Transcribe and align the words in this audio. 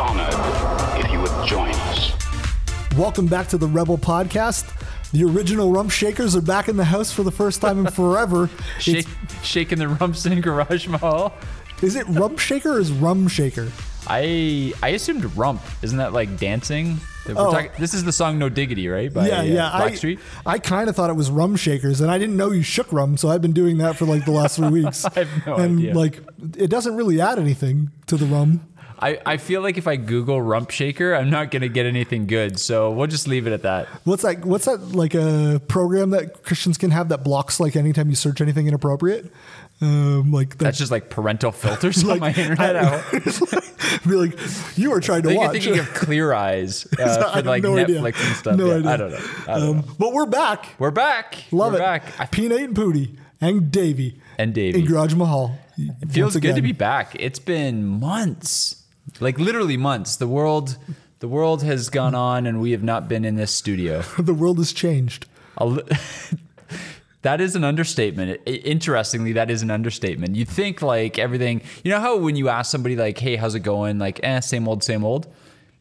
Honored 0.00 1.04
if 1.04 1.12
you 1.12 1.20
would 1.20 1.46
join 1.46 1.70
us. 1.72 2.12
Welcome 2.96 3.26
back 3.26 3.48
to 3.48 3.58
the 3.58 3.66
Rebel 3.66 3.98
Podcast. 3.98 4.64
The 5.12 5.24
original 5.24 5.72
Rump 5.72 5.90
Shakers 5.90 6.34
are 6.34 6.40
back 6.40 6.68
in 6.68 6.76
the 6.78 6.84
house 6.84 7.12
for 7.12 7.22
the 7.22 7.30
first 7.30 7.60
time 7.60 7.84
in 7.86 7.92
forever. 7.92 8.48
Shake, 8.78 9.06
shaking 9.42 9.78
the 9.78 9.88
rumps 9.88 10.24
in 10.24 10.40
Garage 10.40 10.86
Mahal. 10.88 11.34
is 11.82 11.96
it 11.96 12.06
Rump 12.08 12.38
Shaker 12.38 12.76
or 12.76 12.80
is 12.80 12.90
Rum 12.92 13.28
Shaker? 13.28 13.70
I 14.06 14.72
I 14.82 14.88
assumed 14.90 15.36
rump. 15.36 15.60
Isn't 15.82 15.98
that 15.98 16.12
like 16.14 16.38
dancing? 16.38 16.98
We're 17.26 17.34
Oh. 17.36 17.52
talking- 17.52 17.70
this 17.78 17.92
is 17.92 18.02
the 18.02 18.12
song 18.12 18.38
No 18.38 18.48
Diggity, 18.48 18.88
right? 18.88 19.12
By, 19.12 19.28
yeah, 19.28 19.40
uh, 19.40 19.42
yeah. 19.42 19.70
I, 19.76 19.90
Blackstreet. 19.90 20.18
I 20.46 20.58
kind 20.58 20.88
of 20.88 20.96
thought 20.96 21.10
it 21.10 21.16
was 21.16 21.30
Rum 21.30 21.54
Shakers, 21.54 22.00
and 22.00 22.10
I 22.10 22.16
didn't 22.18 22.36
know 22.36 22.50
you 22.50 22.62
shook 22.62 22.90
rum, 22.92 23.18
so 23.18 23.28
I've 23.28 23.42
been 23.42 23.52
doing 23.52 23.76
that 23.78 23.96
for 23.96 24.06
like 24.06 24.24
the 24.24 24.30
last 24.30 24.56
three 24.56 24.68
weeks. 24.82 25.04
I 25.04 25.10
have 25.14 25.46
no 25.46 25.56
and 25.56 25.78
idea. 25.80 25.94
like, 25.94 26.22
it 26.56 26.70
doesn't 26.70 26.96
really 26.96 27.20
add 27.20 27.38
anything 27.38 27.90
to 28.06 28.16
the 28.16 28.24
rum. 28.26 28.66
I, 29.00 29.18
I 29.24 29.36
feel 29.38 29.62
like 29.62 29.78
if 29.78 29.86
I 29.88 29.96
Google 29.96 30.40
rump 30.42 30.70
shaker, 30.70 31.14
I'm 31.14 31.30
not 31.30 31.50
gonna 31.50 31.68
get 31.68 31.86
anything 31.86 32.26
good. 32.26 32.60
So 32.60 32.90
we'll 32.90 33.06
just 33.06 33.26
leave 33.26 33.46
it 33.46 33.52
at 33.52 33.62
that. 33.62 33.86
What's 34.04 34.22
that? 34.22 34.44
What's 34.44 34.66
that 34.66 34.92
like 34.92 35.14
a 35.14 35.60
program 35.68 36.10
that 36.10 36.42
Christians 36.44 36.76
can 36.78 36.90
have 36.90 37.08
that 37.08 37.24
blocks 37.24 37.58
like 37.60 37.76
anytime 37.76 38.10
you 38.10 38.16
search 38.16 38.40
anything 38.40 38.66
inappropriate? 38.66 39.32
Um, 39.82 40.30
like 40.30 40.58
That's 40.58 40.76
just 40.76 40.90
like 40.92 41.08
parental 41.08 41.52
filters 41.52 42.04
on 42.08 42.18
my 42.18 42.28
internet. 42.34 42.76
I, 42.76 43.02
be 44.06 44.14
like, 44.14 44.38
you 44.76 44.92
are 44.92 45.00
trying 45.00 45.22
to 45.22 45.28
think 45.28 45.40
watch. 45.40 45.54
you're 45.54 45.62
thinking 45.76 45.78
of 45.80 45.94
Clear 45.94 46.34
Eyes 46.34 46.86
uh, 46.98 47.32
for 47.40 47.42
like 47.48 47.62
no 47.62 47.78
idea. 47.78 48.00
Netflix 48.00 48.26
and 48.26 48.36
stuff. 48.36 48.56
No 48.56 48.66
Yeah, 48.66 48.74
idea. 48.76 48.90
I 48.90 48.96
don't 48.98 49.10
know. 49.12 49.20
I 49.48 49.58
don't 49.58 49.68
Um, 49.70 49.76
know. 49.78 49.84
but 49.98 50.12
we're 50.12 50.26
back. 50.26 50.74
We're 50.78 50.90
back. 50.90 51.36
Love 51.50 51.72
We're 51.72 51.78
it. 51.78 51.82
back. 51.82 52.20
I 52.20 52.26
P 52.26 52.48
Nate 52.48 52.60
and 52.60 52.76
Pooty 52.76 53.16
and 53.40 53.72
Davey 53.72 54.20
and 54.36 54.52
Davey. 54.52 54.80
in 54.80 54.84
Garage 54.84 55.14
Mahal. 55.14 55.58
It 55.78 56.10
feels 56.10 56.36
good 56.36 56.56
to 56.56 56.62
be 56.62 56.72
back. 56.72 57.16
It's 57.18 57.38
been 57.38 57.86
months, 57.86 58.79
like 59.20 59.38
literally 59.38 59.76
months. 59.76 60.16
The 60.16 60.26
world, 60.26 60.76
the 61.20 61.28
world 61.28 61.62
has 61.62 61.88
gone 61.90 62.14
on, 62.14 62.46
and 62.46 62.60
we 62.60 62.72
have 62.72 62.82
not 62.82 63.08
been 63.08 63.24
in 63.24 63.36
this 63.36 63.52
studio. 63.52 64.02
The 64.18 64.34
world 64.34 64.58
has 64.58 64.72
changed. 64.72 65.26
That 67.22 67.42
is 67.42 67.54
an 67.54 67.64
understatement. 67.64 68.40
Interestingly, 68.46 69.32
that 69.32 69.50
is 69.50 69.60
an 69.62 69.70
understatement. 69.70 70.36
You 70.36 70.46
think 70.46 70.80
like 70.80 71.18
everything. 71.18 71.60
You 71.84 71.90
know 71.90 72.00
how 72.00 72.16
when 72.16 72.34
you 72.34 72.48
ask 72.48 72.70
somebody 72.70 72.96
like, 72.96 73.18
"Hey, 73.18 73.36
how's 73.36 73.54
it 73.54 73.60
going?" 73.60 73.98
Like, 73.98 74.20
"Eh, 74.22 74.40
same 74.40 74.66
old, 74.66 74.82
same 74.82 75.04
old." 75.04 75.26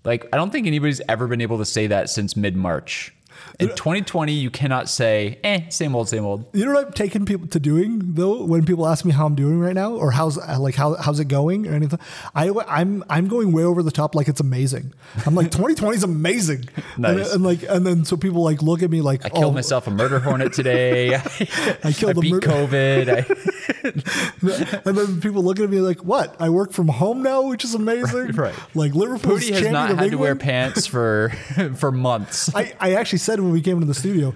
Like, 0.03 0.27
I 0.33 0.37
don't 0.37 0.51
think 0.51 0.67
anybody's 0.67 1.01
ever 1.07 1.27
been 1.27 1.39
able 1.41 1.57
to 1.57 1.65
say 1.65 1.87
that 1.87 2.09
since 2.09 2.35
mid 2.35 2.57
March. 2.57 3.13
In 3.59 3.69
2020, 3.69 4.33
you 4.33 4.49
cannot 4.49 4.89
say, 4.89 5.39
"Eh, 5.43 5.69
same 5.69 5.95
old, 5.95 6.09
same 6.09 6.25
old." 6.25 6.45
You 6.53 6.65
know 6.65 6.73
what 6.73 6.87
I've 6.87 6.93
taken 6.93 7.25
people 7.25 7.47
to 7.47 7.59
doing 7.59 8.13
though 8.13 8.43
when 8.43 8.65
people 8.65 8.87
ask 8.87 9.03
me 9.03 9.11
how 9.11 9.25
I'm 9.25 9.35
doing 9.35 9.59
right 9.59 9.73
now 9.73 9.93
or 9.93 10.11
how's 10.11 10.37
like 10.37 10.75
how 10.75 10.95
how's 10.95 11.19
it 11.19 11.27
going 11.27 11.67
or 11.67 11.73
anything. 11.73 11.99
I 12.35 12.51
I'm 12.67 13.03
I'm 13.09 13.27
going 13.27 13.51
way 13.51 13.63
over 13.63 13.83
the 13.83 13.91
top 13.91 14.15
like 14.15 14.27
it's 14.27 14.39
amazing. 14.39 14.93
I'm 15.25 15.35
like 15.35 15.51
2020 15.51 15.97
is 15.97 16.03
amazing. 16.03 16.65
Nice. 16.97 17.11
And, 17.11 17.19
and 17.19 17.43
like 17.43 17.63
and 17.63 17.85
then 17.85 18.05
so 18.05 18.17
people 18.17 18.43
like 18.43 18.61
look 18.61 18.83
at 18.83 18.89
me 18.89 19.01
like 19.01 19.25
I 19.25 19.29
killed 19.29 19.45
oh, 19.45 19.51
myself 19.51 19.87
a 19.87 19.91
murder 19.91 20.19
hornet 20.19 20.53
today. 20.53 21.15
I, 21.83 21.91
killed 21.91 22.17
a 22.17 22.21
beat 22.21 22.31
murder- 22.31 22.47
COVID. 22.47 23.09
I, 23.09 23.49
and 23.83 24.97
then 24.97 25.21
people 25.21 25.43
look 25.43 25.59
at 25.59 25.69
me 25.69 25.79
like 25.79 25.99
what? 25.99 26.35
I 26.39 26.49
work 26.49 26.71
from 26.71 26.87
home 26.87 27.21
now, 27.21 27.43
which 27.43 27.63
is 27.63 27.75
amazing. 27.75 28.31
Right. 28.33 28.55
Like 28.73 28.93
Liverpool 28.93 29.37
has 29.37 29.67
not 29.67 29.97
had 29.97 30.11
to 30.11 30.17
wear 30.17 30.35
pants 30.35 30.85
for 30.87 31.29
for 31.75 31.91
months. 31.91 32.53
I, 32.55 32.73
I 32.79 32.93
actually 32.93 33.19
said 33.19 33.39
when 33.39 33.51
we 33.51 33.61
came 33.61 33.75
into 33.75 33.87
the 33.87 33.93
studio, 33.93 34.33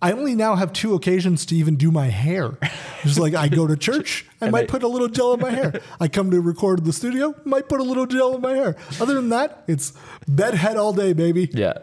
I 0.00 0.12
only 0.12 0.34
now 0.34 0.56
have 0.56 0.72
two 0.72 0.94
occasions 0.94 1.46
to 1.46 1.56
even 1.56 1.76
do 1.76 1.90
my 1.90 2.06
hair. 2.06 2.58
Just 3.02 3.18
like 3.18 3.34
I 3.34 3.48
go 3.48 3.66
to 3.66 3.76
church, 3.76 4.26
I 4.40 4.46
And 4.46 4.52
might 4.52 4.68
put 4.68 4.82
a 4.82 4.88
little 4.88 5.08
gel 5.08 5.32
in 5.34 5.40
my 5.40 5.50
hair. 5.50 5.80
I 6.00 6.08
come 6.08 6.30
to 6.30 6.40
record 6.40 6.80
in 6.80 6.84
the 6.84 6.92
studio, 6.92 7.34
might 7.44 7.68
put 7.68 7.80
a 7.80 7.82
little 7.82 8.06
gel 8.06 8.34
in 8.34 8.42
my 8.42 8.54
hair. 8.54 8.76
Other 9.00 9.14
than 9.14 9.30
that, 9.30 9.64
it's 9.66 9.94
bedhead 10.28 10.76
all 10.76 10.92
day, 10.92 11.12
baby. 11.12 11.48
Yeah. 11.52 11.78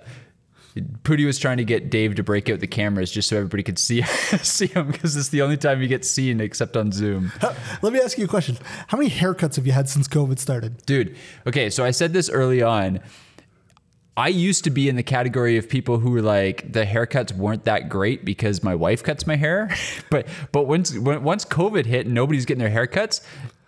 Pooty 1.04 1.26
was 1.26 1.38
trying 1.38 1.58
to 1.58 1.64
get 1.64 1.90
Dave 1.90 2.16
to 2.16 2.24
break 2.24 2.50
out 2.50 2.60
the 2.60 2.68
cameras 2.68 3.12
just 3.12 3.30
so 3.30 3.38
everybody 3.38 3.64
could 3.64 3.78
see 3.78 4.02
see 4.42 4.68
him 4.68 4.92
because 4.92 5.16
it's 5.16 5.30
the 5.30 5.42
only 5.42 5.58
time 5.58 5.82
you 5.82 5.88
get 5.88 6.04
seen 6.06 6.42
except 6.42 6.76
on 6.76 6.92
Zoom. 6.92 7.32
Let 7.82 7.94
me 7.94 8.00
ask 8.00 8.18
you 8.18 8.26
a 8.26 8.28
question. 8.28 8.58
How 8.88 8.98
many 8.98 9.10
haircuts 9.10 9.56
have 9.58 9.68
you 9.68 9.74
had 9.74 9.88
since 9.88 10.08
COVID 10.08 10.40
started? 10.40 10.86
Dude, 10.86 11.16
okay, 11.46 11.70
so 11.70 11.86
I 11.86 11.92
said 11.92 12.14
this 12.14 12.30
early 12.30 12.62
on. 12.62 13.00
I 14.16 14.28
used 14.28 14.64
to 14.66 14.70
be 14.70 14.90
in 14.90 14.96
the 14.96 15.04
category 15.04 15.58
of 15.58 15.68
people 15.68 15.98
who 15.98 16.12
were 16.12 16.22
like 16.22 16.72
the 16.72 16.86
haircuts 16.86 17.36
weren't 17.36 17.66
that 17.66 17.90
great 17.90 18.24
because 18.24 18.62
my 18.62 18.76
wife 18.76 19.04
cuts 19.04 19.26
my 19.26 19.36
hair, 19.36 19.76
but 20.12 20.28
but 20.52 20.64
once 20.64 20.98
when, 20.98 21.24
once 21.24 21.46
COVID 21.46 21.86
hit 21.86 22.06
and 22.06 22.14
nobody's 22.14 22.46
getting 22.46 22.64
their 22.64 22.88
haircuts, 22.88 23.22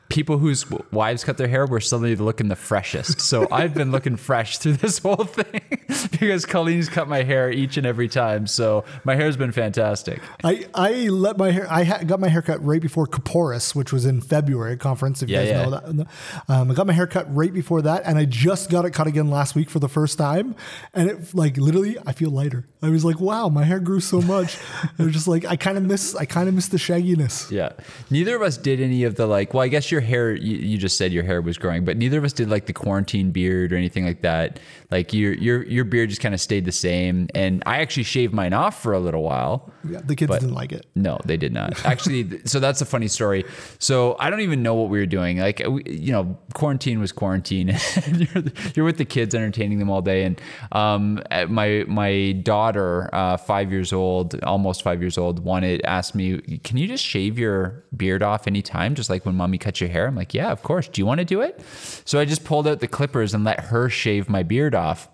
people 0.09 0.37
whose 0.37 0.65
wives 0.91 1.23
cut 1.23 1.37
their 1.37 1.47
hair 1.47 1.65
were 1.65 1.79
suddenly 1.79 2.15
looking 2.15 2.47
the 2.47 2.55
freshest. 2.55 3.19
So 3.21 3.47
I've 3.51 3.73
been 3.73 3.91
looking 3.91 4.15
fresh 4.17 4.57
through 4.59 4.73
this 4.73 4.99
whole 4.99 5.23
thing 5.25 5.61
because 6.11 6.45
Colleen's 6.45 6.89
cut 6.89 7.07
my 7.07 7.23
hair 7.23 7.51
each 7.51 7.77
and 7.77 7.85
every 7.85 8.07
time. 8.07 8.47
So 8.47 8.85
my 9.03 9.15
hair's 9.15 9.35
been 9.37 9.51
fantastic. 9.51 10.21
I, 10.43 10.65
I 10.73 10.91
let 11.09 11.37
my 11.37 11.51
hair. 11.51 11.67
I 11.69 11.83
ha- 11.83 12.03
got 12.05 12.19
my 12.19 12.27
haircut 12.29 12.63
right 12.63 12.81
before 12.81 13.07
Caporis, 13.07 13.73
which 13.75 13.91
was 13.91 14.05
in 14.05 14.21
February 14.21 14.77
conference. 14.77 15.23
If 15.23 15.29
you 15.29 15.35
Yeah, 15.37 15.41
guys 15.45 15.49
yeah. 15.51 15.63
know 15.65 15.91
that, 15.93 16.07
um, 16.49 16.71
I 16.71 16.73
got 16.73 16.87
my 16.87 16.93
haircut 16.93 17.33
right 17.33 17.53
before 17.53 17.81
that, 17.81 18.03
and 18.05 18.17
I 18.17 18.25
just 18.25 18.69
got 18.69 18.85
it 18.85 18.91
cut 18.91 19.07
again 19.07 19.29
last 19.29 19.55
week 19.55 19.69
for 19.69 19.79
the 19.79 19.89
first 19.89 20.17
time, 20.17 20.55
and 20.93 21.09
it 21.09 21.33
like 21.33 21.57
literally, 21.57 21.97
I 22.05 22.11
feel 22.13 22.29
lighter. 22.29 22.67
I 22.81 22.89
was 22.89 23.03
like, 23.03 23.19
wow, 23.19 23.49
my 23.49 23.63
hair 23.63 23.79
grew 23.79 23.99
so 23.99 24.21
much. 24.21 24.57
I 24.99 25.03
was 25.03 25.13
just 25.13 25.27
like, 25.27 25.43
I 25.45 25.55
kind 25.55 25.77
of 25.77 25.83
miss, 25.83 26.13
I 26.15 26.25
kind 26.25 26.47
of 26.47 26.53
miss 26.53 26.67
the 26.67 26.77
shagginess. 26.77 27.49
Yeah. 27.49 27.69
Neither 28.11 28.35
of 28.35 28.43
us 28.43 28.57
did 28.57 28.79
any 28.79 29.03
of 29.05 29.15
the 29.15 29.25
like, 29.25 29.53
well, 29.55 29.63
I 29.63 29.67
guess 29.69 29.89
your 29.95 30.01
hair, 30.01 30.35
you, 30.35 30.57
you 30.57 30.77
just 30.77 30.97
said 30.97 31.13
your 31.13 31.23
hair 31.23 31.41
was 31.41 31.57
growing, 31.57 31.85
but 31.85 31.95
neither 31.97 32.17
of 32.17 32.25
us 32.25 32.33
did 32.33 32.49
like 32.49 32.65
the 32.65 32.73
quarantine 32.73 33.31
beard 33.31 33.71
or 33.71 33.77
anything 33.77 34.05
like 34.05 34.21
that. 34.21 34.59
Like 34.91 35.13
your, 35.13 35.33
your, 35.33 35.63
your 35.63 35.85
beard 35.85 36.09
just 36.09 36.21
kind 36.21 36.35
of 36.35 36.41
stayed 36.41 36.65
the 36.65 36.71
same. 36.71 37.29
And 37.33 37.63
I 37.65 37.79
actually 37.79 38.03
shaved 38.03 38.33
mine 38.33 38.53
off 38.53 38.81
for 38.81 38.93
a 38.93 38.99
little 38.99 39.23
while. 39.23 39.71
Yeah, 39.89 40.01
the 40.03 40.15
kids 40.15 40.33
didn't 40.33 40.53
like 40.53 40.71
it. 40.71 40.85
No, 40.95 41.19
they 41.25 41.37
did 41.37 41.53
not. 41.53 41.83
Actually, 41.85 42.41
so 42.45 42.59
that's 42.59 42.81
a 42.81 42.85
funny 42.85 43.07
story. 43.07 43.45
So 43.79 44.15
I 44.19 44.29
don't 44.29 44.41
even 44.41 44.61
know 44.61 44.73
what 44.73 44.89
we 44.89 44.99
were 44.99 45.05
doing. 45.05 45.37
Like, 45.37 45.61
we, 45.67 45.83
you 45.85 46.11
know, 46.11 46.37
quarantine 46.53 46.99
was 46.99 47.11
quarantine. 47.11 47.69
and 48.05 48.33
you're, 48.33 48.43
you're 48.75 48.85
with 48.85 48.97
the 48.97 49.05
kids, 49.05 49.33
entertaining 49.33 49.79
them 49.79 49.89
all 49.89 50.01
day. 50.01 50.23
And 50.23 50.41
um, 50.71 51.21
my 51.47 51.85
my 51.87 52.33
daughter, 52.43 53.09
uh, 53.13 53.37
five 53.37 53.71
years 53.71 53.93
old, 53.93 54.41
almost 54.43 54.83
five 54.83 55.01
years 55.01 55.17
old, 55.17 55.39
wanted 55.39 55.81
asked 55.85 56.15
me, 56.15 56.41
"Can 56.63 56.77
you 56.77 56.87
just 56.87 57.03
shave 57.03 57.39
your 57.39 57.85
beard 57.95 58.23
off 58.23 58.47
anytime, 58.47 58.95
just 58.95 59.09
like 59.09 59.25
when 59.25 59.35
mommy 59.35 59.57
cuts 59.57 59.79
your 59.79 59.84
hair?" 59.87 60.07
I'm 60.07 60.15
like, 60.15 60.33
"Yeah, 60.33 60.51
of 60.51 60.63
course. 60.63 60.87
Do 60.87 61.01
you 61.01 61.05
want 61.05 61.19
to 61.19 61.25
do 61.25 61.41
it?" 61.41 61.61
So 62.05 62.19
I 62.19 62.25
just 62.25 62.43
pulled 62.43 62.67
out 62.67 62.79
the 62.79 62.87
clippers 62.87 63.33
and 63.33 63.43
let 63.43 63.65
her 63.65 63.89
shave 63.89 64.29
my 64.29 64.43
beard 64.43 64.75
off. 64.75 65.09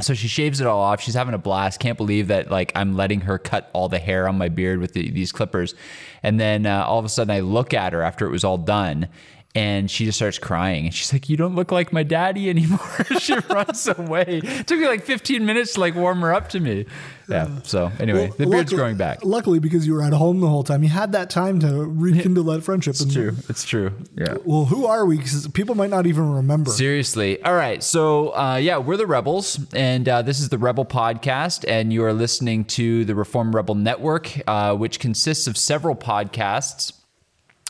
So 0.00 0.14
she 0.14 0.28
shaves 0.28 0.60
it 0.60 0.66
all 0.66 0.80
off. 0.80 1.00
She's 1.00 1.14
having 1.14 1.34
a 1.34 1.38
blast. 1.38 1.80
Can't 1.80 1.98
believe 1.98 2.28
that 2.28 2.50
like 2.50 2.72
I'm 2.74 2.96
letting 2.96 3.22
her 3.22 3.38
cut 3.38 3.70
all 3.72 3.88
the 3.88 3.98
hair 3.98 4.28
on 4.28 4.38
my 4.38 4.48
beard 4.48 4.80
with 4.80 4.94
the, 4.94 5.10
these 5.10 5.32
clippers. 5.32 5.74
And 6.22 6.40
then 6.40 6.66
uh, 6.66 6.84
all 6.86 6.98
of 6.98 7.04
a 7.04 7.08
sudden 7.08 7.30
I 7.30 7.40
look 7.40 7.74
at 7.74 7.92
her 7.92 8.02
after 8.02 8.26
it 8.26 8.30
was 8.30 8.44
all 8.44 8.58
done 8.58 9.08
And 9.52 9.90
she 9.90 10.04
just 10.04 10.16
starts 10.16 10.38
crying, 10.38 10.84
and 10.86 10.94
she's 10.94 11.12
like, 11.12 11.28
"You 11.28 11.36
don't 11.36 11.56
look 11.56 11.72
like 11.72 11.92
my 11.92 12.04
daddy 12.04 12.48
anymore." 12.48 12.78
she 13.18 13.34
runs 13.50 13.88
away. 13.88 14.40
It 14.44 14.68
took 14.68 14.78
me 14.78 14.86
like 14.86 15.02
15 15.02 15.44
minutes 15.44 15.72
to 15.74 15.80
like 15.80 15.96
warm 15.96 16.20
her 16.20 16.32
up 16.32 16.50
to 16.50 16.60
me. 16.60 16.86
Yeah. 17.28 17.48
So 17.64 17.90
anyway, 17.98 18.28
Well, 18.28 18.36
the 18.38 18.46
beard's 18.46 18.52
luckily- 18.72 18.76
growing 18.76 18.96
back. 18.96 19.24
Luckily, 19.24 19.58
because 19.58 19.88
you 19.88 19.94
were 19.94 20.02
at 20.02 20.12
home 20.12 20.40
the 20.40 20.48
whole 20.48 20.62
time, 20.62 20.84
you 20.84 20.88
had 20.88 21.10
that 21.12 21.30
time 21.30 21.58
to 21.60 21.84
rekindle 21.84 22.44
that 22.44 22.62
friendship. 22.62 22.92
It's 22.92 23.12
true. 23.12 23.36
It's 23.48 23.64
true. 23.64 23.92
Yeah. 24.16 24.36
Well, 24.44 24.66
who 24.66 24.86
are 24.86 25.04
we? 25.04 25.16
Because 25.16 25.48
people 25.48 25.74
might 25.74 25.90
not 25.90 26.06
even 26.06 26.32
remember. 26.32 26.70
Seriously. 26.70 27.42
All 27.42 27.54
right. 27.54 27.82
So, 27.82 28.28
uh, 28.36 28.54
yeah, 28.56 28.78
we're 28.78 28.96
the 28.96 29.06
Rebels, 29.06 29.58
and 29.74 30.08
uh, 30.08 30.22
this 30.22 30.38
is 30.38 30.50
the 30.50 30.58
Rebel 30.58 30.84
Podcast, 30.84 31.64
and 31.68 31.92
you 31.92 32.04
are 32.04 32.12
listening 32.12 32.64
to 32.66 33.04
the 33.04 33.16
Reform 33.16 33.54
Rebel 33.54 33.74
Network, 33.74 34.30
uh, 34.46 34.76
which 34.76 35.00
consists 35.00 35.46
of 35.48 35.56
several 35.56 35.96
podcasts, 35.96 36.92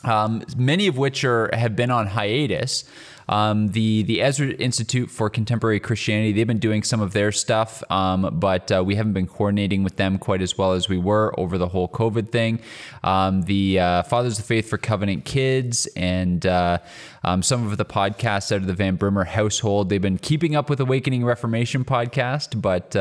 um, 0.03 0.43
many 0.57 0.87
of 0.87 0.97
which 0.97 1.23
are 1.23 1.49
have 1.53 1.75
been 1.75 1.91
on 1.91 2.07
hiatus. 2.07 2.83
Um, 3.29 3.69
the 3.69 4.03
the 4.03 4.21
Ezra 4.21 4.49
Institute 4.49 5.09
for 5.09 5.29
Contemporary 5.29 5.79
Christianity 5.79 6.33
they've 6.33 6.45
been 6.45 6.59
doing 6.59 6.83
some 6.83 6.99
of 6.99 7.13
their 7.13 7.31
stuff, 7.31 7.81
um, 7.89 8.29
but 8.39 8.71
uh, 8.71 8.83
we 8.83 8.95
haven't 8.95 9.13
been 9.13 9.27
coordinating 9.27 9.83
with 9.83 9.95
them 9.95 10.17
quite 10.17 10.41
as 10.41 10.57
well 10.57 10.73
as 10.73 10.89
we 10.89 10.97
were 10.97 11.33
over 11.39 11.57
the 11.57 11.69
whole 11.69 11.87
COVID 11.87 12.29
thing. 12.29 12.59
Um, 13.03 13.43
the 13.43 13.79
uh, 13.79 14.03
Fathers 14.03 14.37
of 14.37 14.45
Faith 14.45 14.69
for 14.69 14.77
Covenant 14.77 15.23
Kids 15.23 15.87
and 15.95 16.45
uh, 16.45 16.79
um, 17.23 17.41
some 17.41 17.65
of 17.71 17.77
the 17.77 17.85
podcasts 17.85 18.51
out 18.51 18.61
of 18.61 18.67
the 18.67 18.73
Van 18.73 18.95
Brimmer 18.95 19.23
household 19.23 19.89
they've 19.89 20.01
been 20.01 20.17
keeping 20.17 20.55
up 20.55 20.69
with 20.69 20.79
Awakening 20.79 21.23
Reformation 21.23 21.85
podcast, 21.85 22.61
but. 22.61 22.95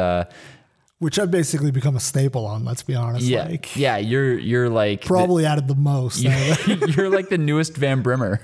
Which 1.00 1.18
I've 1.18 1.30
basically 1.30 1.70
become 1.70 1.96
a 1.96 2.00
staple 2.00 2.44
on. 2.46 2.64
Let's 2.66 2.82
be 2.82 2.94
honest. 2.94 3.24
yeah, 3.24 3.44
Like, 3.44 3.74
yeah, 3.74 3.96
you're 3.96 4.38
you're 4.38 4.68
like 4.68 5.00
the- 5.00 5.06
probably 5.06 5.46
added 5.46 5.66
the 5.66 5.74
most. 5.74 6.20
you're 6.96 7.08
like 7.08 7.30
the 7.30 7.38
newest 7.38 7.74
Van 7.76 8.02
Brimmer. 8.02 8.40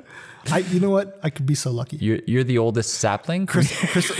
I, 0.50 0.58
you 0.58 0.80
know 0.80 0.90
what? 0.90 1.20
I 1.22 1.30
could 1.30 1.46
be 1.46 1.54
so 1.54 1.70
lucky. 1.70 1.98
You're 1.98 2.18
you're 2.26 2.42
the 2.44 2.58
oldest 2.58 2.94
sapling. 2.94 3.46
Chris, 3.46 3.72
Chris, 3.92 4.10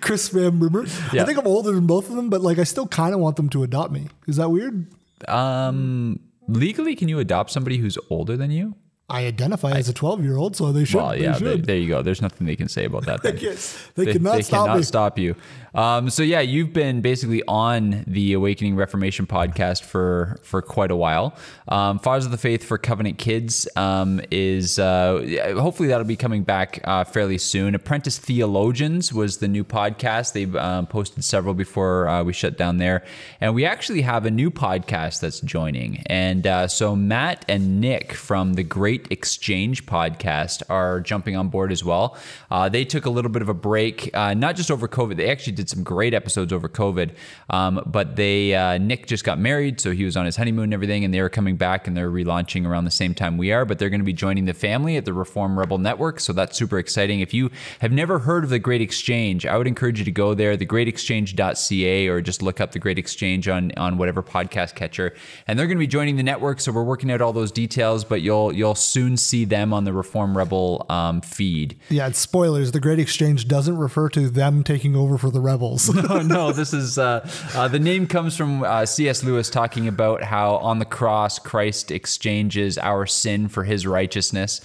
Chris 0.00 0.28
Van 0.28 0.58
Brimmer. 0.58 0.84
Yeah. 1.12 1.22
I 1.22 1.26
think 1.26 1.38
I'm 1.38 1.46
older 1.46 1.72
than 1.72 1.86
both 1.86 2.10
of 2.10 2.16
them, 2.16 2.28
but 2.30 2.40
like 2.40 2.58
I 2.58 2.64
still 2.64 2.86
kind 2.86 3.14
of 3.14 3.20
want 3.20 3.36
them 3.36 3.48
to 3.50 3.62
adopt 3.62 3.92
me. 3.92 4.08
Is 4.26 4.36
that 4.36 4.50
weird? 4.50 4.86
um, 5.28 6.18
legally, 6.48 6.94
can 6.96 7.08
you 7.08 7.18
adopt 7.18 7.50
somebody 7.50 7.76
who's 7.78 7.98
older 8.08 8.36
than 8.36 8.50
you? 8.50 8.74
I 9.08 9.26
identify 9.26 9.72
as 9.72 9.88
a 9.88 9.92
12 9.92 10.22
year 10.24 10.36
old, 10.36 10.54
so 10.54 10.70
they 10.72 10.84
should. 10.84 10.98
Well, 10.98 11.16
yeah, 11.16 11.32
they 11.32 11.38
there, 11.44 11.52
should. 11.56 11.64
there 11.66 11.76
you 11.76 11.88
go. 11.88 12.00
There's 12.00 12.22
nothing 12.22 12.46
they 12.46 12.54
can 12.54 12.68
say 12.68 12.84
about 12.84 13.06
that. 13.06 13.22
Then. 13.22 13.38
Yes, 13.38 13.76
they 13.96 14.12
cannot 14.12 14.44
stop 14.44 14.68
cannot 14.68 14.84
stop 14.84 15.18
you. 15.18 15.34
Um, 15.74 16.10
so 16.10 16.22
yeah, 16.22 16.40
you've 16.40 16.72
been 16.72 17.00
basically 17.00 17.42
on 17.46 18.04
the 18.06 18.32
Awakening 18.32 18.76
Reformation 18.76 19.26
podcast 19.26 19.82
for 19.82 20.38
for 20.42 20.62
quite 20.62 20.90
a 20.90 20.96
while. 20.96 21.36
Um, 21.68 21.98
Fathers 21.98 22.24
of 22.24 22.32
the 22.32 22.38
Faith 22.38 22.64
for 22.64 22.78
Covenant 22.78 23.18
Kids 23.18 23.68
um, 23.76 24.20
is 24.30 24.78
uh, 24.78 25.54
hopefully 25.56 25.88
that'll 25.88 26.04
be 26.04 26.16
coming 26.16 26.42
back 26.42 26.80
uh, 26.84 27.04
fairly 27.04 27.38
soon. 27.38 27.74
Apprentice 27.74 28.18
Theologians 28.18 29.12
was 29.12 29.38
the 29.38 29.48
new 29.48 29.64
podcast. 29.64 30.32
They've 30.32 30.54
um, 30.56 30.86
posted 30.86 31.24
several 31.24 31.54
before 31.54 32.08
uh, 32.08 32.24
we 32.24 32.32
shut 32.32 32.58
down 32.58 32.78
there, 32.78 33.04
and 33.40 33.54
we 33.54 33.64
actually 33.64 34.02
have 34.02 34.26
a 34.26 34.30
new 34.30 34.50
podcast 34.50 35.20
that's 35.20 35.40
joining. 35.40 36.02
And 36.06 36.46
uh, 36.46 36.66
so 36.66 36.96
Matt 36.96 37.44
and 37.48 37.80
Nick 37.80 38.12
from 38.12 38.54
the 38.54 38.64
Great 38.64 39.06
Exchange 39.10 39.86
podcast 39.86 40.62
are 40.68 41.00
jumping 41.00 41.36
on 41.36 41.48
board 41.48 41.70
as 41.70 41.84
well. 41.84 42.16
Uh, 42.50 42.68
they 42.68 42.84
took 42.84 43.06
a 43.06 43.10
little 43.10 43.30
bit 43.30 43.42
of 43.42 43.48
a 43.48 43.54
break, 43.54 44.12
not 44.14 44.56
just 44.56 44.70
over 44.70 44.88
COVID. 44.88 45.16
They 45.16 45.30
actually 45.30 45.59
did 45.60 45.68
some 45.68 45.82
great 45.82 46.14
episodes 46.14 46.52
over 46.52 46.68
COVID, 46.68 47.10
um, 47.50 47.82
but 47.86 48.16
they 48.16 48.54
uh, 48.54 48.78
Nick 48.78 49.06
just 49.06 49.24
got 49.24 49.38
married, 49.38 49.80
so 49.80 49.92
he 49.92 50.04
was 50.04 50.16
on 50.16 50.24
his 50.24 50.36
honeymoon 50.36 50.64
and 50.64 50.74
everything, 50.74 51.04
and 51.04 51.12
they 51.12 51.20
were 51.20 51.28
coming 51.28 51.56
back 51.56 51.86
and 51.86 51.96
they're 51.96 52.10
relaunching 52.10 52.66
around 52.66 52.84
the 52.84 52.90
same 52.90 53.14
time 53.14 53.36
we 53.36 53.52
are. 53.52 53.64
But 53.64 53.78
they're 53.78 53.90
going 53.90 54.00
to 54.00 54.04
be 54.04 54.12
joining 54.12 54.46
the 54.46 54.54
family 54.54 54.96
at 54.96 55.04
the 55.04 55.12
Reform 55.12 55.58
Rebel 55.58 55.78
Network, 55.78 56.18
so 56.20 56.32
that's 56.32 56.56
super 56.56 56.78
exciting. 56.78 57.20
If 57.20 57.34
you 57.34 57.50
have 57.80 57.92
never 57.92 58.20
heard 58.20 58.44
of 58.44 58.50
the 58.50 58.58
Great 58.58 58.80
Exchange, 58.80 59.44
I 59.44 59.56
would 59.58 59.66
encourage 59.66 59.98
you 59.98 60.04
to 60.06 60.10
go 60.10 60.34
there, 60.34 60.56
thegreatexchange.ca, 60.56 62.08
or 62.08 62.20
just 62.20 62.42
look 62.42 62.60
up 62.60 62.72
the 62.72 62.78
Great 62.78 62.98
Exchange 62.98 63.48
on 63.48 63.72
on 63.76 63.98
whatever 63.98 64.22
podcast 64.22 64.74
catcher, 64.74 65.14
and 65.46 65.58
they're 65.58 65.66
going 65.66 65.76
to 65.76 65.80
be 65.80 65.86
joining 65.86 66.16
the 66.16 66.22
network. 66.22 66.60
So 66.60 66.72
we're 66.72 66.84
working 66.84 67.10
out 67.10 67.20
all 67.20 67.34
those 67.34 67.52
details, 67.52 68.04
but 68.04 68.22
you'll 68.22 68.52
you'll 68.52 68.74
soon 68.74 69.16
see 69.16 69.44
them 69.44 69.74
on 69.74 69.84
the 69.84 69.92
Reform 69.92 70.36
Rebel 70.36 70.86
um, 70.88 71.20
feed. 71.20 71.78
Yeah, 71.90 72.06
it's 72.06 72.18
spoilers. 72.18 72.72
The 72.72 72.80
Great 72.80 72.98
Exchange 72.98 73.48
doesn't 73.48 73.76
refer 73.76 74.08
to 74.10 74.30
them 74.30 74.64
taking 74.64 74.96
over 74.96 75.18
for 75.18 75.30
the 75.30 75.40
rebels. 75.50 75.90
oh 76.10 76.22
no, 76.22 76.52
this 76.52 76.72
is 76.72 76.98
uh, 76.98 77.28
uh, 77.54 77.68
the 77.68 77.78
name 77.78 78.06
comes 78.06 78.36
from 78.36 78.62
uh, 78.62 78.86
C.S. 78.86 79.24
Lewis 79.24 79.50
talking 79.50 79.88
about 79.88 80.22
how 80.22 80.56
on 80.56 80.78
the 80.78 80.84
cross 80.84 81.38
Christ 81.38 81.90
exchanges 81.90 82.78
our 82.78 83.06
sin 83.06 83.48
for 83.48 83.64
His 83.64 83.86
righteousness. 83.86 84.60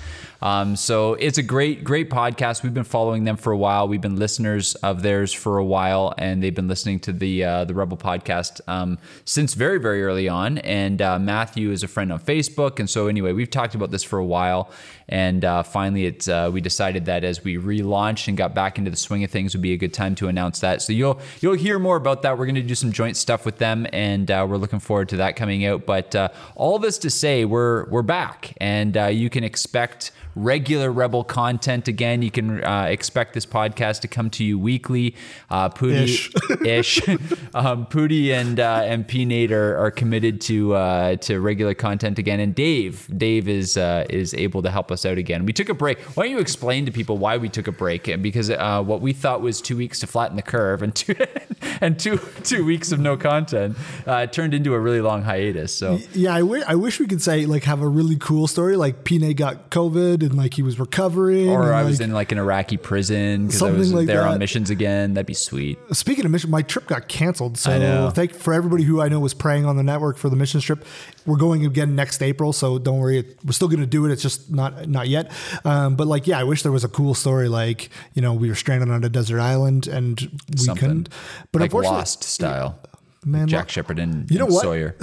Um, 0.45 0.75
so 0.75 1.15
it's 1.15 1.39
a 1.39 1.43
great, 1.43 1.83
great 1.83 2.11
podcast. 2.11 2.61
We've 2.61 2.71
been 2.71 2.83
following 2.83 3.23
them 3.23 3.35
for 3.35 3.51
a 3.51 3.57
while. 3.57 3.87
We've 3.87 3.99
been 3.99 4.17
listeners 4.17 4.75
of 4.75 5.01
theirs 5.01 5.33
for 5.33 5.57
a 5.57 5.65
while, 5.65 6.13
and 6.19 6.43
they've 6.43 6.53
been 6.53 6.67
listening 6.67 6.99
to 6.99 7.13
the 7.13 7.43
uh, 7.43 7.65
the 7.65 7.73
Rebel 7.73 7.97
podcast 7.97 8.61
um, 8.67 8.99
since 9.25 9.55
very, 9.55 9.79
very 9.79 10.03
early 10.03 10.29
on. 10.29 10.59
And 10.59 11.01
uh, 11.01 11.17
Matthew 11.17 11.71
is 11.71 11.81
a 11.81 11.87
friend 11.87 12.13
on 12.13 12.19
Facebook, 12.19 12.79
and 12.79 12.87
so 12.87 13.07
anyway, 13.07 13.33
we've 13.33 13.49
talked 13.49 13.73
about 13.73 13.89
this 13.89 14.03
for 14.03 14.19
a 14.19 14.25
while. 14.25 14.69
And 15.09 15.43
uh, 15.43 15.63
finally, 15.63 16.15
uh, 16.29 16.51
we 16.51 16.61
decided 16.61 17.05
that 17.05 17.23
as 17.23 17.43
we 17.43 17.57
relaunched 17.57 18.27
and 18.27 18.37
got 18.37 18.53
back 18.53 18.77
into 18.77 18.91
the 18.91 18.97
swing 18.97 19.23
of 19.23 19.31
things, 19.31 19.55
would 19.55 19.63
be 19.63 19.73
a 19.73 19.77
good 19.77 19.93
time 19.93 20.13
to 20.15 20.27
announce 20.27 20.59
that. 20.59 20.83
So 20.83 20.93
you'll 20.93 21.19
you'll 21.41 21.55
hear 21.55 21.79
more 21.79 21.95
about 21.95 22.21
that. 22.21 22.37
We're 22.37 22.45
going 22.45 22.53
to 22.53 22.61
do 22.61 22.75
some 22.75 22.91
joint 22.91 23.17
stuff 23.17 23.47
with 23.47 23.57
them, 23.57 23.87
and 23.91 24.29
uh, 24.29 24.45
we're 24.47 24.57
looking 24.57 24.79
forward 24.79 25.09
to 25.09 25.17
that 25.17 25.37
coming 25.37 25.65
out. 25.65 25.87
But 25.87 26.13
uh, 26.13 26.29
all 26.53 26.77
this 26.77 26.99
to 26.99 27.09
say, 27.09 27.45
we're 27.45 27.89
we're 27.89 28.03
back, 28.03 28.53
and 28.61 28.95
you 28.95 29.31
can 29.31 29.43
expect 29.43 30.11
regular 30.35 30.91
Rebel 30.91 31.23
content 31.23 31.87
again. 31.87 32.21
You 32.21 32.31
can 32.31 32.63
uh, 32.63 32.83
expect 32.83 33.33
this 33.33 33.45
podcast 33.45 34.01
to 34.01 34.07
come 34.07 34.29
to 34.31 34.43
you 34.43 34.59
weekly. 34.59 35.15
Uh, 35.49 35.69
Pooty 35.69 36.65
ish, 36.65 37.07
um, 37.53 37.85
Pooty 37.87 38.33
and 38.33 38.59
uh, 38.59 38.81
and 38.83 39.07
P 39.07 39.25
Nate 39.25 39.51
are, 39.51 39.77
are 39.77 39.91
committed 39.91 40.41
to 40.41 40.73
uh, 40.73 41.15
to 41.17 41.39
regular 41.39 41.73
content 41.73 42.19
again, 42.19 42.39
and 42.39 42.53
Dave 42.53 43.07
Dave 43.17 43.47
is 43.47 43.77
uh, 43.77 44.05
is 44.09 44.33
able 44.33 44.61
to 44.61 44.69
help 44.69 44.91
us 44.91 45.05
out 45.05 45.17
again. 45.17 45.45
We 45.45 45.53
took 45.53 45.69
a 45.69 45.73
break. 45.73 45.99
Why 46.15 46.25
don't 46.25 46.31
you 46.31 46.39
explain 46.39 46.85
to 46.85 46.91
people 46.91 47.17
why 47.17 47.37
we 47.37 47.49
took 47.49 47.67
a 47.67 47.71
break? 47.71 48.07
And 48.07 48.21
Because 48.21 48.49
uh, 48.49 48.83
what 48.83 49.01
we 49.01 49.13
thought 49.13 49.41
was 49.41 49.61
two 49.61 49.77
weeks 49.77 49.99
to 49.99 50.07
flatten 50.07 50.35
the 50.35 50.41
curve, 50.41 50.81
and 50.81 50.93
two 50.93 51.15
and 51.81 51.97
two 51.97 52.19
two 52.43 52.65
weeks 52.65 52.91
of 52.91 52.99
no 52.99 53.17
content 53.17 53.77
uh, 54.05 54.27
turned 54.27 54.53
into 54.53 54.73
a 54.73 54.79
really 54.79 55.01
long 55.01 55.23
hiatus. 55.23 55.73
So. 55.73 55.99
yeah, 56.13 56.33
I 56.35 56.75
wish 56.75 56.99
we 56.99 57.07
could 57.07 57.21
say 57.21 57.45
like 57.45 57.63
have 57.63 57.81
a 57.81 57.87
really 57.87 58.17
cool 58.17 58.47
story, 58.47 58.75
like 58.75 59.03
Pine 59.03 59.33
got 59.33 59.69
COVID 59.69 60.24
and 60.31 60.35
like 60.35 60.53
he 60.53 60.61
was 60.61 60.79
recovering. 60.79 61.49
Or 61.49 61.73
I 61.73 61.83
was 61.83 61.99
in 61.99 62.11
like 62.11 62.31
an 62.31 62.37
Iraqi 62.37 62.77
prison 62.77 63.47
because 63.47 63.61
I 63.61 63.71
was 63.71 63.93
like 63.93 64.07
there 64.07 64.21
that. 64.21 64.29
on 64.29 64.39
missions 64.39 64.69
again. 64.69 65.13
That'd 65.13 65.25
be 65.25 65.33
sweet. 65.33 65.77
Speaking 65.95 66.25
of 66.25 66.31
mission, 66.31 66.49
my 66.49 66.61
trip 66.61 66.87
got 66.87 67.07
canceled. 67.07 67.57
So 67.57 68.11
thank 68.13 68.33
for 68.33 68.53
everybody 68.53 68.83
who 68.83 69.01
I 69.01 69.07
know 69.07 69.19
was 69.19 69.33
praying 69.33 69.65
on 69.65 69.77
the 69.77 69.83
network 69.83 70.17
for 70.17 70.29
the 70.29 70.35
mission 70.35 70.59
trip. 70.61 70.85
We're 71.25 71.37
going 71.37 71.65
again 71.65 71.95
next 71.95 72.21
April, 72.21 72.53
so 72.53 72.77
don't 72.77 72.99
worry. 72.99 73.35
We're 73.43 73.51
still 73.51 73.67
going 73.67 73.79
to 73.79 73.85
do 73.85 74.05
it. 74.05 74.11
It's 74.11 74.21
just 74.21 74.51
not 74.51 74.87
not 74.87 75.07
yet. 75.07 75.31
Um, 75.63 75.95
but 75.95 76.07
like, 76.07 76.27
yeah, 76.27 76.39
I 76.39 76.43
wish 76.43 76.63
there 76.63 76.71
was 76.71 76.83
a 76.83 76.89
cool 76.89 77.13
story. 77.13 77.49
Like, 77.49 77.89
you 78.13 78.21
know, 78.21 78.33
we 78.33 78.49
were 78.49 78.55
stranded 78.55 78.89
on 78.89 79.03
a 79.03 79.09
desert 79.09 79.39
island 79.39 79.87
and 79.87 80.19
we 80.51 80.57
Something. 80.57 80.75
couldn't. 80.75 81.09
But 81.51 81.61
like 81.61 81.69
unfortunately, 81.69 81.97
Lost 81.97 82.23
style. 82.23 82.79
Man, 83.25 83.47
Jack 83.47 83.69
Shephard 83.69 83.97
and, 83.97 84.29
You 84.29 84.37
know 84.37 84.45
and 84.45 84.53
what? 84.53 84.61
Sawyer. 84.63 84.95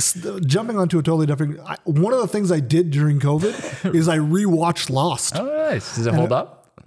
Jumping 0.47 0.79
onto 0.79 0.99
a 0.99 1.03
totally 1.03 1.27
different. 1.27 1.59
I, 1.61 1.77
one 1.85 2.13
of 2.15 2.21
the 2.21 2.29
things 2.29 2.53
I 2.53 2.61
did 2.61 2.91
during 2.93 3.19
COVID 3.19 3.95
is 3.97 4.09
I 4.09 4.19
rewatched 4.19 4.91
Lost. 4.91 5.37
Oh, 5.37 5.45
nice. 5.45 5.97
Does 5.97 6.07
it 6.07 6.15
hold 6.15 6.31
up? 6.33 6.81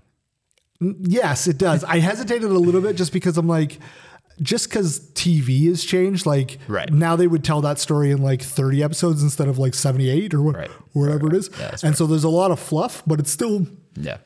Yes, 0.80 1.48
it 1.48 1.58
does. 1.58 1.84
I 1.84 2.00
hesitated 2.00 2.44
a 2.50 2.60
little 2.60 2.82
bit 2.82 2.96
just 2.96 3.12
because 3.14 3.38
I'm 3.38 3.48
like, 3.48 3.80
just 4.42 4.70
because 4.70 5.00
TV 5.12 5.68
has 5.68 5.84
changed, 5.86 6.26
like 6.26 6.58
Right. 6.68 6.92
now 6.92 7.16
they 7.16 7.28
would 7.28 7.44
tell 7.44 7.62
that 7.62 7.80
story 7.80 8.12
in 8.12 8.22
like 8.22 8.42
30 8.42 8.84
episodes 8.84 9.24
instead 9.24 9.48
of 9.48 9.58
like 9.58 9.74
78 9.74 10.34
or 10.34 10.42
what, 10.42 10.56
Right. 10.56 10.72
whatever 10.94 11.28
it 11.28 11.34
is. 11.34 11.50
Yeah, 11.58 11.70
and 11.72 11.80
fair. 11.80 11.94
so 11.94 12.06
there's 12.08 12.26
a 12.26 12.30
lot 12.30 12.52
of 12.52 12.60
fluff, 12.60 13.04
but 13.08 13.20
it's 13.20 13.32
still. 13.32 13.68
Yeah. 13.96 14.18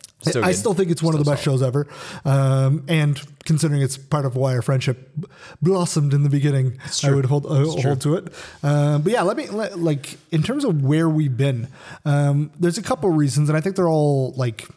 I 0.44 0.52
still 0.52 0.74
think 0.74 0.92
it's 0.92 1.02
one 1.02 1.14
of 1.14 1.20
the 1.20 1.24
Still 1.24 1.34
best 1.34 1.44
shows 1.44 1.64
ever. 1.64 1.88
Um, 2.26 2.84
and 2.90 3.22
considering 3.46 3.82
it's 3.82 3.98
part 3.98 4.26
of 4.26 4.36
why 4.36 4.54
our 4.54 4.62
friendship 4.62 5.10
blossomed 5.62 6.14
in 6.14 6.24
the 6.24 6.30
beginning, 6.30 6.78
I 7.04 7.12
would 7.12 7.26
hold 7.26 7.46
uh, 7.46 7.64
hold 7.82 8.02
to 8.02 8.16
it. 8.16 8.34
Um, 8.62 9.02
but 9.02 9.14
yeah, 9.14 9.22
let 9.22 9.38
me 9.38 9.48
let, 9.48 9.80
like 9.80 10.18
in 10.32 10.44
terms 10.44 10.66
of 10.66 10.84
where 10.84 11.08
we've 11.08 11.38
been. 11.38 11.70
Um, 12.04 12.52
there's 12.60 12.78
a 12.78 12.82
couple 12.84 13.10
reasons, 13.12 13.48
and 13.48 13.58
I 13.58 13.62
think 13.62 13.78
they're 13.78 13.88
all 13.88 14.34
like 14.36 14.68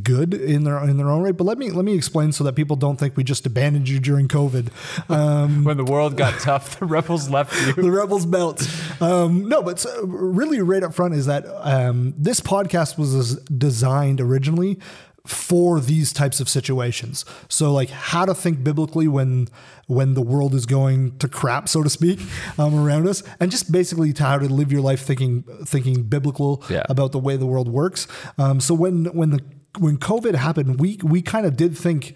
good 0.00 0.32
in 0.32 0.64
their 0.64 0.78
in 0.84 0.96
their 0.96 1.10
own 1.10 1.22
right. 1.22 1.36
But 1.36 1.44
let 1.44 1.58
me 1.58 1.70
let 1.70 1.84
me 1.84 1.94
explain 1.94 2.32
so 2.32 2.44
that 2.44 2.54
people 2.54 2.76
don't 2.76 2.96
think 2.98 3.16
we 3.16 3.24
just 3.24 3.44
abandoned 3.46 3.88
you 3.88 4.00
during 4.00 4.28
COVID. 4.28 4.68
Um, 5.10 5.64
When 5.64 5.76
the 5.76 5.84
world 5.84 6.16
got 6.16 6.40
tough, 6.40 6.78
the 6.78 6.86
rebels 6.86 7.28
left 7.28 7.54
you. 7.66 7.82
the 7.82 7.90
rebels 7.90 8.24
belt. 8.26 8.66
Um, 9.00 9.48
no, 9.48 9.62
but 9.62 9.78
so 9.80 10.04
really, 10.06 10.60
right 10.62 10.82
up 10.82 10.94
front 10.94 11.14
is 11.14 11.26
that 11.26 11.44
um, 11.46 12.14
this 12.16 12.40
podcast 12.40 12.96
was 12.98 13.36
designed 13.44 14.20
originally 14.20 14.78
for 15.26 15.78
these 15.78 16.12
types 16.12 16.40
of 16.40 16.48
situations. 16.48 17.24
So 17.48 17.72
like 17.72 17.90
how 17.90 18.24
to 18.24 18.34
think 18.34 18.64
biblically 18.64 19.06
when 19.08 19.48
when 19.86 20.14
the 20.14 20.22
world 20.22 20.54
is 20.54 20.64
going 20.66 21.18
to 21.18 21.28
crap, 21.28 21.68
so 21.68 21.82
to 21.82 21.90
speak, 21.90 22.18
um, 22.58 22.74
around 22.74 23.06
us, 23.06 23.22
and 23.40 23.50
just 23.50 23.70
basically 23.70 24.12
to 24.14 24.22
how 24.24 24.38
to 24.38 24.46
live 24.46 24.72
your 24.72 24.80
life 24.80 25.02
thinking 25.02 25.44
thinking 25.66 26.04
biblical 26.04 26.64
Yeah. 26.70 26.82
about 26.88 27.12
the 27.12 27.18
way 27.18 27.36
the 27.36 27.46
world 27.46 27.68
works. 27.68 28.08
Um, 28.38 28.58
so 28.58 28.74
when 28.74 29.04
when 29.16 29.30
the 29.30 29.40
when 29.78 29.96
COVID 29.98 30.34
happened, 30.34 30.80
we 30.80 30.98
we 31.02 31.22
kind 31.22 31.46
of 31.46 31.56
did 31.56 31.76
think. 31.76 32.14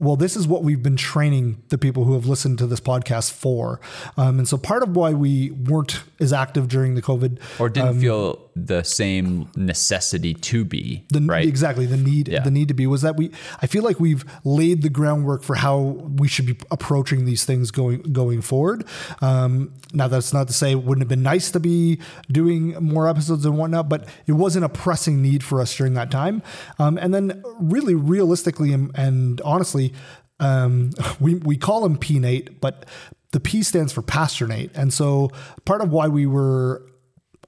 Well, 0.00 0.16
this 0.16 0.34
is 0.34 0.48
what 0.48 0.62
we've 0.62 0.82
been 0.82 0.96
training 0.96 1.62
the 1.68 1.76
people 1.76 2.04
who 2.04 2.14
have 2.14 2.24
listened 2.26 2.58
to 2.58 2.66
this 2.66 2.80
podcast 2.80 3.32
for. 3.32 3.80
Um, 4.16 4.38
and 4.38 4.48
so 4.48 4.56
part 4.56 4.82
of 4.82 4.96
why 4.96 5.12
we 5.12 5.50
weren't 5.50 6.02
as 6.18 6.32
active 6.32 6.68
during 6.68 6.94
the 6.94 7.02
COVID 7.02 7.38
or 7.60 7.68
didn't 7.68 8.00
feel 8.00 8.50
the 8.56 8.82
same 8.82 9.48
necessity 9.56 10.34
to 10.34 10.64
be 10.64 11.04
the 11.08 11.20
right 11.20 11.46
exactly 11.46 11.86
the 11.86 11.96
need 11.96 12.28
Yeah. 12.28 12.40
the 12.40 12.50
need 12.50 12.68
to 12.68 12.74
be 12.74 12.86
was 12.86 13.00
that 13.02 13.16
we 13.16 13.30
I 13.62 13.66
feel 13.66 13.82
like 13.84 14.00
we've 14.00 14.24
laid 14.44 14.82
the 14.82 14.90
groundwork 14.90 15.42
for 15.44 15.54
how 15.54 15.78
we 15.78 16.28
should 16.28 16.46
be 16.46 16.58
approaching 16.70 17.24
these 17.24 17.44
things 17.44 17.70
going 17.70 18.02
going 18.12 18.42
forward. 18.42 18.84
Um, 19.22 19.72
now 19.94 20.08
that's 20.08 20.32
not 20.32 20.46
to 20.48 20.52
say 20.52 20.72
it 20.72 20.82
wouldn't 20.82 21.02
have 21.02 21.08
been 21.08 21.22
nice 21.22 21.50
to 21.52 21.60
be 21.60 22.00
doing 22.30 22.72
more 22.82 23.08
episodes 23.08 23.44
and 23.46 23.56
whatnot, 23.56 23.88
but 23.88 24.06
it 24.26 24.32
wasn't 24.32 24.64
a 24.64 24.68
pressing 24.68 25.22
need 25.22 25.42
for 25.42 25.60
us 25.60 25.74
during 25.76 25.94
that 25.94 26.10
time. 26.10 26.42
Um, 26.78 26.98
and 26.98 27.14
then 27.14 27.42
really 27.60 27.94
realistically 27.94 28.72
and, 28.72 28.90
and 28.94 29.40
honestly, 29.42 29.89
um, 30.38 30.90
we 31.20 31.34
we 31.34 31.56
call 31.56 31.84
him 31.84 31.96
P 31.98 32.18
Nate, 32.18 32.60
but 32.60 32.86
the 33.32 33.40
P 33.40 33.62
stands 33.62 33.92
for 33.92 34.02
Pastor 34.02 34.46
Nate, 34.46 34.70
and 34.74 34.92
so 34.92 35.30
part 35.64 35.80
of 35.80 35.90
why 35.92 36.08
we 36.08 36.26
were 36.26 36.86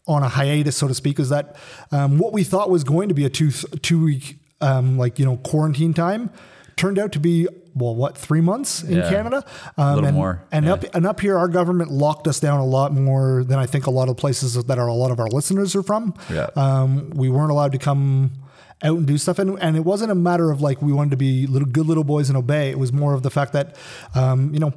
on 0.07 0.23
a 0.23 0.29
hiatus, 0.29 0.77
so 0.77 0.89
to 0.89 0.95
speak, 0.95 1.19
is 1.21 1.29
that 1.29 1.57
um, 1.93 2.19
what 2.19 2.33
we 2.33 2.45
thought 2.45 2.71
was 2.71 2.85
going 2.85 3.09
to 3.09 3.15
be 3.15 3.25
a 3.25 3.31
two 3.31 3.51
two 3.51 4.03
week 4.05 4.39
um, 4.61 4.99
like 4.99 5.19
you 5.19 5.25
know 5.25 5.37
quarantine 5.39 5.95
time 5.95 6.31
turned 6.77 6.99
out 6.99 7.13
to 7.13 7.19
be 7.21 7.47
well 7.75 7.95
what 7.95 8.17
three 8.17 8.41
months 8.41 8.83
in 8.83 8.99
Yeah. 8.99 9.11
Canada 9.11 9.45
um, 9.77 9.95
little 9.95 10.09
and, 10.09 10.17
more, 10.17 10.43
and 10.51 10.67
yeah. 10.67 10.73
up 10.73 10.85
and 10.95 11.07
up 11.07 11.21
here 11.21 11.39
our 11.39 11.49
government 11.49 11.91
locked 11.91 12.27
us 12.27 12.41
down 12.41 12.61
a 12.61 12.65
lot 12.65 12.93
more 12.93 13.45
than 13.45 13.59
I 13.59 13.67
think 13.67 13.87
a 13.87 13.91
lot 13.91 14.09
of 14.09 14.17
places 14.17 14.55
that 14.55 14.79
are 14.79 14.87
a 14.89 14.95
lot 14.95 15.11
of 15.11 15.21
our 15.21 15.29
listeners 15.29 15.75
are 15.77 15.83
from. 15.83 16.15
Yeah. 16.31 16.49
Um, 16.57 17.11
we 17.11 17.29
weren't 17.29 17.51
allowed 17.51 17.73
to 17.73 17.79
come 17.79 18.33
out 18.83 18.99
and 18.99 19.07
do 19.07 19.19
stuff, 19.19 19.39
and, 19.39 19.59
and 19.61 19.77
it 19.77 19.85
wasn't 19.85 20.11
a 20.11 20.15
matter 20.15 20.51
of 20.51 20.61
like 20.61 20.83
we 20.83 20.93
wanted 20.93 21.11
to 21.11 21.17
be 21.17 21.47
little 21.47 21.69
good 21.69 21.87
little 21.87 22.05
boys 22.05 22.29
and 22.29 22.37
obey. 22.37 22.71
It 22.71 22.79
was 22.79 22.93
more 22.93 23.15
of 23.15 23.23
the 23.23 23.31
fact 23.31 23.53
that 23.53 23.77
um, 24.15 24.53
you 24.53 24.61
know 24.61 24.73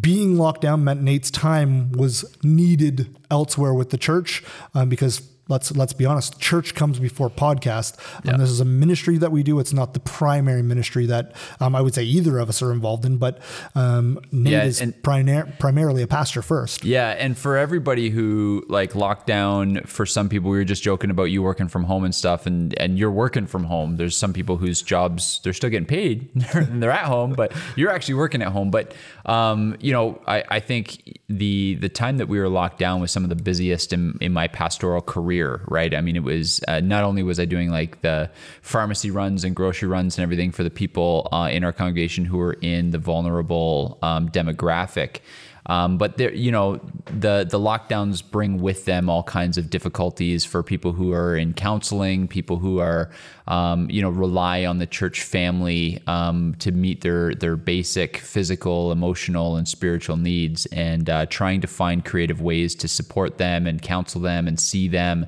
being 0.00 0.36
locked 0.36 0.60
down 0.60 0.84
meant 0.84 1.02
Nate's 1.02 1.30
time 1.30 1.92
was 1.92 2.36
needed 2.42 3.16
elsewhere 3.30 3.74
with 3.74 3.90
the 3.90 3.98
church 3.98 4.42
um, 4.74 4.88
because. 4.88 5.22
Let's 5.48 5.74
let's 5.74 5.92
be 5.94 6.04
honest. 6.04 6.38
Church 6.38 6.74
comes 6.74 6.98
before 6.98 7.30
podcast. 7.30 7.96
Yeah. 8.24 8.32
Um, 8.32 8.40
this 8.40 8.50
is 8.50 8.60
a 8.60 8.64
ministry 8.64 9.16
that 9.18 9.32
we 9.32 9.42
do. 9.42 9.58
It's 9.58 9.72
not 9.72 9.94
the 9.94 10.00
primary 10.00 10.62
ministry 10.62 11.06
that 11.06 11.34
um, 11.60 11.74
I 11.74 11.80
would 11.80 11.94
say 11.94 12.02
either 12.04 12.38
of 12.38 12.48
us 12.48 12.60
are 12.62 12.70
involved 12.70 13.04
in. 13.04 13.16
But 13.16 13.38
um, 13.74 14.20
Nate 14.30 14.52
Yeah, 14.52 14.64
is 14.64 14.80
primar- 14.80 15.58
primarily 15.58 16.02
a 16.02 16.06
pastor 16.06 16.42
first. 16.42 16.84
Yeah, 16.84 17.10
and 17.18 17.36
for 17.36 17.56
everybody 17.56 18.10
who 18.10 18.64
like 18.68 18.92
lockdown, 18.92 19.86
for 19.86 20.04
some 20.06 20.28
people, 20.28 20.50
we 20.50 20.58
were 20.58 20.64
just 20.64 20.82
joking 20.82 21.10
about 21.10 21.24
you 21.24 21.42
working 21.42 21.68
from 21.68 21.84
home 21.84 22.04
and 22.04 22.14
stuff, 22.14 22.46
and 22.46 22.78
and 22.78 22.98
you're 22.98 23.10
working 23.10 23.46
from 23.46 23.64
home. 23.64 23.96
There's 23.96 24.16
some 24.16 24.32
people 24.32 24.58
whose 24.58 24.82
jobs 24.82 25.40
they're 25.42 25.52
still 25.52 25.70
getting 25.70 25.86
paid 25.86 26.28
and 26.54 26.82
they're 26.82 26.90
at 26.90 27.06
home, 27.06 27.32
but 27.32 27.52
you're 27.76 27.90
actually 27.90 28.14
working 28.14 28.42
at 28.42 28.48
home. 28.52 28.70
But 28.70 28.92
um, 29.24 29.76
you 29.80 29.92
know, 29.92 30.20
I, 30.26 30.44
I 30.48 30.60
think 30.60 31.17
the 31.28 31.74
the 31.74 31.90
time 31.90 32.16
that 32.18 32.28
we 32.28 32.38
were 32.38 32.48
locked 32.48 32.78
down 32.78 33.00
was 33.00 33.10
some 33.10 33.22
of 33.22 33.28
the 33.28 33.36
busiest 33.36 33.92
in, 33.92 34.16
in 34.20 34.32
my 34.32 34.48
pastoral 34.48 35.02
career. 35.02 35.60
Right? 35.68 35.94
I 35.94 36.00
mean, 36.00 36.16
it 36.16 36.22
was 36.22 36.60
uh, 36.66 36.80
not 36.80 37.04
only 37.04 37.22
was 37.22 37.38
I 37.38 37.44
doing 37.44 37.70
like 37.70 38.00
the 38.00 38.30
pharmacy 38.62 39.10
runs 39.10 39.44
and 39.44 39.54
grocery 39.54 39.88
runs 39.88 40.16
and 40.16 40.22
everything 40.22 40.52
for 40.52 40.62
the 40.62 40.70
people 40.70 41.28
uh, 41.30 41.48
in 41.52 41.64
our 41.64 41.72
congregation 41.72 42.24
who 42.24 42.38
were 42.38 42.54
in 42.54 42.90
the 42.90 42.98
vulnerable 42.98 43.98
um, 44.02 44.30
demographic. 44.30 45.20
Um, 45.68 45.98
but 45.98 46.16
there, 46.16 46.32
you 46.32 46.50
know, 46.50 46.80
the 47.06 47.46
the 47.48 47.58
lockdowns 47.58 48.22
bring 48.28 48.60
with 48.60 48.86
them 48.86 49.10
all 49.10 49.22
kinds 49.22 49.58
of 49.58 49.68
difficulties 49.68 50.44
for 50.44 50.62
people 50.62 50.92
who 50.92 51.12
are 51.12 51.36
in 51.36 51.52
counseling, 51.52 52.26
people 52.26 52.56
who 52.56 52.78
are, 52.78 53.10
um, 53.46 53.90
you 53.90 54.00
know, 54.00 54.08
rely 54.08 54.64
on 54.64 54.78
the 54.78 54.86
church 54.86 55.22
family 55.22 56.02
um, 56.06 56.54
to 56.58 56.72
meet 56.72 57.02
their 57.02 57.34
their 57.34 57.56
basic 57.56 58.16
physical, 58.16 58.92
emotional, 58.92 59.56
and 59.56 59.68
spiritual 59.68 60.16
needs, 60.16 60.64
and 60.66 61.10
uh, 61.10 61.26
trying 61.26 61.60
to 61.60 61.66
find 61.66 62.04
creative 62.04 62.40
ways 62.40 62.74
to 62.76 62.88
support 62.88 63.36
them 63.36 63.66
and 63.66 63.82
counsel 63.82 64.22
them 64.22 64.48
and 64.48 64.58
see 64.58 64.88
them 64.88 65.26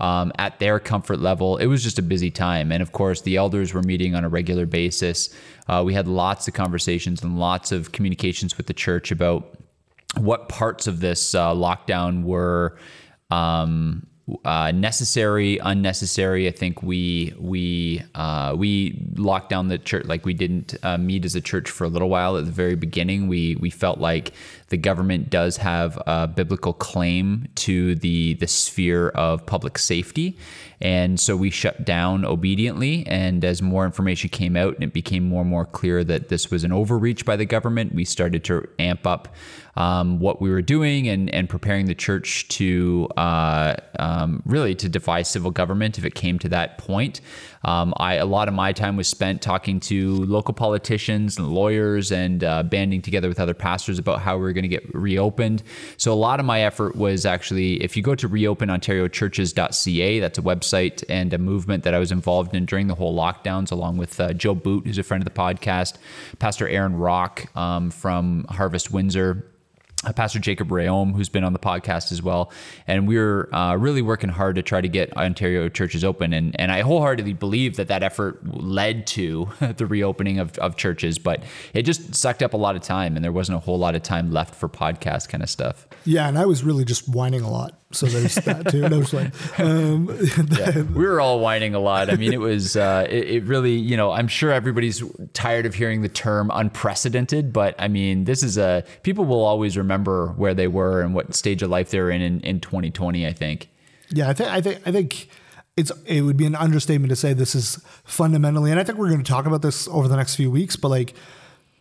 um, 0.00 0.32
at 0.38 0.58
their 0.58 0.78
comfort 0.80 1.20
level. 1.20 1.56
It 1.58 1.66
was 1.66 1.82
just 1.82 1.98
a 1.98 2.02
busy 2.02 2.30
time. 2.30 2.72
And 2.72 2.82
of 2.82 2.92
course, 2.92 3.22
the 3.22 3.36
elders 3.36 3.72
were 3.72 3.82
meeting 3.82 4.14
on 4.14 4.24
a 4.24 4.28
regular 4.28 4.66
basis. 4.66 5.30
Uh, 5.68 5.82
we 5.86 5.94
had 5.94 6.08
lots 6.08 6.48
of 6.48 6.54
conversations 6.54 7.22
and 7.22 7.38
lots 7.38 7.72
of 7.72 7.92
communications 7.92 8.56
with 8.56 8.66
the 8.66 8.74
church 8.74 9.10
about 9.10 9.56
what 10.18 10.48
parts 10.48 10.86
of 10.86 11.00
this 11.00 11.34
uh, 11.34 11.52
lockdown 11.52 12.22
were 12.22 12.78
um, 13.30 14.06
uh, 14.44 14.72
necessary, 14.72 15.58
unnecessary. 15.58 16.48
I 16.48 16.50
think 16.50 16.82
we 16.82 17.32
we 17.38 18.02
uh, 18.16 18.54
we 18.56 19.00
locked 19.14 19.50
down 19.50 19.68
the 19.68 19.78
church 19.78 20.06
like 20.06 20.24
we 20.24 20.34
didn't 20.34 20.74
uh, 20.82 20.98
meet 20.98 21.24
as 21.24 21.36
a 21.36 21.40
church 21.40 21.70
for 21.70 21.84
a 21.84 21.88
little 21.88 22.08
while 22.08 22.36
at 22.36 22.44
the 22.44 22.50
very 22.50 22.74
beginning. 22.74 23.28
We 23.28 23.54
we 23.56 23.70
felt 23.70 23.98
like 23.98 24.32
the 24.68 24.76
government 24.76 25.30
does 25.30 25.58
have 25.58 26.02
a 26.08 26.26
biblical 26.26 26.72
claim 26.72 27.46
to 27.56 27.94
the 27.94 28.34
the 28.34 28.48
sphere 28.48 29.10
of 29.10 29.46
public 29.46 29.78
safety, 29.78 30.36
and 30.80 31.20
so 31.20 31.36
we 31.36 31.50
shut 31.50 31.84
down 31.84 32.24
obediently. 32.24 33.06
And 33.06 33.44
as 33.44 33.62
more 33.62 33.84
information 33.84 34.30
came 34.30 34.56
out 34.56 34.74
and 34.74 34.82
it 34.82 34.92
became 34.92 35.28
more 35.28 35.42
and 35.42 35.50
more 35.50 35.66
clear 35.66 36.02
that 36.02 36.30
this 36.30 36.50
was 36.50 36.64
an 36.64 36.72
overreach 36.72 37.24
by 37.24 37.36
the 37.36 37.46
government, 37.46 37.94
we 37.94 38.04
started 38.04 38.42
to 38.44 38.68
amp 38.80 39.06
up 39.06 39.28
um, 39.76 40.18
what 40.18 40.40
we 40.40 40.50
were 40.50 40.62
doing 40.62 41.08
and, 41.08 41.28
and 41.30 41.48
preparing 41.48 41.86
the 41.86 41.94
church 41.94 42.48
to 42.48 43.08
uh, 43.16 43.74
um, 43.98 44.42
really 44.46 44.74
to 44.74 44.88
defy 44.88 45.22
civil 45.22 45.50
government 45.50 45.98
if 45.98 46.04
it 46.04 46.14
came 46.14 46.38
to 46.38 46.48
that 46.48 46.78
point. 46.78 47.20
Um, 47.64 47.92
I 47.96 48.14
a 48.14 48.26
lot 48.26 48.48
of 48.48 48.54
my 48.54 48.72
time 48.72 48.96
was 48.96 49.08
spent 49.08 49.42
talking 49.42 49.80
to 49.80 50.16
local 50.24 50.54
politicians 50.54 51.36
and 51.36 51.48
lawyers 51.48 52.12
and 52.12 52.42
uh, 52.44 52.62
banding 52.62 53.02
together 53.02 53.28
with 53.28 53.40
other 53.40 53.54
pastors 53.54 53.98
about 53.98 54.20
how 54.20 54.36
we 54.36 54.42
were 54.42 54.52
going 54.52 54.62
to 54.62 54.68
get 54.68 54.94
reopened. 54.94 55.62
So 55.96 56.12
a 56.12 56.14
lot 56.14 56.38
of 56.40 56.46
my 56.46 56.60
effort 56.62 56.96
was 56.96 57.26
actually 57.26 57.82
if 57.82 57.96
you 57.96 58.02
go 58.02 58.14
to 58.14 58.28
reopenontariochurches.ca, 58.28 60.20
that's 60.20 60.38
a 60.38 60.42
website 60.42 61.04
and 61.08 61.32
a 61.34 61.38
movement 61.38 61.84
that 61.84 61.92
I 61.92 61.98
was 61.98 62.12
involved 62.12 62.54
in 62.54 62.66
during 62.66 62.86
the 62.86 62.94
whole 62.94 63.16
lockdowns, 63.16 63.72
along 63.72 63.96
with 63.96 64.18
uh, 64.20 64.32
Joe 64.32 64.54
Boot, 64.54 64.86
who's 64.86 64.98
a 64.98 65.02
friend 65.02 65.20
of 65.20 65.24
the 65.24 65.38
podcast, 65.38 65.96
Pastor 66.38 66.68
Aaron 66.68 66.94
Rock 66.96 67.46
um, 67.56 67.90
from 67.90 68.46
Harvest 68.48 68.92
Windsor 68.92 69.44
Pastor 70.14 70.38
Jacob 70.38 70.68
Reaume, 70.68 71.14
who's 71.14 71.28
been 71.28 71.44
on 71.44 71.52
the 71.52 71.58
podcast 71.58 72.12
as 72.12 72.22
well. 72.22 72.52
And 72.86 73.08
we're 73.08 73.52
uh, 73.52 73.76
really 73.76 74.02
working 74.02 74.30
hard 74.30 74.56
to 74.56 74.62
try 74.62 74.80
to 74.80 74.88
get 74.88 75.16
Ontario 75.16 75.68
churches 75.68 76.04
open. 76.04 76.32
And, 76.32 76.58
and 76.60 76.70
I 76.70 76.82
wholeheartedly 76.82 77.32
believe 77.32 77.76
that 77.76 77.88
that 77.88 78.02
effort 78.02 78.40
led 78.46 79.06
to 79.08 79.48
the 79.76 79.86
reopening 79.86 80.38
of, 80.38 80.56
of 80.58 80.76
churches, 80.76 81.18
but 81.18 81.42
it 81.72 81.82
just 81.82 82.14
sucked 82.14 82.42
up 82.42 82.52
a 82.52 82.58
lot 82.58 82.76
of 82.76 82.82
time 82.82 83.16
and 83.16 83.24
there 83.24 83.32
wasn't 83.32 83.56
a 83.56 83.60
whole 83.60 83.78
lot 83.78 83.94
of 83.94 84.02
time 84.02 84.30
left 84.30 84.54
for 84.54 84.68
podcast 84.68 85.28
kind 85.28 85.42
of 85.42 85.50
stuff. 85.50 85.86
Yeah, 86.04 86.28
and 86.28 86.38
I 86.38 86.46
was 86.46 86.62
really 86.62 86.84
just 86.84 87.08
whining 87.08 87.42
a 87.42 87.50
lot. 87.50 87.78
So 87.92 88.06
there's 88.06 88.34
that 88.34 88.68
too. 88.68 88.84
And 88.84 88.94
I 88.94 88.98
was 88.98 89.12
like, 89.14 89.60
um, 89.60 90.06
we 90.94 91.06
were 91.06 91.20
all 91.20 91.38
whining 91.40 91.74
a 91.74 91.78
lot. 91.78 92.10
I 92.10 92.16
mean, 92.16 92.32
it 92.32 92.40
was, 92.40 92.76
uh, 92.76 93.06
it, 93.08 93.28
it 93.28 93.44
really, 93.44 93.74
you 93.74 93.96
know, 93.96 94.10
I'm 94.10 94.28
sure 94.28 94.50
everybody's 94.50 95.04
tired 95.34 95.66
of 95.66 95.74
hearing 95.74 96.02
the 96.02 96.08
term 96.08 96.50
unprecedented, 96.52 97.52
but 97.52 97.76
I 97.78 97.88
mean, 97.88 98.24
this 98.24 98.42
is 98.42 98.58
a, 98.58 98.84
people 99.02 99.24
will 99.24 99.44
always 99.44 99.76
remember 99.76 100.28
where 100.36 100.52
they 100.52 100.66
were 100.66 101.00
and 101.00 101.14
what 101.14 101.34
stage 101.34 101.62
of 101.62 101.70
life 101.70 101.90
they're 101.90 102.10
in 102.10 102.20
in, 102.22 102.40
in 102.40 102.60
2020, 102.60 103.26
I 103.26 103.32
think. 103.32 103.68
yeah, 104.10 104.28
I 104.28 104.32
think 104.34 104.50
I 104.50 104.60
think 104.60 104.80
I 104.86 104.92
think 104.92 105.28
it's 105.76 105.92
it 106.06 106.22
would 106.22 106.36
be 106.36 106.46
an 106.46 106.54
understatement 106.54 107.10
to 107.10 107.16
say 107.16 107.32
this 107.32 107.54
is 107.54 107.78
fundamentally, 108.04 108.70
and 108.70 108.80
I 108.80 108.84
think 108.84 108.98
we're 108.98 109.08
going 109.10 109.22
to 109.22 109.30
talk 109.30 109.46
about 109.46 109.62
this 109.62 109.88
over 109.88 110.08
the 110.08 110.16
next 110.16 110.36
few 110.36 110.50
weeks, 110.50 110.76
but 110.76 110.88
like 110.88 111.14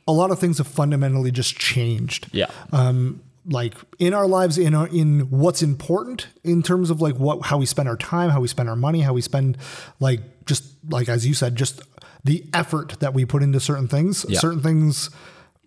a 0.08 0.12
lot 0.12 0.32
of 0.32 0.40
things 0.40 0.58
have 0.60 0.68
fundamentally 0.68 1.32
just 1.32 1.58
changed. 1.58 2.28
Yeah. 2.32 2.48
um, 2.72 3.22
like 3.48 3.76
in 4.00 4.14
our 4.14 4.28
lives, 4.28 4.58
in 4.58 4.74
our, 4.74 4.88
in 4.88 5.30
what's 5.30 5.62
important 5.62 6.28
in 6.44 6.64
terms 6.64 6.90
of 6.90 7.02
like 7.02 7.16
what 7.16 7.46
how 7.46 7.58
we 7.58 7.66
spend 7.66 7.88
our 7.88 7.98
time, 7.98 8.30
how 8.30 8.42
we 8.42 8.48
spend 8.48 8.70
our 8.70 8.76
money, 8.76 9.02
how 9.02 9.14
we 9.14 9.22
spend 9.22 9.58
like 10.00 10.46
just 10.46 10.64
like 10.90 11.10
as 11.10 11.26
you 11.26 11.34
said, 11.34 11.56
just 11.56 11.82
the 12.24 12.44
effort 12.54 13.00
that 13.00 13.14
we 13.14 13.26
put 13.26 13.44
into 13.44 13.60
certain 13.60 13.88
things. 13.88 14.26
Yeah. 14.28 14.40
Certain 14.40 14.62
things 14.62 15.10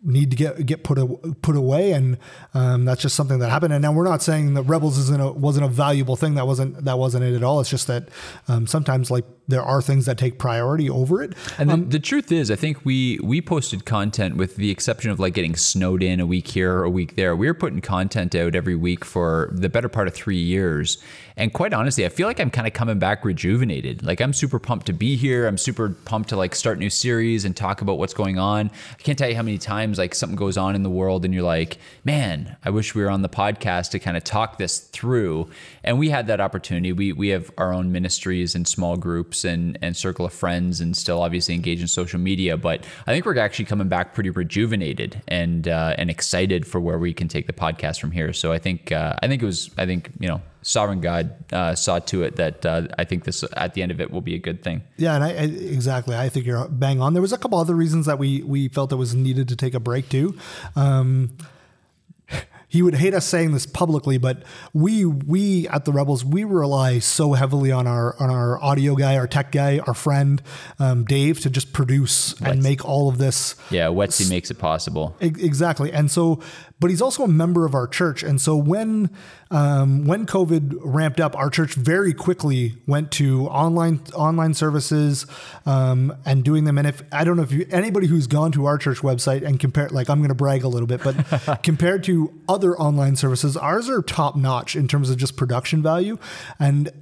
need 0.03 0.31
to 0.31 0.37
get 0.37 0.65
get 0.67 0.85
put 0.85 0.99
a, 0.99 1.07
put 1.07 1.57
away, 1.57 1.93
and 1.93 2.19
um, 2.55 2.85
that's 2.85 3.03
just 3.03 3.15
something 3.15 3.39
that 3.39 3.51
happened. 3.51 3.73
And 3.73 3.83
now 3.83 3.93
we're 3.93 4.05
not 4.05 4.23
saying 4.23 4.55
that 4.55 4.63
rebels 4.63 4.99
isn't 4.99 5.21
a, 5.21 5.33
wasn't 5.33 5.67
a 5.67 5.69
valuable 5.69 6.17
thing. 6.17 6.35
That 6.35 6.47
wasn't 6.47 6.85
that 6.85 6.99
wasn't 6.99 7.25
it 7.25 7.35
at 7.35 7.43
all. 7.43 7.61
It's 7.61 7.71
just 7.71 7.87
that 7.87 8.09
um, 8.49 8.67
sometimes 8.67 9.11
like 9.11 9.25
there 9.49 9.63
are 9.63 9.81
things 9.81 10.05
that 10.05 10.19
take 10.19 10.39
priority 10.39 10.91
over 10.91 11.23
it. 11.23 11.33
And 11.57 11.71
the, 11.71 11.75
um, 11.75 11.89
the 11.89 11.99
truth 11.99 12.31
is, 12.31 12.51
I 12.51 12.57
think 12.57 12.85
we 12.85 13.19
we 13.23 13.41
posted 13.41 13.87
content 13.87 14.37
with 14.37 14.57
the 14.57 14.71
exception 14.71 15.11
of 15.11 15.19
like 15.19 15.33
getting 15.33 15.57
snowed 15.57 16.03
in 16.03 16.21
a 16.21 16.27
week 16.27 16.49
here 16.49 16.75
or 16.75 16.85
a 16.85 16.91
week 16.91 17.17
there. 17.17 17.35
We 17.35 17.47
were 17.47 17.55
putting 17.55 17.81
content 17.81 18.35
out 18.35 18.55
every 18.55 18.77
week 18.77 19.05
for 19.05 19.49
the 19.53 19.71
better 19.71 19.89
part 19.89 20.07
of 20.07 20.15
three 20.15 20.37
years. 20.41 20.99
And 21.39 21.53
quite 21.53 21.73
honestly, 21.73 22.05
I 22.05 22.09
feel 22.09 22.27
like 22.27 22.41
I'm 22.41 22.51
kind 22.51 22.67
of 22.67 22.73
coming 22.73 22.99
back 22.99 23.25
rejuvenated. 23.25 24.05
Like 24.05 24.21
I'm 24.21 24.33
super 24.33 24.59
pumped 24.59 24.87
to 24.87 24.93
be 24.93 25.15
here. 25.15 25.47
I'm 25.47 25.57
super 25.57 25.91
pumped 25.91 26.31
to 26.31 26.37
like 26.37 26.55
start 26.55 26.79
new 26.79 26.91
series 26.91 27.45
and 27.45 27.57
talk 27.57 27.81
about 27.81 27.97
what's 27.97 28.13
going 28.13 28.39
on. 28.41 28.71
I 28.93 29.03
can't 29.03 29.17
tell 29.17 29.29
you 29.29 29.37
how 29.37 29.43
many 29.43 29.57
times 29.57 29.99
like 29.99 30.17
something 30.17 30.37
goes 30.37 30.59
on 30.59 30.75
in 30.75 30.83
the 30.83 30.91
world 30.91 31.25
and 31.25 31.33
you're 31.33 31.45
like, 31.45 31.79
man, 32.05 32.57
I 32.65 32.71
wish 32.71 32.95
we 32.95 33.03
were 33.03 33.11
on 33.11 33.23
the 33.23 33.29
podcast 33.29 33.91
to 33.91 34.01
kind 34.01 34.17
of 34.17 34.25
talk 34.25 34.59
this 34.59 34.81
through. 34.81 35.49
And 35.85 35.99
we 35.99 36.11
had 36.11 36.27
that 36.27 36.41
opportunity. 36.41 36.93
We 36.93 37.13
we 37.13 37.29
have 37.29 37.53
our 37.57 37.73
own 37.73 37.93
ministries 37.93 38.57
and 38.57 38.67
small 38.67 38.97
groups 38.97 39.38
and 39.45 39.79
and 39.83 39.97
circle 39.97 40.27
of 40.27 40.33
friends 40.33 40.81
and 40.81 40.97
still 40.97 41.23
obviously 41.23 41.55
engage 41.55 41.81
in 41.81 41.89
social 41.89 42.19
media. 42.19 42.57
But 42.57 42.87
I 43.07 43.13
think 43.13 43.25
we're 43.27 43.39
actually 43.39 43.67
coming 43.67 43.89
back 43.89 44.15
pretty 44.15 44.31
rejuvenated 44.31 45.23
and 45.29 45.69
uh, 45.69 45.95
and 45.99 46.11
excited 46.11 46.67
for 46.67 46.81
where 46.81 46.99
we 46.99 47.13
can 47.13 47.29
take 47.29 47.47
the 47.47 47.53
podcast 47.53 48.01
from 48.01 48.11
here. 48.11 48.33
So 48.33 48.53
I 48.53 48.59
think 48.59 48.93
uh, 48.93 49.17
I 49.23 49.29
think 49.29 49.43
it 49.43 49.47
was 49.47 49.71
I 49.77 49.87
think 49.87 50.11
you 50.19 50.29
know 50.29 50.41
sovereign 50.63 51.01
God 51.01 51.35
uh, 51.53 51.75
saw 51.75 51.99
to 51.99 52.23
it 52.23 52.37
that 52.37 52.67
uh, 52.67 52.89
I 52.99 53.05
think 53.05 53.25
this 53.25 53.45
at 53.57 53.75
the 53.75 53.83
end 53.83 53.91
of 53.91 54.01
it 54.01 54.11
will 54.11 54.21
be 54.21 54.35
a 54.35 54.39
good 54.39 54.63
thing. 54.63 54.83
Yeah, 54.97 55.15
and 55.15 55.25
I, 55.25 55.29
I 55.29 55.43
exactly. 55.43 56.17
I 56.17 56.29
think 56.29 56.47
you're 56.47 56.69
bang 56.69 57.01
on. 57.01 57.13
There 57.13 57.23
was 57.23 57.33
a 57.33 57.39
couple 57.39 57.59
other 57.59 57.75
reasons 57.75 58.07
that 58.07 58.19
we 58.19 58.43
we 58.43 58.69
felt 58.69 58.93
it 58.93 58.97
was 58.97 59.15
needed 59.15 59.49
to 59.49 59.57
take 59.57 59.75
a 59.75 59.81
break 59.81 60.09
too. 60.09 60.37
Um, 60.77 61.37
he 62.69 62.83
would 62.83 62.95
hate 62.97 63.15
us 63.15 63.27
saying 63.27 63.53
this 63.53 63.65
publicly, 63.67 64.19
but 64.19 64.43
we 64.75 65.05
we 65.05 65.67
at 65.69 65.85
the 65.87 65.93
Rebels 65.93 66.25
we 66.25 66.45
rely 66.45 66.99
so 66.99 67.33
heavily 67.33 67.73
on 67.73 67.87
our 67.87 68.15
on 68.21 68.29
our 68.31 68.63
audio 68.63 68.95
guy, 68.95 69.17
our 69.17 69.27
tech 69.27 69.53
guy, 69.53 69.79
our 69.87 69.95
friend 69.95 70.43
um, 70.79 71.05
Dave 71.05 71.41
to 71.41 71.51
just 71.51 71.73
produce 71.73 72.39
and 72.43 72.63
make 72.63 72.85
all 72.85 73.09
of 73.09 73.19
this. 73.19 73.55
Yeah, 73.71 73.87
Wetsy 73.87 74.29
makes 74.29 74.51
it 74.51 74.59
possible. 74.59 75.17
E- 75.23 75.27
Exactly, 75.27 75.93
and 75.93 76.11
so, 76.11 76.41
but 76.81 76.91
he's 76.91 77.03
also 77.03 77.25
a 77.25 77.29
member 77.29 77.65
of 77.67 77.75
our 77.75 77.87
church, 77.87 78.23
and 78.23 78.41
so 78.41 78.57
when 78.57 79.11
um, 79.51 80.05
when 80.05 80.27
COVID 80.27 80.79
ramped 80.83 81.21
up, 81.21 81.37
our 81.37 81.51
church 81.51 81.75
very 81.75 82.13
quickly 82.13 82.77
went 82.87 83.11
to 83.13 83.47
online 83.49 84.01
online 84.15 84.55
services 84.55 85.27
um, 85.67 86.17
and 86.25 86.45
doing 86.45 86.65
them. 86.65 86.79
And 86.79 86.87
if 86.87 87.03
I 87.11 87.25
don't 87.25 87.37
know 87.37 87.43
if 87.43 87.53
you, 87.53 87.67
anybody 87.71 88.07
who's 88.07 88.27
gone 88.27 88.53
to 88.53 88.67
our 88.67 88.79
church 88.79 88.99
website 88.99 89.45
and 89.45 89.59
compare, 89.59 89.89
like 89.89 90.09
I'm 90.09 90.19
going 90.19 90.29
to 90.29 90.35
brag 90.35 90.65
a 90.65 90.69
little 90.69 90.87
bit, 90.87 91.03
but 91.03 91.63
compared 91.63 92.05
to 92.05 92.33
other 92.49 92.79
online 92.79 93.17
services, 93.17 93.57
ours 93.57 93.89
are 93.89 94.03
top 94.03 94.37
notch 94.37 94.77
in 94.77 94.87
terms 94.87 95.11
of 95.11 95.17
just 95.17 95.37
production 95.37 95.83
value, 95.83 96.19
and 96.61 96.93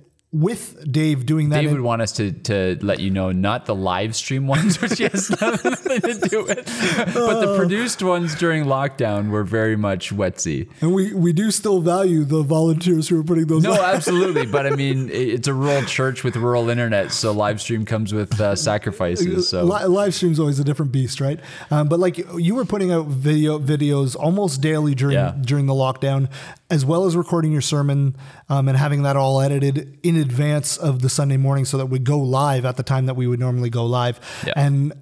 with 0.40 0.90
Dave 0.90 1.24
doing 1.24 1.48
that, 1.48 1.62
Dave 1.62 1.72
would 1.72 1.80
want 1.80 2.02
us 2.02 2.12
to, 2.12 2.32
to 2.32 2.78
let 2.82 3.00
you 3.00 3.10
know 3.10 3.32
not 3.32 3.66
the 3.66 3.74
live 3.74 4.14
stream 4.14 4.46
ones, 4.46 4.80
which 4.80 4.98
has 4.98 5.30
nothing 5.40 6.00
to 6.02 6.28
do 6.28 6.44
with, 6.44 6.66
but 7.14 7.40
the 7.40 7.54
produced 7.56 8.02
ones 8.02 8.34
during 8.34 8.64
lockdown 8.64 9.30
were 9.30 9.44
very 9.44 9.76
much 9.76 10.12
Wetsy. 10.14 10.68
and 10.80 10.92
we 10.92 11.14
we 11.14 11.32
do 11.32 11.50
still 11.50 11.80
value 11.80 12.24
the 12.24 12.42
volunteers 12.42 13.08
who 13.08 13.18
are 13.18 13.24
putting 13.24 13.46
those. 13.46 13.62
No, 13.62 13.80
absolutely. 13.82 14.46
But 14.46 14.66
I 14.66 14.70
mean, 14.76 15.08
it's 15.10 15.48
a 15.48 15.54
rural 15.54 15.82
church 15.84 16.22
with 16.24 16.36
rural 16.36 16.68
internet, 16.68 17.12
so 17.12 17.32
live 17.32 17.60
stream 17.60 17.84
comes 17.84 18.12
with 18.12 18.40
uh, 18.40 18.54
sacrifices. 18.56 19.48
So 19.48 19.64
Li- 19.64 19.84
live 19.86 20.14
stream's 20.14 20.38
always 20.38 20.58
a 20.58 20.64
different 20.64 20.92
beast, 20.92 21.20
right? 21.20 21.40
Um, 21.70 21.88
but 21.88 21.98
like 21.98 22.18
you 22.36 22.54
were 22.54 22.64
putting 22.64 22.92
out 22.92 23.06
video 23.06 23.58
videos 23.58 24.16
almost 24.16 24.60
daily 24.60 24.94
during 24.94 25.14
Yeah. 25.14 25.34
during 25.40 25.66
the 25.66 25.72
lockdown, 25.74 26.28
as 26.70 26.84
well 26.84 27.06
as 27.06 27.16
recording 27.16 27.52
your 27.52 27.60
sermon 27.60 28.16
um, 28.48 28.68
and 28.68 28.76
having 28.76 29.02
that 29.02 29.16
all 29.16 29.40
edited 29.40 29.98
in 30.02 30.16
advance 30.16 30.76
of 30.76 31.02
the 31.02 31.08
Sunday 31.08 31.36
morning, 31.36 31.64
so 31.64 31.78
that 31.78 31.86
we 31.86 31.98
go 31.98 32.18
live 32.18 32.64
at 32.64 32.76
the 32.76 32.82
time 32.82 33.06
that 33.06 33.14
we 33.14 33.26
would 33.26 33.40
normally 33.40 33.70
go 33.70 33.84
live. 33.84 34.20
Yeah. 34.46 34.52
And 34.56 34.92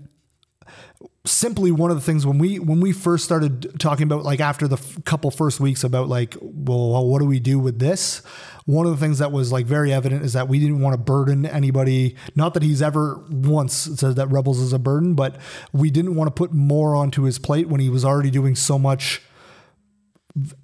simply 1.27 1.71
one 1.71 1.91
of 1.91 1.97
the 1.97 2.03
things 2.03 2.27
when 2.27 2.37
we 2.37 2.59
when 2.59 2.81
we 2.81 2.93
first 2.93 3.25
started 3.25 3.81
talking 3.81 4.05
about 4.05 4.25
like 4.25 4.41
after 4.41 4.69
the 4.69 4.77
f- 4.77 5.03
couple 5.05 5.31
first 5.31 5.59
weeks 5.59 5.83
about 5.83 6.07
like 6.07 6.37
well 6.43 7.07
what 7.07 7.19
do 7.19 7.25
we 7.25 7.41
do 7.41 7.59
with 7.59 7.79
this 7.79 8.21
one 8.67 8.85
of 8.85 8.93
the 8.93 8.99
things 8.99 9.19
that 9.19 9.33
was 9.33 9.51
like 9.51 9.65
very 9.65 9.91
evident 9.91 10.23
is 10.23 10.35
that 10.35 10.49
we 10.49 10.59
didn't 10.59 10.81
want 10.81 10.93
to 10.93 10.99
burden 10.99 11.47
anybody 11.47 12.15
not 12.35 12.53
that 12.53 12.63
he's 12.63 12.83
ever 12.83 13.25
once 13.31 13.75
said 13.75 14.17
that 14.17 14.27
rebels 14.27 14.61
is 14.61 14.75
a 14.75 14.79
burden 14.79 15.15
but 15.15 15.37
we 15.73 15.91
didn't 15.91 16.15
want 16.15 16.29
to 16.29 16.31
put 16.31 16.53
more 16.53 16.95
onto 16.95 17.23
his 17.23 17.39
plate 17.39 17.69
when 17.69 17.81
he 17.81 17.89
was 17.89 18.05
already 18.05 18.31
doing 18.31 18.55
so 18.55 18.79
much 18.79 19.23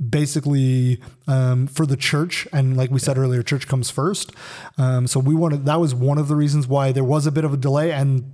basically 0.08 1.00
um, 1.28 1.66
for 1.68 1.86
the 1.86 1.96
church 1.96 2.46
and 2.52 2.76
like 2.76 2.90
we 2.90 2.98
said 2.98 3.16
earlier 3.16 3.42
church 3.42 3.68
comes 3.68 3.88
first 3.88 4.32
um, 4.78 5.06
so 5.06 5.20
we 5.20 5.34
wanted 5.34 5.64
that 5.64 5.78
was 5.78 5.94
one 5.94 6.18
of 6.18 6.26
the 6.26 6.34
reasons 6.34 6.66
why 6.66 6.90
there 6.90 7.04
was 7.04 7.24
a 7.24 7.30
bit 7.30 7.44
of 7.44 7.54
a 7.54 7.56
delay 7.56 7.92
and 7.92 8.24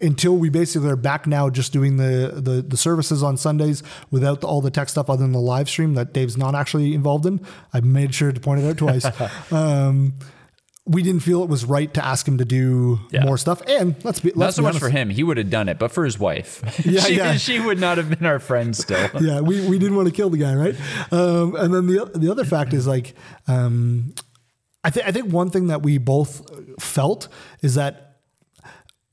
until 0.00 0.36
we 0.36 0.50
basically 0.50 0.88
are 0.90 0.96
back 0.96 1.26
now 1.26 1.48
just 1.48 1.72
doing 1.72 1.96
the, 1.96 2.32
the 2.36 2.62
the 2.62 2.76
services 2.76 3.22
on 3.22 3.36
Sundays 3.36 3.82
without 4.10 4.40
the, 4.40 4.46
all 4.46 4.60
the 4.60 4.70
tech 4.70 4.88
stuff 4.88 5.08
other 5.08 5.22
than 5.22 5.32
the 5.32 5.40
live 5.40 5.68
stream 5.68 5.94
that 5.94 6.12
Dave's 6.12 6.36
not 6.36 6.54
actually 6.54 6.94
involved 6.94 7.26
in. 7.26 7.40
I 7.72 7.80
made 7.80 8.14
sure 8.14 8.32
to 8.32 8.40
point 8.40 8.60
it 8.60 8.68
out 8.68 8.76
twice. 8.76 9.06
um, 9.52 10.14
we 10.90 11.04
didn't 11.04 11.20
feel 11.22 11.42
it 11.44 11.48
was 11.48 11.64
right 11.64 11.94
to 11.94 12.04
ask 12.04 12.26
him 12.26 12.38
to 12.38 12.44
do 12.44 12.98
Yeah. 13.12 13.22
more 13.24 13.38
stuff. 13.38 13.62
And 13.68 13.94
let's 14.04 14.18
be 14.18 14.30
not 14.30 14.36
let's 14.38 14.56
so 14.56 14.62
be 14.62 14.64
much 14.64 14.70
honest. 14.74 14.84
for 14.84 14.90
him. 14.90 15.08
He 15.10 15.22
would 15.22 15.36
have 15.36 15.48
done 15.48 15.68
it, 15.68 15.78
but 15.78 15.92
for 15.92 16.04
his 16.04 16.18
wife, 16.18 16.62
Yeah, 16.84 17.00
she, 17.02 17.16
yeah. 17.16 17.36
she 17.36 17.60
would 17.60 17.78
not 17.78 17.96
have 17.98 18.10
been 18.10 18.26
our 18.26 18.40
friend 18.40 18.74
still. 18.76 19.08
yeah, 19.20 19.40
we, 19.40 19.68
we 19.68 19.78
didn't 19.78 19.94
want 19.94 20.08
to 20.08 20.12
kill 20.14 20.30
the 20.30 20.38
guy, 20.38 20.54
right? 20.54 20.74
Um, 21.12 21.54
and 21.54 21.72
then 21.72 21.86
the 21.86 22.10
the 22.14 22.30
other 22.30 22.44
fact 22.44 22.72
is 22.74 22.86
like, 22.88 23.14
um, 23.46 24.14
I 24.82 24.90
think 24.90 25.06
I 25.06 25.12
think 25.12 25.32
one 25.32 25.50
thing 25.50 25.68
that 25.68 25.82
we 25.82 25.98
both 25.98 26.42
felt 26.82 27.28
is 27.62 27.76
that 27.76 28.16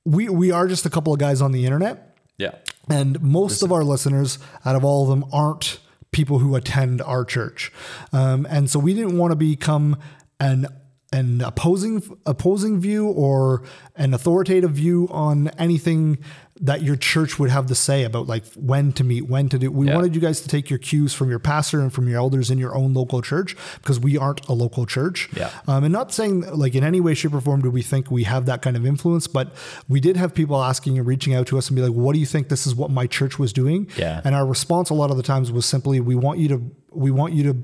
we 0.03 0.29
we 0.29 0.51
are 0.51 0.67
just 0.67 0.85
a 0.85 0.89
couple 0.89 1.13
of 1.13 1.19
guys 1.19 1.41
on 1.41 1.51
the 1.51 1.65
internet, 1.65 2.17
Yeah. 2.37 2.55
and 2.89 3.21
most 3.21 3.61
of 3.61 3.71
our 3.71 3.83
listeners, 3.83 4.39
out 4.65 4.75
of 4.75 4.83
all 4.83 5.03
of 5.03 5.09
them, 5.09 5.25
aren't 5.31 5.79
people 6.11 6.39
who 6.39 6.55
attend 6.55 7.01
our 7.01 7.23
church, 7.25 7.71
um, 8.13 8.47
and 8.49 8.69
so 8.69 8.79
we 8.79 8.93
didn't 8.93 9.17
want 9.17 9.31
to 9.31 9.35
become 9.35 9.97
an 10.39 10.65
an 11.13 11.41
opposing 11.41 12.03
opposing 12.25 12.79
view 12.81 13.07
or 13.07 13.63
an 13.95 14.13
authoritative 14.13 14.71
view 14.71 15.07
on 15.09 15.47
anything 15.57 16.17
that 16.59 16.81
your 16.81 16.95
church 16.95 17.37
would 17.37 17.51
have 17.51 17.67
to 17.67 17.75
say 17.75 18.03
about 18.03 18.25
like 18.27 18.43
when 18.55 18.91
to 18.91 19.03
meet, 19.03 19.21
when 19.29 19.47
to 19.47 19.59
do. 19.59 19.71
We 19.71 19.87
Yeah. 19.87 19.95
wanted 19.95 20.15
you 20.15 20.21
guys 20.21 20.41
to 20.41 20.47
take 20.47 20.71
your 20.71 20.79
cues 20.79 21.13
from 21.13 21.29
your 21.29 21.37
pastor 21.37 21.79
and 21.81 21.93
from 21.93 22.07
your 22.09 22.17
elders 22.17 22.49
in 22.49 22.57
your 22.57 22.75
own 22.75 22.93
local 22.95 23.21
church 23.21 23.55
because 23.75 23.99
we 23.99 24.17
aren't 24.17 24.45
a 24.47 24.53
local 24.53 24.87
church. 24.87 25.29
Yeah. 25.37 25.51
Um, 25.67 25.83
and 25.83 25.93
not 25.93 26.11
saying 26.11 26.41
like 26.51 26.73
in 26.73 26.83
any 26.83 26.99
way, 26.99 27.13
shape, 27.13 27.35
or 27.35 27.41
form 27.41 27.61
do 27.61 27.69
we 27.69 27.83
think 27.83 28.09
we 28.09 28.23
have 28.23 28.47
that 28.47 28.61
kind 28.63 28.75
of 28.75 28.85
influence, 28.87 29.27
but 29.27 29.53
we 29.87 29.99
did 29.99 30.17
have 30.17 30.33
people 30.33 30.61
asking 30.61 30.97
and 30.97 31.05
reaching 31.07 31.35
out 31.35 31.45
to 31.47 31.57
us 31.59 31.67
and 31.69 31.75
be 31.75 31.83
like, 31.83 31.93
"What 31.93 32.13
do 32.13 32.19
you 32.19 32.25
think 32.25 32.49
this 32.49 32.65
is 32.65 32.73
what 32.75 32.89
my 32.89 33.05
church 33.05 33.37
was 33.37 33.53
doing?" 33.53 33.87
Yeah. 33.95 34.21
And 34.25 34.33
our 34.35 34.45
response 34.45 34.89
a 34.89 34.95
lot 34.95 35.11
of 35.11 35.17
the 35.17 35.23
times 35.23 35.51
was 35.51 35.65
simply, 35.65 35.99
"We 35.99 36.15
want 36.15 36.39
you 36.39 36.47
to, 36.49 36.61
we 36.91 37.11
want 37.11 37.33
you 37.33 37.43
to 37.53 37.57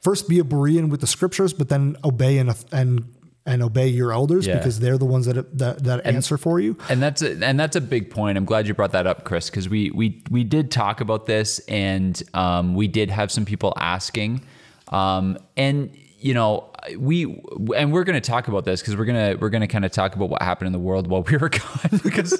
first 0.00 0.28
be 0.28 0.38
a 0.38 0.44
Berean 0.44 0.88
with 0.90 1.00
the 1.00 1.06
scriptures, 1.06 1.52
but 1.52 1.68
then 1.68 1.96
obey 2.04 2.38
and 2.38 2.54
and 2.72 3.04
and 3.46 3.62
obey 3.62 3.88
your 3.88 4.12
elders 4.12 4.46
Yeah. 4.46 4.58
because 4.58 4.80
they're 4.80 4.98
the 4.98 5.06
ones 5.06 5.26
that 5.26 5.58
that, 5.58 5.84
that 5.84 6.06
answer 6.06 6.36
for 6.36 6.60
you." 6.60 6.76
And 6.88 7.02
that's 7.02 7.22
a, 7.22 7.32
and 7.44 7.58
that's 7.58 7.76
a 7.76 7.80
big 7.80 8.10
point. 8.10 8.36
I'm 8.38 8.44
glad 8.44 8.66
you 8.68 8.74
brought 8.74 8.92
that 8.92 9.06
up, 9.06 9.24
Chris, 9.24 9.48
because 9.50 9.68
we 9.68 9.90
we 9.90 10.22
we 10.30 10.44
did 10.44 10.70
talk 10.70 11.00
about 11.00 11.26
this, 11.26 11.58
and 11.60 12.22
um, 12.34 12.74
we 12.74 12.86
did 12.88 13.10
have 13.10 13.32
some 13.32 13.44
people 13.44 13.72
asking, 13.76 14.42
um, 14.88 15.38
and 15.56 15.90
you 16.18 16.34
know 16.34 16.70
we 16.98 17.24
and 17.76 17.92
we're 17.92 18.04
going 18.04 18.20
to 18.20 18.26
talk 18.26 18.48
about 18.48 18.64
this 18.66 18.80
because 18.82 18.94
we're 18.96 19.04
gonna 19.06 19.36
we're 19.40 19.48
gonna 19.50 19.66
kind 19.66 19.84
of 19.86 19.92
talk 19.92 20.14
about 20.16 20.28
what 20.28 20.42
happened 20.42 20.66
in 20.66 20.72
the 20.72 20.78
world 20.78 21.06
while 21.06 21.22
we 21.22 21.36
were 21.38 21.48
gone 21.48 22.00
because 22.04 22.38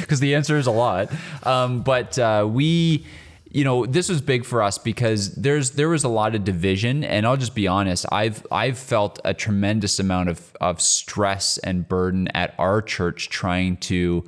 because 0.00 0.18
the 0.20 0.34
answer 0.34 0.58
is 0.58 0.66
a 0.66 0.70
lot. 0.72 1.10
Um, 1.44 1.82
but 1.82 2.18
uh, 2.18 2.46
we 2.50 3.06
you 3.50 3.64
know 3.64 3.84
this 3.84 4.08
was 4.08 4.20
big 4.20 4.44
for 4.44 4.62
us 4.62 4.78
because 4.78 5.34
there's 5.34 5.72
there 5.72 5.88
was 5.88 6.04
a 6.04 6.08
lot 6.08 6.34
of 6.34 6.44
division 6.44 7.04
and 7.04 7.26
I'll 7.26 7.36
just 7.36 7.54
be 7.54 7.66
honest 7.66 8.06
I've 8.10 8.46
I've 8.50 8.78
felt 8.78 9.18
a 9.24 9.34
tremendous 9.34 9.98
amount 9.98 10.28
of 10.28 10.52
of 10.60 10.80
stress 10.80 11.58
and 11.58 11.86
burden 11.88 12.28
at 12.28 12.54
our 12.58 12.80
church 12.80 13.28
trying 13.28 13.76
to 13.78 14.24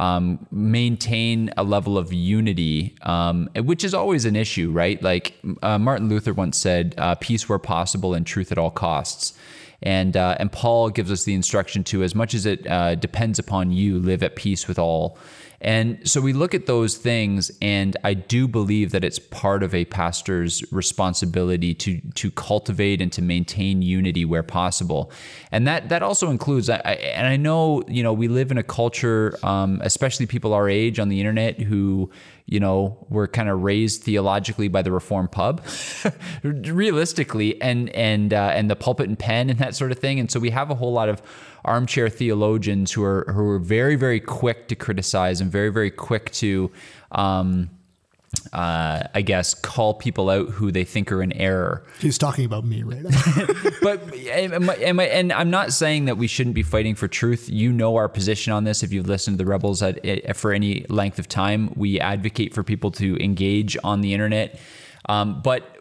um, 0.00 0.46
maintain 0.50 1.52
a 1.58 1.62
level 1.62 1.98
of 1.98 2.10
unity, 2.10 2.96
um, 3.02 3.50
which 3.54 3.84
is 3.84 3.92
always 3.92 4.24
an 4.24 4.34
issue, 4.34 4.70
right? 4.70 5.00
Like 5.02 5.34
uh, 5.62 5.78
Martin 5.78 6.08
Luther 6.08 6.32
once 6.32 6.56
said, 6.56 6.94
uh, 6.96 7.16
"Peace 7.16 7.48
where 7.50 7.58
possible 7.58 8.14
and 8.14 8.26
truth 8.26 8.50
at 8.50 8.56
all 8.56 8.70
costs." 8.70 9.34
And 9.82 10.16
uh, 10.16 10.36
and 10.38 10.50
Paul 10.50 10.88
gives 10.88 11.12
us 11.12 11.24
the 11.24 11.34
instruction 11.34 11.84
to, 11.84 12.02
as 12.02 12.14
much 12.14 12.32
as 12.32 12.46
it 12.46 12.66
uh, 12.66 12.94
depends 12.94 13.38
upon 13.38 13.72
you, 13.72 13.98
live 13.98 14.22
at 14.22 14.36
peace 14.36 14.66
with 14.66 14.78
all. 14.78 15.18
And 15.62 16.08
so 16.08 16.22
we 16.22 16.32
look 16.32 16.54
at 16.54 16.64
those 16.64 16.96
things, 16.96 17.50
and 17.60 17.94
I 18.02 18.14
do 18.14 18.48
believe 18.48 18.92
that 18.92 19.04
it's 19.04 19.18
part 19.18 19.62
of 19.62 19.74
a 19.74 19.84
pastor's 19.84 20.64
responsibility 20.72 21.74
to 21.74 22.00
to 22.14 22.30
cultivate 22.30 23.02
and 23.02 23.12
to 23.12 23.20
maintain 23.20 23.82
unity 23.82 24.24
where 24.24 24.42
possible, 24.42 25.12
and 25.52 25.66
that 25.66 25.90
that 25.90 26.02
also 26.02 26.30
includes. 26.30 26.70
I, 26.70 26.80
I, 26.82 26.92
and 26.92 27.26
I 27.26 27.36
know 27.36 27.82
you 27.88 28.02
know 28.02 28.14
we 28.14 28.26
live 28.26 28.50
in 28.50 28.56
a 28.56 28.62
culture, 28.62 29.38
um, 29.42 29.80
especially 29.84 30.24
people 30.24 30.54
our 30.54 30.66
age 30.66 30.98
on 30.98 31.10
the 31.10 31.20
internet, 31.20 31.60
who 31.60 32.10
you 32.50 32.58
know 32.58 33.06
were 33.08 33.28
kind 33.28 33.48
of 33.48 33.62
raised 33.62 34.02
theologically 34.02 34.68
by 34.68 34.82
the 34.82 34.90
Reform 34.90 35.28
pub, 35.28 35.64
realistically, 36.42 37.60
and 37.62 37.88
and 37.90 38.34
uh, 38.34 38.50
and 38.52 38.68
the 38.68 38.76
pulpit 38.76 39.08
and 39.08 39.18
pen 39.18 39.48
and 39.48 39.58
that 39.60 39.74
sort 39.74 39.92
of 39.92 39.98
thing. 39.98 40.18
And 40.20 40.30
so 40.30 40.40
we 40.40 40.50
have 40.50 40.70
a 40.70 40.74
whole 40.74 40.92
lot 40.92 41.08
of 41.08 41.22
armchair 41.64 42.08
theologians 42.08 42.90
who 42.92 43.04
are 43.04 43.24
who 43.32 43.48
are 43.48 43.60
very 43.60 43.94
very 43.94 44.18
quick 44.18 44.66
to 44.68 44.74
criticize 44.74 45.40
and 45.40 45.50
very 45.50 45.70
very 45.70 45.92
quick 45.92 46.32
to 46.32 46.70
um, 47.12 47.70
uh, 48.52 49.02
I 49.14 49.22
guess 49.22 49.54
call 49.54 49.94
people 49.94 50.30
out 50.30 50.50
who 50.50 50.70
they 50.70 50.84
think 50.84 51.10
are 51.12 51.22
in 51.22 51.32
error. 51.32 51.84
He's 51.98 52.18
talking 52.18 52.44
about 52.44 52.64
me 52.64 52.82
right 52.82 53.02
now. 53.02 53.46
But 53.82 54.14
am 54.14 54.68
I, 54.68 54.74
am 54.76 55.00
I, 55.00 55.04
and 55.04 55.32
I'm 55.32 55.50
not 55.50 55.72
saying 55.72 56.04
that 56.04 56.18
we 56.18 56.26
shouldn't 56.26 56.54
be 56.54 56.62
fighting 56.62 56.94
for 56.94 57.08
truth. 57.08 57.48
You 57.48 57.72
know 57.72 57.96
our 57.96 58.08
position 58.08 58.52
on 58.52 58.64
this. 58.64 58.82
If 58.82 58.92
you've 58.92 59.08
listened 59.08 59.38
to 59.38 59.44
the 59.44 59.50
rebels 59.50 59.82
at, 59.82 60.04
at, 60.04 60.36
for 60.36 60.52
any 60.52 60.84
length 60.88 61.18
of 61.18 61.28
time, 61.28 61.72
we 61.76 61.98
advocate 61.98 62.52
for 62.54 62.62
people 62.62 62.90
to 62.92 63.16
engage 63.22 63.76
on 63.82 64.00
the 64.00 64.12
internet. 64.12 64.60
Um, 65.08 65.40
but 65.42 65.76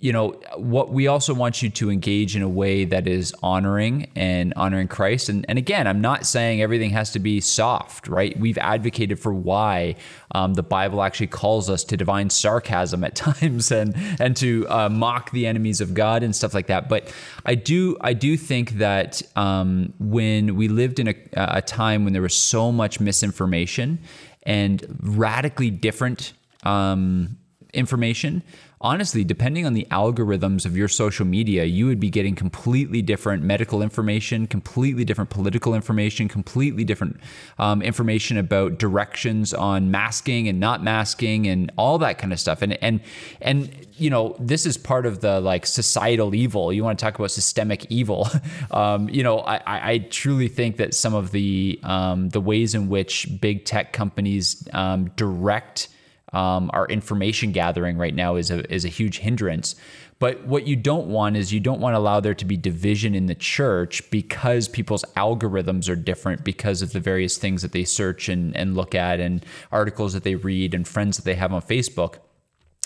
you 0.00 0.12
know 0.12 0.30
what 0.56 0.90
we 0.90 1.08
also 1.08 1.34
want 1.34 1.60
you 1.60 1.68
to 1.68 1.90
engage 1.90 2.36
in 2.36 2.42
a 2.42 2.48
way 2.48 2.84
that 2.84 3.08
is 3.08 3.34
honoring 3.42 4.08
and 4.14 4.54
honoring 4.54 4.86
christ. 4.86 5.28
And, 5.28 5.44
and 5.48 5.58
again 5.58 5.86
i'm 5.86 6.00
not 6.00 6.24
saying 6.24 6.62
everything 6.62 6.90
has 6.90 7.10
to 7.12 7.18
be 7.18 7.40
soft 7.40 8.06
right? 8.06 8.38
We've 8.38 8.58
advocated 8.58 9.18
for 9.18 9.34
why 9.34 9.96
um, 10.34 10.54
the 10.54 10.62
bible 10.62 11.02
actually 11.02 11.26
calls 11.26 11.68
us 11.68 11.82
to 11.84 11.96
divine 11.96 12.30
sarcasm 12.30 13.02
at 13.02 13.14
times 13.28 13.72
and 13.72 13.94
and 14.20 14.36
to 14.36 14.66
uh, 14.68 14.88
mock 14.88 15.32
the 15.32 15.46
enemies 15.46 15.80
of 15.80 15.94
god 15.94 16.22
and 16.22 16.34
stuff 16.34 16.54
like 16.54 16.68
that. 16.68 16.88
But 16.88 17.12
i 17.44 17.54
do 17.54 17.96
i 18.00 18.12
do 18.12 18.36
think 18.36 18.72
that 18.72 19.20
um, 19.36 19.92
when 19.98 20.54
we 20.54 20.68
lived 20.68 21.00
in 21.00 21.08
a, 21.08 21.14
a 21.34 21.62
time 21.62 22.04
when 22.04 22.12
there 22.12 22.22
was 22.22 22.36
so 22.36 22.70
much 22.70 23.00
misinformation 23.00 23.98
and 24.44 24.84
radically 25.02 25.70
different 25.70 26.32
um, 26.62 27.36
information 27.74 28.42
honestly, 28.80 29.24
depending 29.24 29.66
on 29.66 29.74
the 29.74 29.86
algorithms 29.90 30.64
of 30.64 30.76
your 30.76 30.88
social 30.88 31.26
media, 31.26 31.64
you 31.64 31.86
would 31.86 31.98
be 31.98 32.10
getting 32.10 32.34
completely 32.34 33.02
different 33.02 33.42
medical 33.42 33.82
information, 33.82 34.46
completely 34.46 35.04
different 35.04 35.30
political 35.30 35.74
information, 35.74 36.28
completely 36.28 36.84
different 36.84 37.18
um, 37.58 37.82
information 37.82 38.36
about 38.38 38.78
directions 38.78 39.52
on 39.52 39.90
masking 39.90 40.48
and 40.48 40.60
not 40.60 40.82
masking 40.82 41.46
and 41.46 41.72
all 41.76 41.98
that 41.98 42.18
kind 42.18 42.32
of 42.32 42.38
stuff. 42.38 42.62
And 42.62 42.74
and 42.82 43.00
and 43.40 43.86
you 43.96 44.10
know, 44.10 44.36
this 44.38 44.64
is 44.64 44.78
part 44.78 45.06
of 45.06 45.20
the 45.20 45.40
like 45.40 45.66
societal 45.66 46.34
evil. 46.34 46.72
You 46.72 46.84
want 46.84 46.98
to 46.98 47.04
talk 47.04 47.18
about 47.18 47.30
systemic 47.30 47.90
evil. 47.90 48.28
Um, 48.70 49.08
you 49.08 49.22
know, 49.22 49.38
I, 49.40 49.60
I 49.66 49.98
truly 49.98 50.48
think 50.48 50.76
that 50.76 50.94
some 50.94 51.14
of 51.14 51.30
the 51.30 51.78
um, 51.82 52.28
the 52.30 52.40
ways 52.40 52.74
in 52.74 52.88
which 52.88 53.26
big 53.40 53.64
tech 53.64 53.92
companies 53.92 54.66
um, 54.72 55.10
direct 55.16 55.88
um, 56.32 56.70
our 56.72 56.86
information 56.86 57.52
gathering 57.52 57.96
right 57.96 58.14
now 58.14 58.36
is 58.36 58.50
a 58.50 58.70
is 58.72 58.84
a 58.84 58.88
huge 58.88 59.18
hindrance. 59.18 59.74
But 60.20 60.44
what 60.46 60.66
you 60.66 60.74
don't 60.74 61.06
want 61.06 61.36
is 61.36 61.52
you 61.52 61.60
don't 61.60 61.80
want 61.80 61.94
to 61.94 61.98
allow 61.98 62.18
there 62.18 62.34
to 62.34 62.44
be 62.44 62.56
division 62.56 63.14
in 63.14 63.26
the 63.26 63.36
church 63.36 64.10
because 64.10 64.66
people's 64.66 65.04
algorithms 65.16 65.88
are 65.88 65.94
different 65.94 66.42
because 66.42 66.82
of 66.82 66.92
the 66.92 66.98
various 66.98 67.38
things 67.38 67.62
that 67.62 67.70
they 67.70 67.84
search 67.84 68.28
and, 68.28 68.56
and 68.56 68.74
look 68.74 68.96
at 68.96 69.20
and 69.20 69.46
articles 69.70 70.14
that 70.14 70.24
they 70.24 70.34
read 70.34 70.74
and 70.74 70.88
friends 70.88 71.16
that 71.18 71.24
they 71.24 71.36
have 71.36 71.52
on 71.52 71.62
Facebook 71.62 72.16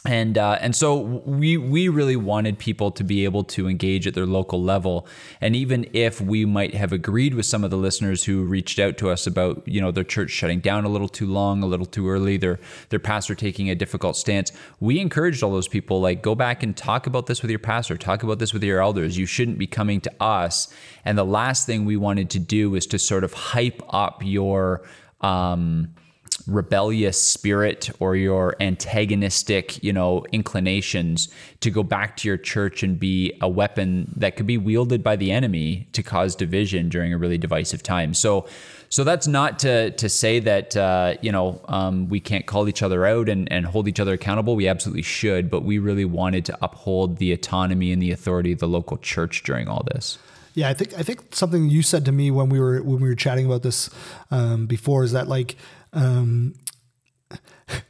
and 0.05 0.37
uh, 0.37 0.59
and 0.61 0.75
so 0.75 0.99
we 0.99 1.57
we 1.57 1.88
really 1.88 2.17
wanted 2.17 2.59
people 2.59 2.91
to 2.91 3.05
be 3.05 3.23
able 3.25 3.45
to 3.45 3.69
engage 3.69 4.05
at 4.09 4.15
their 4.15 4.27
local 4.27 4.61
level, 4.61 5.07
and 5.41 5.55
even 5.55 5.88
if 5.93 6.21
we 6.21 6.45
might 6.45 6.75
have 6.75 6.93
agreed 6.93 7.35
with 7.35 7.47
some 7.47 7.62
of 7.62 7.71
the 7.71 7.77
listeners 7.77 8.25
who 8.25 8.43
reached 8.43 8.81
out 8.81 8.99
to 8.99 9.11
us 9.11 9.29
about 9.29 9.62
you 9.67 9.81
know 9.81 9.93
their 9.93 10.03
church 10.03 10.31
shutting 10.31 10.59
down 10.59 10.85
a 10.85 10.88
little 10.88 11.09
too 11.09 11.27
long, 11.27 11.62
a 11.62 11.67
little 11.67 11.87
too 11.87 12.09
early, 12.09 12.37
their 12.37 12.59
their 12.88 12.99
pastor 12.99 13.37
taking 13.37 13.71
a 13.71 13.77
difficult 13.77 14.17
stance, 14.17 14.51
we 14.81 14.99
encouraged 14.99 15.41
all 15.41 15.53
those 15.53 15.69
people 15.69 16.01
like 16.01 16.21
go 16.21 16.35
back 16.35 16.65
and 16.65 16.77
talk 16.77 17.07
about 17.07 17.27
this 17.27 17.41
with 17.41 17.51
your 17.51 17.61
pastor, 17.61 17.97
talk 17.97 18.25
about 18.25 18.41
this 18.41 18.53
with 18.53 18.65
your 18.65 18.81
elders. 18.81 19.17
You 19.17 19.27
shouldn't 19.27 19.59
be 19.59 19.69
coming 19.69 20.01
to 20.01 20.12
us. 20.21 20.75
And 21.05 21.17
the 21.17 21.25
last 21.25 21.65
thing 21.65 21.85
we 21.85 21.97
wanted 21.97 22.29
to 22.31 22.41
do 22.41 22.75
is 22.75 22.87
to 22.88 22.99
sort 22.99 23.23
of 23.23 23.33
hype 23.33 23.81
up 23.88 24.21
your 24.25 24.83
um, 25.21 25.95
rebellious 26.46 27.20
spirit 27.20 27.90
or 28.00 28.16
your 28.16 28.57
antagonistic, 28.61 29.83
you 29.83 29.92
know, 29.92 30.24
inclinations 30.33 31.28
to 31.61 31.70
go 31.70 31.83
back 31.83 32.16
to 32.18 32.28
your 32.28 32.37
church 32.37 32.83
and 32.83 32.98
be 32.98 33.37
a 33.40 33.48
weapon 33.48 34.12
that 34.16 34.37
could 34.37 34.46
be 34.46 34.59
wielded 34.59 35.02
by 35.02 35.16
the 35.16 35.31
enemy 35.31 35.88
to 35.92 36.02
cause 36.02 36.35
division 36.35 36.88
during 36.88 37.12
a 37.12 37.18
really 37.18 37.38
divisive 37.38 37.83
time. 37.83 38.14
So, 38.14 38.46
so 38.88 39.05
that's 39.05 39.26
not 39.26 39.59
to 39.61 39.90
to 39.92 40.09
say 40.09 40.38
that 40.40 40.76
uh, 40.76 41.14
you 41.22 41.33
know 41.33 41.61
um, 41.66 42.09
we 42.09 42.20
can't 42.20 42.44
call 42.44 42.68
each 42.68 42.83
other 42.83 43.07
out 43.07 43.28
and, 43.31 43.50
and 43.50 43.64
hold 43.64 43.88
each 43.88 44.00
other 44.00 44.12
accountable. 44.12 44.55
We 44.55 44.68
absolutely 44.68 45.02
should, 45.02 45.50
but 45.50 45.62
we 45.62 45.78
really 45.78 46.05
wanted 46.05 46.44
to 46.46 46.59
uphold 46.61 47.16
the 47.16 47.33
autonomy 47.33 47.90
and 47.90 48.02
the 48.02 48.11
authority 48.11 48.52
of 48.52 48.59
the 48.59 48.68
local 48.68 48.98
church 48.98 49.44
during 49.44 49.66
all 49.66 49.83
this. 49.94 50.18
Yeah, 50.55 50.68
I 50.68 50.74
think 50.74 50.92
I 50.98 51.02
think 51.02 51.35
something 51.35 51.70
you 51.70 51.83
said 51.83 52.05
to 52.05 52.12
me 52.12 52.31
when 52.31 52.50
we 52.50 52.61
were 52.61 52.83
when 52.83 53.00
we 53.00 53.09
were 53.09 53.14
chatting 53.14 53.46
about 53.46 53.62
this 53.62 53.88
um, 54.31 54.66
before 54.66 55.05
is 55.05 55.12
that 55.12 55.26
like 55.26 55.57
um, 55.92 56.55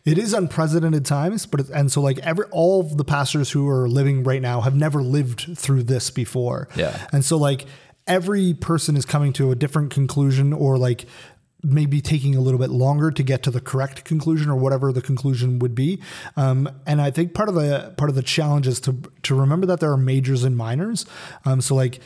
it 0.05 0.19
is 0.19 0.33
unprecedented 0.33 1.05
times, 1.05 1.47
but 1.47 1.69
and 1.71 1.91
so 1.91 2.01
like 2.01 2.19
every 2.19 2.45
all 2.51 2.81
of 2.81 2.97
the 2.97 3.05
pastors 3.05 3.51
who 3.51 3.69
are 3.69 3.89
living 3.89 4.23
right 4.25 4.43
now 4.43 4.61
have 4.61 4.75
never 4.75 5.03
lived 5.03 5.57
through 5.57 5.85
this 5.85 6.11
before. 6.11 6.69
Yeah. 6.77 7.07
and 7.13 7.25
so 7.25 7.37
like 7.37 7.67
every 8.07 8.55
person 8.55 8.97
is 8.97 9.05
coming 9.05 9.33
to 9.35 9.51
a 9.51 9.55
different 9.55 9.93
conclusion 9.93 10.53
or 10.53 10.77
like 10.77 11.07
maybe 11.63 12.01
taking 12.01 12.35
a 12.35 12.41
little 12.41 12.59
bit 12.59 12.71
longer 12.71 13.11
to 13.13 13.23
get 13.23 13.43
to 13.45 13.51
the 13.51 13.61
correct 13.61 14.05
conclusion 14.05 14.51
or 14.51 14.57
whatever 14.57 14.93
the 14.93 15.01
conclusion 15.01 15.61
would 15.61 15.75
be. 15.75 16.01
Um, 16.37 16.69
and 16.87 17.01
I 17.01 17.13
think 17.13 17.35
part 17.35 17.49
of 17.49 17.55
the 17.55 17.95
part 17.97 18.11
of 18.11 18.17
the 18.17 18.23
challenge 18.23 18.67
is 18.67 18.81
to 18.81 19.01
to 19.23 19.35
remember 19.35 19.67
that 19.67 19.81
there 19.81 19.93
are 19.93 19.97
majors 19.97 20.45
and 20.45 20.57
minors. 20.57 21.07
Um, 21.45 21.61
so 21.61 21.75
like 21.75 22.01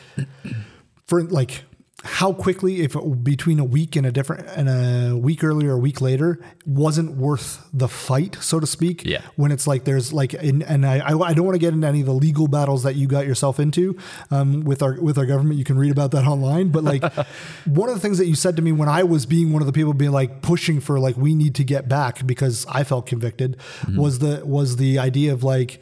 for 1.06 1.22
like 1.24 1.64
how 2.04 2.32
quickly 2.32 2.82
if 2.82 2.94
it, 2.94 3.24
between 3.24 3.58
a 3.58 3.64
week 3.64 3.96
and 3.96 4.06
a 4.06 4.12
different 4.12 4.46
and 4.48 4.68
a 4.68 5.16
week 5.16 5.42
earlier 5.42 5.70
or 5.70 5.76
a 5.76 5.78
week 5.78 6.02
later 6.02 6.38
wasn't 6.66 7.16
worth 7.16 7.66
the 7.72 7.88
fight 7.88 8.36
so 8.40 8.60
to 8.60 8.66
speak. 8.66 9.04
Yeah. 9.04 9.22
when 9.36 9.50
it's 9.50 9.66
like 9.66 9.84
there's 9.84 10.12
like 10.12 10.34
in, 10.34 10.62
and 10.62 10.84
I, 10.84 10.98
I 10.98 11.18
I 11.18 11.34
don't 11.34 11.46
want 11.46 11.54
to 11.54 11.58
get 11.58 11.72
into 11.72 11.86
any 11.86 12.00
of 12.00 12.06
the 12.06 12.12
legal 12.12 12.48
battles 12.48 12.82
that 12.82 12.96
you 12.96 13.06
got 13.06 13.26
yourself 13.26 13.58
into 13.58 13.96
um, 14.30 14.62
with 14.64 14.82
our 14.82 15.00
with 15.00 15.16
our 15.16 15.24
government. 15.24 15.58
You 15.58 15.64
can 15.64 15.78
read 15.78 15.90
about 15.90 16.10
that 16.10 16.24
online. 16.26 16.68
But 16.68 16.84
like 16.84 17.02
one 17.64 17.88
of 17.88 17.94
the 17.94 18.00
things 18.00 18.18
that 18.18 18.26
you 18.26 18.34
said 18.34 18.56
to 18.56 18.62
me 18.62 18.72
when 18.72 18.88
I 18.90 19.02
was 19.02 19.24
being 19.24 19.52
one 19.52 19.62
of 19.62 19.66
the 19.66 19.72
people 19.72 19.94
being 19.94 20.12
like 20.12 20.42
pushing 20.42 20.80
for 20.80 21.00
like 21.00 21.16
we 21.16 21.34
need 21.34 21.54
to 21.56 21.64
get 21.64 21.88
back 21.88 22.26
because 22.26 22.66
I 22.68 22.84
felt 22.84 23.06
convicted 23.06 23.56
was 23.96 24.18
the 24.18 24.42
was 24.44 24.76
the 24.76 24.98
idea 24.98 25.32
of 25.32 25.42
like 25.42 25.80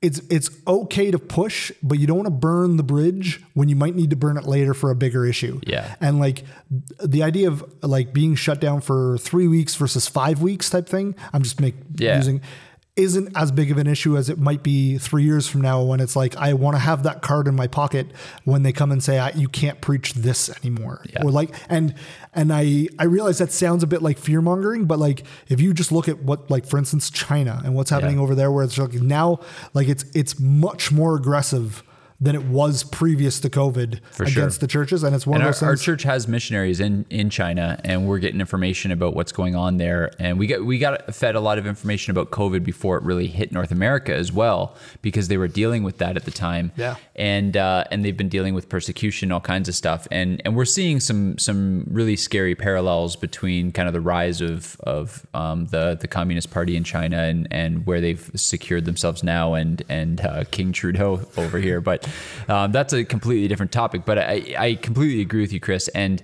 it's 0.00 0.20
it's 0.30 0.48
okay 0.66 1.10
to 1.10 1.18
push, 1.18 1.72
but 1.82 1.98
you 1.98 2.06
don't 2.06 2.16
want 2.18 2.26
to 2.28 2.30
burn 2.34 2.76
the 2.76 2.82
bridge 2.84 3.42
when 3.54 3.68
you 3.68 3.74
might 3.76 3.96
need 3.96 4.10
to 4.10 4.16
burn 4.16 4.36
it 4.36 4.44
later 4.44 4.72
for 4.74 4.90
a 4.90 4.94
bigger 4.94 5.26
issue. 5.26 5.60
Yeah. 5.66 5.94
And 6.00 6.20
like 6.20 6.44
the 7.04 7.22
idea 7.24 7.48
of 7.48 7.64
like 7.82 8.12
being 8.12 8.36
shut 8.36 8.60
down 8.60 8.80
for 8.80 9.18
three 9.18 9.48
weeks 9.48 9.74
versus 9.74 10.06
five 10.06 10.40
weeks 10.40 10.70
type 10.70 10.88
thing, 10.88 11.16
I'm 11.32 11.42
just 11.42 11.60
make 11.60 11.74
Yeah. 11.96 12.16
using 12.16 12.40
isn't 12.98 13.30
as 13.36 13.52
big 13.52 13.70
of 13.70 13.78
an 13.78 13.86
issue 13.86 14.16
as 14.16 14.28
it 14.28 14.38
might 14.38 14.62
be 14.62 14.98
three 14.98 15.22
years 15.22 15.46
from 15.48 15.60
now 15.62 15.82
when 15.82 16.00
it's 16.00 16.16
like 16.16 16.36
I 16.36 16.52
want 16.52 16.74
to 16.74 16.80
have 16.80 17.04
that 17.04 17.22
card 17.22 17.46
in 17.46 17.54
my 17.54 17.66
pocket 17.68 18.08
when 18.44 18.64
they 18.64 18.72
come 18.72 18.90
and 18.92 19.02
say 19.02 19.18
I, 19.18 19.30
you 19.30 19.48
can't 19.48 19.80
preach 19.80 20.14
this 20.14 20.50
anymore 20.62 21.02
Yeah. 21.12 21.22
or 21.24 21.30
like 21.30 21.54
and 21.70 21.94
and 22.34 22.52
I 22.52 22.88
I 22.98 23.04
realize 23.04 23.38
that 23.38 23.52
sounds 23.52 23.82
a 23.82 23.86
bit 23.86 24.02
like 24.02 24.18
fear 24.18 24.42
mongering 24.42 24.84
but 24.86 24.98
like 24.98 25.22
if 25.48 25.60
you 25.60 25.72
just 25.72 25.92
look 25.92 26.08
at 26.08 26.18
what 26.24 26.50
like 26.50 26.66
for 26.66 26.76
instance 26.78 27.08
China 27.10 27.62
and 27.64 27.74
what's 27.74 27.90
happening 27.90 28.16
Yeah. 28.16 28.22
over 28.24 28.34
there 28.34 28.50
where 28.50 28.64
it's 28.64 28.76
like 28.76 28.94
now 28.94 29.38
like 29.74 29.88
it's 29.88 30.04
it's 30.14 30.38
much 30.40 30.90
more 30.90 31.14
aggressive 31.16 31.82
than 32.20 32.34
it 32.34 32.44
was 32.44 32.82
previous 32.82 33.38
to 33.38 33.48
COVID 33.48 34.00
For 34.10 34.24
against 34.24 34.58
sure. 34.58 34.66
the 34.66 34.66
churches 34.66 35.04
and 35.04 35.14
it's 35.14 35.24
one 35.24 35.36
and 35.36 35.44
our, 35.44 35.50
of 35.50 35.54
those 35.54 35.62
our 35.62 35.68
things 35.76 35.80
Our 35.80 35.84
church 35.84 36.02
has 36.02 36.26
missionaries 36.26 36.80
in, 36.80 37.06
in 37.10 37.30
China, 37.30 37.80
and 37.84 38.08
we're 38.08 38.18
getting 38.18 38.40
information 38.40 38.90
about 38.90 39.14
what's 39.14 39.30
going 39.30 39.54
on 39.54 39.76
there. 39.76 40.10
And 40.18 40.36
we 40.36 40.48
got 40.48 40.64
we 40.64 40.78
got 40.78 41.14
fed 41.14 41.36
a 41.36 41.40
lot 41.40 41.58
of 41.58 41.66
information 41.66 42.10
about 42.10 42.30
COVID 42.30 42.64
before 42.64 42.96
it 42.96 43.04
really 43.04 43.28
hit 43.28 43.52
North 43.52 43.70
America 43.70 44.12
as 44.12 44.32
well, 44.32 44.74
because 45.00 45.28
they 45.28 45.36
were 45.36 45.46
dealing 45.46 45.84
with 45.84 45.98
that 45.98 46.16
at 46.16 46.24
the 46.24 46.32
time. 46.32 46.72
Yeah. 46.76 46.96
and 47.14 47.56
uh, 47.56 47.84
and 47.92 48.04
they've 48.04 48.16
been 48.16 48.28
dealing 48.28 48.54
with 48.54 48.68
persecution, 48.68 49.30
all 49.30 49.40
kinds 49.40 49.68
of 49.68 49.76
stuff. 49.76 50.08
And 50.10 50.42
and 50.44 50.56
we're 50.56 50.64
seeing 50.64 50.98
some 50.98 51.38
some 51.38 51.84
really 51.88 52.16
scary 52.16 52.56
parallels 52.56 53.14
between 53.14 53.70
kind 53.70 53.86
of 53.86 53.94
the 53.94 54.00
rise 54.00 54.40
of 54.40 54.76
of 54.80 55.24
um, 55.34 55.66
the 55.66 55.96
the 56.00 56.08
Communist 56.08 56.50
Party 56.50 56.76
in 56.76 56.82
China 56.82 57.18
and 57.18 57.46
and 57.52 57.86
where 57.86 58.00
they've 58.00 58.28
secured 58.34 58.86
themselves 58.86 59.22
now, 59.22 59.54
and 59.54 59.84
and 59.88 60.20
uh, 60.22 60.42
King 60.50 60.72
Trudeau 60.72 61.20
over 61.36 61.58
here. 61.58 61.80
But 61.80 62.07
um, 62.48 62.72
that's 62.72 62.92
a 62.92 63.04
completely 63.04 63.48
different 63.48 63.72
topic. 63.72 64.04
But 64.04 64.18
I, 64.18 64.54
I 64.58 64.74
completely 64.74 65.20
agree 65.20 65.40
with 65.40 65.52
you, 65.52 65.60
Chris. 65.60 65.88
And 65.88 66.22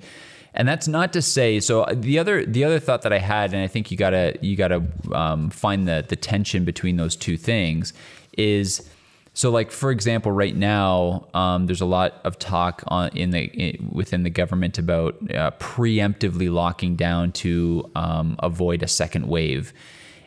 and 0.54 0.68
that's 0.68 0.86
not 0.86 1.12
to 1.12 1.22
say. 1.22 1.60
So 1.60 1.84
the 1.92 2.18
other 2.18 2.46
the 2.46 2.64
other 2.64 2.78
thought 2.78 3.02
that 3.02 3.12
I 3.12 3.18
had, 3.18 3.52
and 3.52 3.62
I 3.62 3.66
think 3.66 3.90
you 3.90 3.96
gotta 3.96 4.38
you 4.40 4.56
gotta 4.56 4.82
um, 5.12 5.50
find 5.50 5.86
the 5.86 6.04
the 6.08 6.16
tension 6.16 6.64
between 6.64 6.96
those 6.96 7.16
two 7.16 7.36
things 7.36 7.92
is. 8.38 8.88
So, 9.36 9.50
like 9.50 9.72
for 9.72 9.90
example, 9.90 10.30
right 10.30 10.54
now, 10.54 11.26
um, 11.34 11.66
there's 11.66 11.80
a 11.80 11.86
lot 11.86 12.20
of 12.22 12.38
talk 12.38 12.84
on 12.86 13.08
in 13.16 13.30
the 13.30 13.46
in, 13.46 13.90
within 13.90 14.22
the 14.22 14.30
government 14.30 14.78
about 14.78 15.16
uh, 15.28 15.50
preemptively 15.58 16.52
locking 16.52 16.94
down 16.94 17.32
to 17.32 17.90
um, 17.96 18.36
avoid 18.38 18.84
a 18.84 18.86
second 18.86 19.26
wave. 19.26 19.72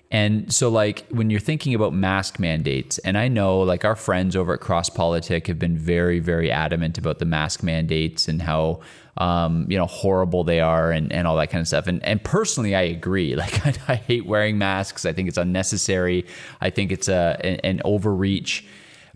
And 0.10 0.54
so, 0.54 0.70
like, 0.70 1.06
when 1.10 1.30
you're 1.30 1.40
thinking 1.42 1.74
about 1.74 1.94
mask 1.94 2.40
mandates, 2.40 2.98
and 3.00 3.18
I 3.18 3.28
know, 3.28 3.60
like, 3.60 3.84
our 3.84 3.96
friends 3.96 4.38
over 4.38 4.54
at 4.54 4.62
Cross 4.62 4.92
Politic 4.92 5.48
have 5.48 5.60
been 5.60 5.78
very, 5.78 6.20
very 6.20 6.50
adamant 6.50 6.98
about 6.98 7.20
the 7.20 7.26
mask 7.26 7.62
mandates 7.62 8.30
and 8.30 8.42
how, 8.42 8.80
um, 9.18 9.66
you 9.70 9.78
know, 9.78 9.86
horrible 9.86 10.46
they 10.46 10.62
are 10.62 10.92
and, 10.92 11.12
and 11.12 11.28
all 11.28 11.36
that 11.36 11.50
kind 11.50 11.60
of 11.60 11.68
stuff. 11.68 11.88
And, 11.88 12.02
and 12.06 12.24
personally, 12.24 12.74
I 12.74 12.84
agree. 12.84 13.36
Like, 13.38 13.66
I, 13.68 13.94
I 13.94 13.96
hate 13.96 14.26
wearing 14.26 14.58
masks. 14.58 15.06
I 15.06 15.12
think 15.12 15.28
it's 15.28 15.38
unnecessary. 15.38 16.26
I 16.62 16.70
think 16.70 16.92
it's 16.94 17.10
a, 17.10 17.38
an, 17.44 17.60
an 17.64 17.82
overreach. 17.84 18.66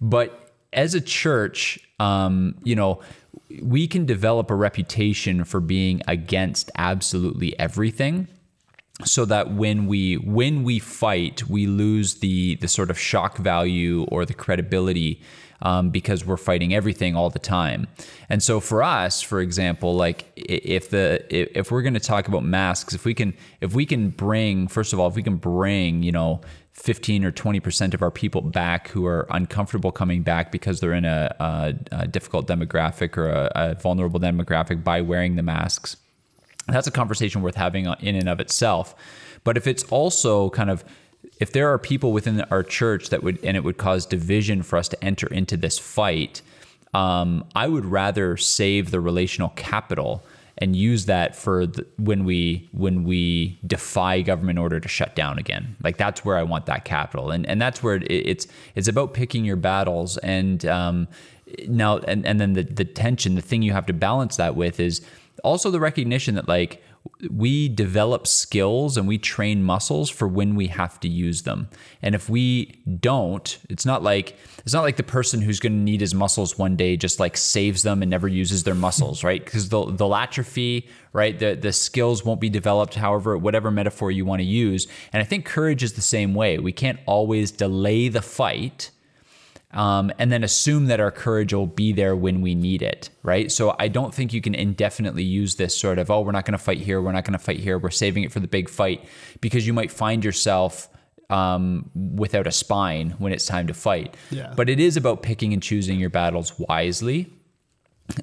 But 0.01 0.51
as 0.73 0.93
a 0.93 1.01
church, 1.01 1.79
um, 1.99 2.55
you 2.63 2.75
know, 2.75 3.01
we 3.61 3.87
can 3.87 4.05
develop 4.05 4.51
a 4.51 4.55
reputation 4.55 5.45
for 5.45 5.61
being 5.61 6.01
against 6.07 6.69
absolutely 6.77 7.57
everything 7.57 8.27
so 9.05 9.25
that 9.25 9.51
when 9.51 9.87
we 9.87 10.15
when 10.15 10.63
we 10.63 10.79
fight 10.79 11.47
we 11.49 11.65
lose 11.65 12.15
the 12.15 12.55
the 12.55 12.67
sort 12.67 12.89
of 12.89 12.99
shock 12.99 13.37
value 13.37 14.03
or 14.05 14.25
the 14.25 14.33
credibility 14.33 15.21
um, 15.63 15.91
because 15.91 16.25
we're 16.25 16.37
fighting 16.37 16.73
everything 16.73 17.15
all 17.15 17.29
the 17.29 17.39
time. 17.39 17.87
And 18.29 18.41
so 18.41 18.59
for 18.59 18.83
us 18.83 19.21
for 19.21 19.41
example 19.41 19.95
like 19.95 20.25
if 20.35 20.89
the 20.89 21.25
if 21.29 21.71
we're 21.71 21.81
going 21.81 21.93
to 21.93 21.99
talk 21.99 22.27
about 22.27 22.43
masks 22.43 22.93
if 22.93 23.05
we 23.05 23.13
can 23.13 23.33
if 23.59 23.73
we 23.73 23.85
can 23.85 24.09
bring 24.09 24.67
first 24.67 24.93
of 24.93 24.99
all 24.99 25.07
if 25.07 25.15
we 25.15 25.23
can 25.23 25.37
bring 25.37 26.03
you 26.03 26.11
know 26.11 26.41
15 26.73 27.25
or 27.25 27.31
20 27.31 27.59
percent 27.59 27.93
of 27.93 28.01
our 28.01 28.11
people 28.11 28.41
back 28.41 28.87
who 28.89 29.05
are 29.05 29.27
uncomfortable 29.29 29.91
coming 29.91 30.23
back 30.23 30.51
because 30.51 30.79
they're 30.79 30.93
in 30.93 31.05
a, 31.05 31.35
a, 31.39 31.73
a 31.91 32.07
difficult 32.07 32.47
demographic 32.47 33.17
or 33.17 33.29
a, 33.29 33.51
a 33.55 33.75
vulnerable 33.75 34.19
demographic 34.19 34.83
by 34.83 35.01
wearing 35.01 35.35
the 35.35 35.43
masks 35.43 35.97
that's 36.67 36.87
a 36.87 36.91
conversation 36.91 37.41
worth 37.41 37.55
having 37.55 37.85
in 38.01 38.15
and 38.15 38.29
of 38.29 38.39
itself. 38.39 38.95
But 39.43 39.57
if 39.57 39.67
it's 39.67 39.83
also 39.85 40.49
kind 40.51 40.69
of 40.69 40.83
if 41.39 41.51
there 41.51 41.69
are 41.69 41.77
people 41.77 42.11
within 42.11 42.41
our 42.51 42.63
church 42.63 43.09
that 43.09 43.23
would 43.23 43.43
and 43.43 43.57
it 43.57 43.63
would 43.63 43.77
cause 43.77 44.05
division 44.05 44.63
for 44.63 44.77
us 44.77 44.87
to 44.89 45.03
enter 45.03 45.27
into 45.27 45.57
this 45.57 45.79
fight, 45.79 46.41
um, 46.93 47.45
I 47.55 47.67
would 47.67 47.85
rather 47.85 48.37
save 48.37 48.91
the 48.91 48.99
relational 48.99 49.49
capital 49.49 50.23
and 50.57 50.75
use 50.75 51.05
that 51.07 51.35
for 51.35 51.65
the, 51.65 51.85
when 51.97 52.23
we 52.25 52.69
when 52.71 53.03
we 53.03 53.59
defy 53.65 54.21
government 54.21 54.59
order 54.59 54.79
to 54.79 54.87
shut 54.87 55.15
down 55.15 55.39
again. 55.39 55.75
Like 55.83 55.97
that's 55.97 56.23
where 56.23 56.37
I 56.37 56.43
want 56.43 56.67
that 56.67 56.85
capital, 56.85 57.31
and 57.31 57.45
and 57.47 57.61
that's 57.61 57.81
where 57.81 57.95
it, 57.95 58.09
it's 58.09 58.47
it's 58.75 58.87
about 58.87 59.13
picking 59.13 59.43
your 59.43 59.55
battles. 59.55 60.17
And 60.19 60.63
um, 60.65 61.07
now 61.67 61.97
and 61.99 62.25
and 62.25 62.39
then 62.39 62.53
the 62.53 62.63
the 62.63 62.85
tension, 62.85 63.35
the 63.35 63.41
thing 63.41 63.63
you 63.63 63.73
have 63.73 63.87
to 63.87 63.93
balance 63.93 64.35
that 64.37 64.55
with 64.55 64.79
is 64.79 65.01
also 65.43 65.71
the 65.71 65.79
recognition 65.79 66.35
that 66.35 66.47
like 66.47 66.81
we 67.29 67.67
develop 67.67 68.27
skills 68.27 68.95
and 68.95 69.07
we 69.07 69.17
train 69.17 69.63
muscles 69.63 70.09
for 70.09 70.27
when 70.27 70.55
we 70.55 70.67
have 70.67 70.99
to 70.99 71.07
use 71.07 71.43
them. 71.43 71.67
And 72.01 72.13
if 72.13 72.29
we 72.29 72.79
don't, 72.99 73.57
it's 73.69 73.85
not 73.85 74.03
like 74.03 74.37
it's 74.59 74.73
not 74.73 74.83
like 74.83 74.97
the 74.97 75.03
person 75.03 75.41
who's 75.41 75.59
going 75.59 75.73
to 75.73 75.79
need 75.79 76.01
his 76.01 76.13
muscles 76.13 76.57
one 76.57 76.75
day 76.75 76.97
just 76.97 77.19
like 77.19 77.37
saves 77.37 77.81
them 77.81 78.01
and 78.03 78.11
never 78.11 78.27
uses 78.27 78.63
their 78.63 78.75
muscles, 78.75 79.23
right? 79.23 79.43
Because 79.43 79.69
they'll, 79.69 79.87
they'll 79.87 80.13
atrophy, 80.13 80.87
right? 81.13 81.37
The 81.37 81.55
the 81.55 81.73
skills 81.73 82.23
won't 82.23 82.41
be 82.41 82.49
developed, 82.49 82.95
however, 82.95 83.37
whatever 83.37 83.71
metaphor 83.71 84.11
you 84.11 84.25
want 84.25 84.39
to 84.39 84.45
use. 84.45 84.87
And 85.11 85.21
I 85.21 85.25
think 85.25 85.45
courage 85.45 85.83
is 85.83 85.93
the 85.93 86.01
same 86.01 86.33
way. 86.35 86.59
We 86.59 86.71
can't 86.71 86.99
always 87.05 87.51
delay 87.51 88.09
the 88.09 88.21
fight 88.21 88.91
um, 89.73 90.11
and 90.17 90.31
then 90.31 90.43
assume 90.43 90.87
that 90.87 90.99
our 90.99 91.11
courage 91.11 91.53
will 91.53 91.67
be 91.67 91.93
there 91.93 92.15
when 92.15 92.41
we 92.41 92.55
need 92.55 92.81
it, 92.81 93.09
right? 93.23 93.51
So 93.51 93.75
I 93.79 93.87
don't 93.87 94.13
think 94.13 94.33
you 94.33 94.41
can 94.41 94.55
indefinitely 94.55 95.23
use 95.23 95.55
this 95.55 95.77
sort 95.77 95.99
of, 95.99 96.09
oh, 96.11 96.21
we're 96.21 96.31
not 96.31 96.45
going 96.45 96.57
to 96.57 96.63
fight 96.63 96.79
here, 96.79 97.01
we're 97.01 97.11
not 97.11 97.23
going 97.23 97.37
to 97.37 97.43
fight 97.43 97.59
here, 97.59 97.77
we're 97.77 97.89
saving 97.89 98.23
it 98.23 98.31
for 98.31 98.39
the 98.39 98.47
big 98.47 98.69
fight, 98.69 99.05
because 99.39 99.65
you 99.65 99.73
might 99.73 99.91
find 99.91 100.23
yourself 100.23 100.89
um, 101.29 101.89
without 101.95 102.45
a 102.45 102.51
spine 102.51 103.11
when 103.17 103.31
it's 103.31 103.45
time 103.45 103.67
to 103.67 103.73
fight. 103.73 104.15
Yeah. 104.29 104.53
But 104.55 104.69
it 104.69 104.79
is 104.79 104.97
about 104.97 105.23
picking 105.23 105.53
and 105.53 105.63
choosing 105.63 105.99
your 105.99 106.09
battles 106.09 106.57
wisely 106.59 107.31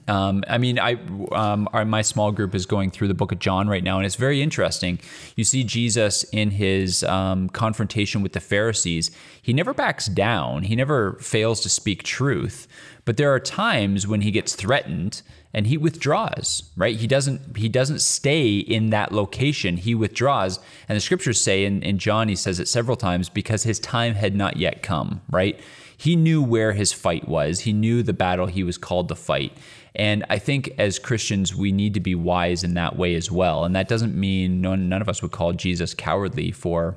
um, 0.09 0.45
I 0.49 0.59
mean, 0.59 0.79
I 0.79 0.95
um, 1.33 1.69
our, 1.73 1.85
my 1.85 2.03
small 2.03 2.33
group 2.33 2.55
is 2.55 2.67
going 2.67 2.91
through 2.91 3.09
the 3.09 3.15
book 3.15 3.33
of 3.33 3.39
John 3.39 3.69
right 3.69 3.83
now, 3.83 3.97
and 3.99 4.07
it's 4.07 4.17
very 4.17 4.43
interesting. 4.43 4.99
You 5.37 5.45
see 5.45 5.65
Jesus 5.65 6.25
in 6.25 6.51
his 6.51 7.05
um, 7.05 7.49
confrontation 7.51 8.23
with 8.23 8.33
the 8.33 8.41
Pharisees. 8.41 9.11
He 9.41 9.53
never 9.53 9.75
backs 9.75 10.07
down. 10.07 10.65
He 10.65 10.77
never 10.77 11.15
fails 11.15 11.61
to 11.63 11.69
speak 11.69 12.03
truth. 12.03 12.67
But 13.05 13.17
there 13.17 13.33
are 13.33 13.41
times 13.41 14.07
when 14.07 14.21
he 14.21 14.31
gets 14.31 14.55
threatened 14.55 15.23
and 15.55 15.67
he 15.67 15.79
withdraws. 15.79 16.71
Right? 16.77 16.97
He 16.97 17.07
doesn't. 17.07 17.57
He 17.57 17.69
doesn't 17.69 18.01
stay 18.01 18.59
in 18.59 18.91
that 18.91 19.13
location. 19.13 19.77
He 19.77 19.95
withdraws. 19.95 20.59
And 20.89 20.97
the 20.97 21.01
scriptures 21.01 21.41
say 21.41 21.65
in, 21.65 21.83
in 21.83 21.99
John, 21.99 22.29
he 22.29 22.37
says 22.37 22.61
it 22.61 22.69
several 22.69 22.97
times 22.97 23.29
because 23.29 23.63
his 23.63 23.81
time 23.81 24.15
had 24.15 24.35
not 24.35 24.57
yet 24.57 24.83
come. 24.83 25.23
Right? 25.31 25.59
He 25.99 26.15
knew 26.15 26.41
where 26.41 26.75
his 26.75 26.93
fight 26.93 27.27
was. 27.27 27.61
He 27.61 27.73
knew 27.73 28.05
the 28.05 28.13
battle 28.13 28.47
he 28.47 28.63
was 28.63 28.79
called 28.79 29.09
to 29.09 29.17
fight. 29.17 29.53
And 29.99 30.25
I 30.31 30.39
think 30.39 30.71
as 30.79 30.99
Christians, 30.99 31.55
we 31.55 31.73
need 31.73 31.95
to 31.95 32.01
be 32.01 32.15
wise 32.15 32.63
in 32.63 32.75
that 32.75 32.97
way 32.97 33.17
as 33.17 33.31
well. 33.31 33.65
And 33.65 33.75
that 33.75 33.89
doesn't 33.89 34.15
mean 34.15 34.61
none, 34.61 34.89
none 34.89 35.03
of 35.03 35.09
us 35.09 35.23
would 35.23 35.33
call 35.33 35.53
Jesus 35.53 35.93
cowardly 35.93 36.53
for 36.53 36.97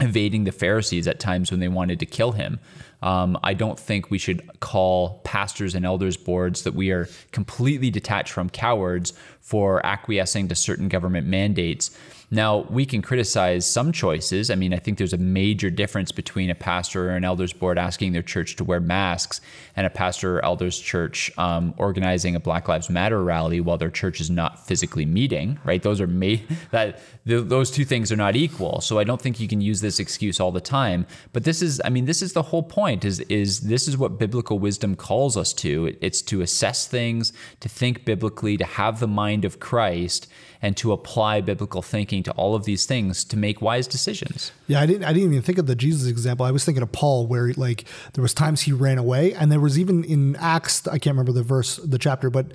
evading 0.00 0.44
the 0.44 0.52
Pharisees 0.52 1.06
at 1.06 1.20
times 1.20 1.50
when 1.50 1.60
they 1.60 1.68
wanted 1.68 2.00
to 2.00 2.06
kill 2.06 2.32
him. 2.32 2.58
Um, 3.02 3.38
I 3.42 3.54
don't 3.54 3.78
think 3.78 4.10
we 4.10 4.18
should 4.18 4.60
call 4.60 5.20
pastors 5.24 5.74
and 5.74 5.84
elders 5.84 6.16
boards 6.16 6.62
that 6.62 6.74
we 6.74 6.90
are 6.90 7.08
completely 7.30 7.90
detached 7.90 8.32
from 8.32 8.48
cowards 8.48 9.12
for 9.40 9.84
acquiescing 9.84 10.48
to 10.48 10.54
certain 10.54 10.88
government 10.88 11.26
mandates. 11.26 11.96
Now, 12.32 12.60
we 12.70 12.86
can 12.86 13.02
criticize 13.02 13.66
some 13.66 13.92
choices. 13.92 14.48
I 14.48 14.54
mean, 14.54 14.72
I 14.72 14.78
think 14.78 14.96
there's 14.96 15.12
a 15.12 15.18
major 15.18 15.68
difference 15.68 16.12
between 16.12 16.48
a 16.48 16.54
pastor 16.54 17.10
or 17.10 17.14
an 17.14 17.24
elders 17.24 17.52
board 17.52 17.76
asking 17.76 18.12
their 18.12 18.22
church 18.22 18.56
to 18.56 18.64
wear 18.64 18.80
masks 18.80 19.42
and 19.76 19.86
a 19.86 19.90
pastor 19.90 20.38
or 20.38 20.44
elders 20.44 20.78
church 20.78 21.30
um, 21.36 21.74
organizing 21.76 22.34
a 22.34 22.40
Black 22.40 22.68
Lives 22.68 22.88
Matter 22.88 23.22
rally 23.22 23.60
while 23.60 23.76
their 23.76 23.90
church 23.90 24.18
is 24.18 24.30
not 24.30 24.66
physically 24.66 25.04
meeting, 25.04 25.58
right? 25.62 25.82
Those 25.82 26.00
are 26.00 26.06
made 26.06 26.48
that 26.70 27.00
th- 27.26 27.48
those 27.48 27.70
two 27.70 27.84
things 27.84 28.10
are 28.10 28.16
not 28.16 28.34
equal. 28.34 28.80
So 28.80 28.98
I 28.98 29.04
don't 29.04 29.20
think 29.20 29.38
you 29.38 29.46
can 29.46 29.60
use 29.60 29.82
this 29.82 30.00
excuse 30.00 30.40
all 30.40 30.52
the 30.52 30.60
time. 30.60 31.06
But 31.34 31.44
this 31.44 31.60
is, 31.60 31.82
I 31.84 31.90
mean, 31.90 32.06
this 32.06 32.22
is 32.22 32.32
the 32.32 32.42
whole 32.42 32.62
point 32.62 33.04
is, 33.04 33.20
is 33.20 33.60
this 33.60 33.86
is 33.86 33.98
what 33.98 34.18
biblical 34.18 34.58
wisdom 34.58 34.96
calls 34.96 35.36
us 35.36 35.52
to. 35.52 35.94
It's 36.00 36.22
to 36.22 36.40
assess 36.40 36.86
things, 36.86 37.34
to 37.60 37.68
think 37.68 38.06
biblically, 38.06 38.56
to 38.56 38.64
have 38.64 39.00
the 39.00 39.08
mind 39.08 39.44
of 39.44 39.60
Christ 39.60 40.28
and 40.64 40.76
to 40.76 40.92
apply 40.92 41.40
biblical 41.40 41.82
thinking 41.82 42.22
to 42.22 42.30
all 42.32 42.54
of 42.54 42.64
these 42.64 42.86
things 42.86 43.24
to 43.24 43.36
make 43.36 43.60
wise 43.60 43.88
decisions. 43.88 44.52
Yeah, 44.68 44.80
I 44.80 44.86
didn't. 44.86 45.02
I 45.04 45.12
didn't 45.12 45.30
even 45.32 45.42
think 45.42 45.58
of 45.58 45.66
the 45.66 45.74
Jesus 45.74 46.08
example. 46.08 46.46
I 46.46 46.52
was 46.52 46.64
thinking 46.64 46.82
of 46.82 46.92
Paul, 46.92 47.26
where 47.26 47.52
like 47.54 47.84
there 48.14 48.22
was 48.22 48.32
times 48.32 48.62
he 48.62 48.72
ran 48.72 48.96
away, 48.96 49.34
and 49.34 49.50
there 49.50 49.58
was 49.60 49.78
even 49.78 50.04
in 50.04 50.36
Acts. 50.36 50.86
I 50.86 50.98
can't 50.98 51.14
remember 51.16 51.32
the 51.32 51.42
verse, 51.42 51.76
the 51.76 51.98
chapter, 51.98 52.30
but 52.30 52.46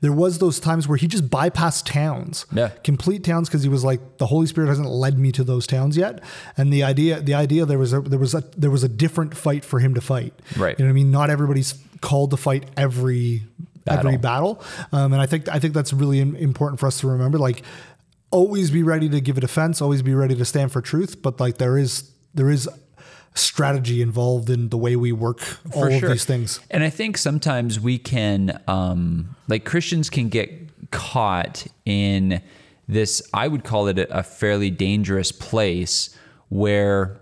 there 0.00 0.12
was 0.12 0.38
those 0.38 0.60
times 0.60 0.86
where 0.86 0.96
he 0.96 1.08
just 1.08 1.28
bypassed 1.28 1.84
towns, 1.86 2.46
Yeah. 2.52 2.68
complete 2.84 3.24
towns, 3.24 3.48
because 3.48 3.62
he 3.64 3.68
was 3.68 3.82
like, 3.84 4.18
the 4.18 4.26
Holy 4.26 4.46
Spirit 4.46 4.68
hasn't 4.68 4.88
led 4.88 5.18
me 5.18 5.32
to 5.32 5.42
those 5.44 5.66
towns 5.66 5.96
yet. 5.96 6.22
And 6.56 6.72
the 6.72 6.84
idea, 6.84 7.20
the 7.20 7.34
idea, 7.34 7.66
there 7.66 7.78
was 7.78 7.92
a 7.92 8.00
there 8.00 8.18
was 8.20 8.34
a 8.34 8.44
there 8.56 8.70
was 8.70 8.84
a 8.84 8.88
different 8.88 9.36
fight 9.36 9.64
for 9.64 9.80
him 9.80 9.92
to 9.94 10.00
fight. 10.00 10.32
Right. 10.56 10.78
You 10.78 10.84
know 10.84 10.88
what 10.88 10.92
I 10.92 10.94
mean? 10.94 11.10
Not 11.10 11.30
everybody's 11.30 11.74
called 12.00 12.30
to 12.30 12.36
fight 12.36 12.64
every 12.76 13.42
every 13.86 14.16
battle. 14.16 14.62
Um, 14.92 15.12
and 15.12 15.22
I 15.22 15.26
think 15.26 15.48
I 15.48 15.58
think 15.58 15.74
that's 15.74 15.92
really 15.92 16.20
important 16.20 16.80
for 16.80 16.86
us 16.86 17.00
to 17.00 17.08
remember. 17.08 17.38
Like, 17.38 17.62
always 18.30 18.70
be 18.70 18.82
ready 18.82 19.08
to 19.08 19.20
give 19.20 19.38
a 19.38 19.40
defense, 19.40 19.80
always 19.80 20.02
be 20.02 20.14
ready 20.14 20.34
to 20.34 20.44
stand 20.44 20.72
for 20.72 20.80
truth. 20.80 21.22
But 21.22 21.40
like, 21.40 21.58
there 21.58 21.78
is 21.78 22.10
there 22.34 22.50
is 22.50 22.68
strategy 23.34 24.00
involved 24.00 24.48
in 24.48 24.70
the 24.70 24.78
way 24.78 24.96
we 24.96 25.12
work 25.12 25.40
all 25.74 25.82
For 25.82 25.88
of 25.90 26.00
sure. 26.00 26.08
these 26.10 26.24
things. 26.24 26.60
And 26.70 26.82
I 26.82 26.90
think 26.90 27.18
sometimes 27.18 27.78
we 27.78 27.98
can, 27.98 28.62
um, 28.66 29.36
like 29.46 29.64
Christians 29.64 30.08
can 30.08 30.30
get 30.30 30.90
caught 30.90 31.66
in 31.84 32.40
this, 32.88 33.22
I 33.34 33.48
would 33.48 33.62
call 33.62 33.88
it 33.88 33.98
a, 33.98 34.18
a 34.18 34.22
fairly 34.22 34.70
dangerous 34.70 35.32
place 35.32 36.16
where 36.48 37.20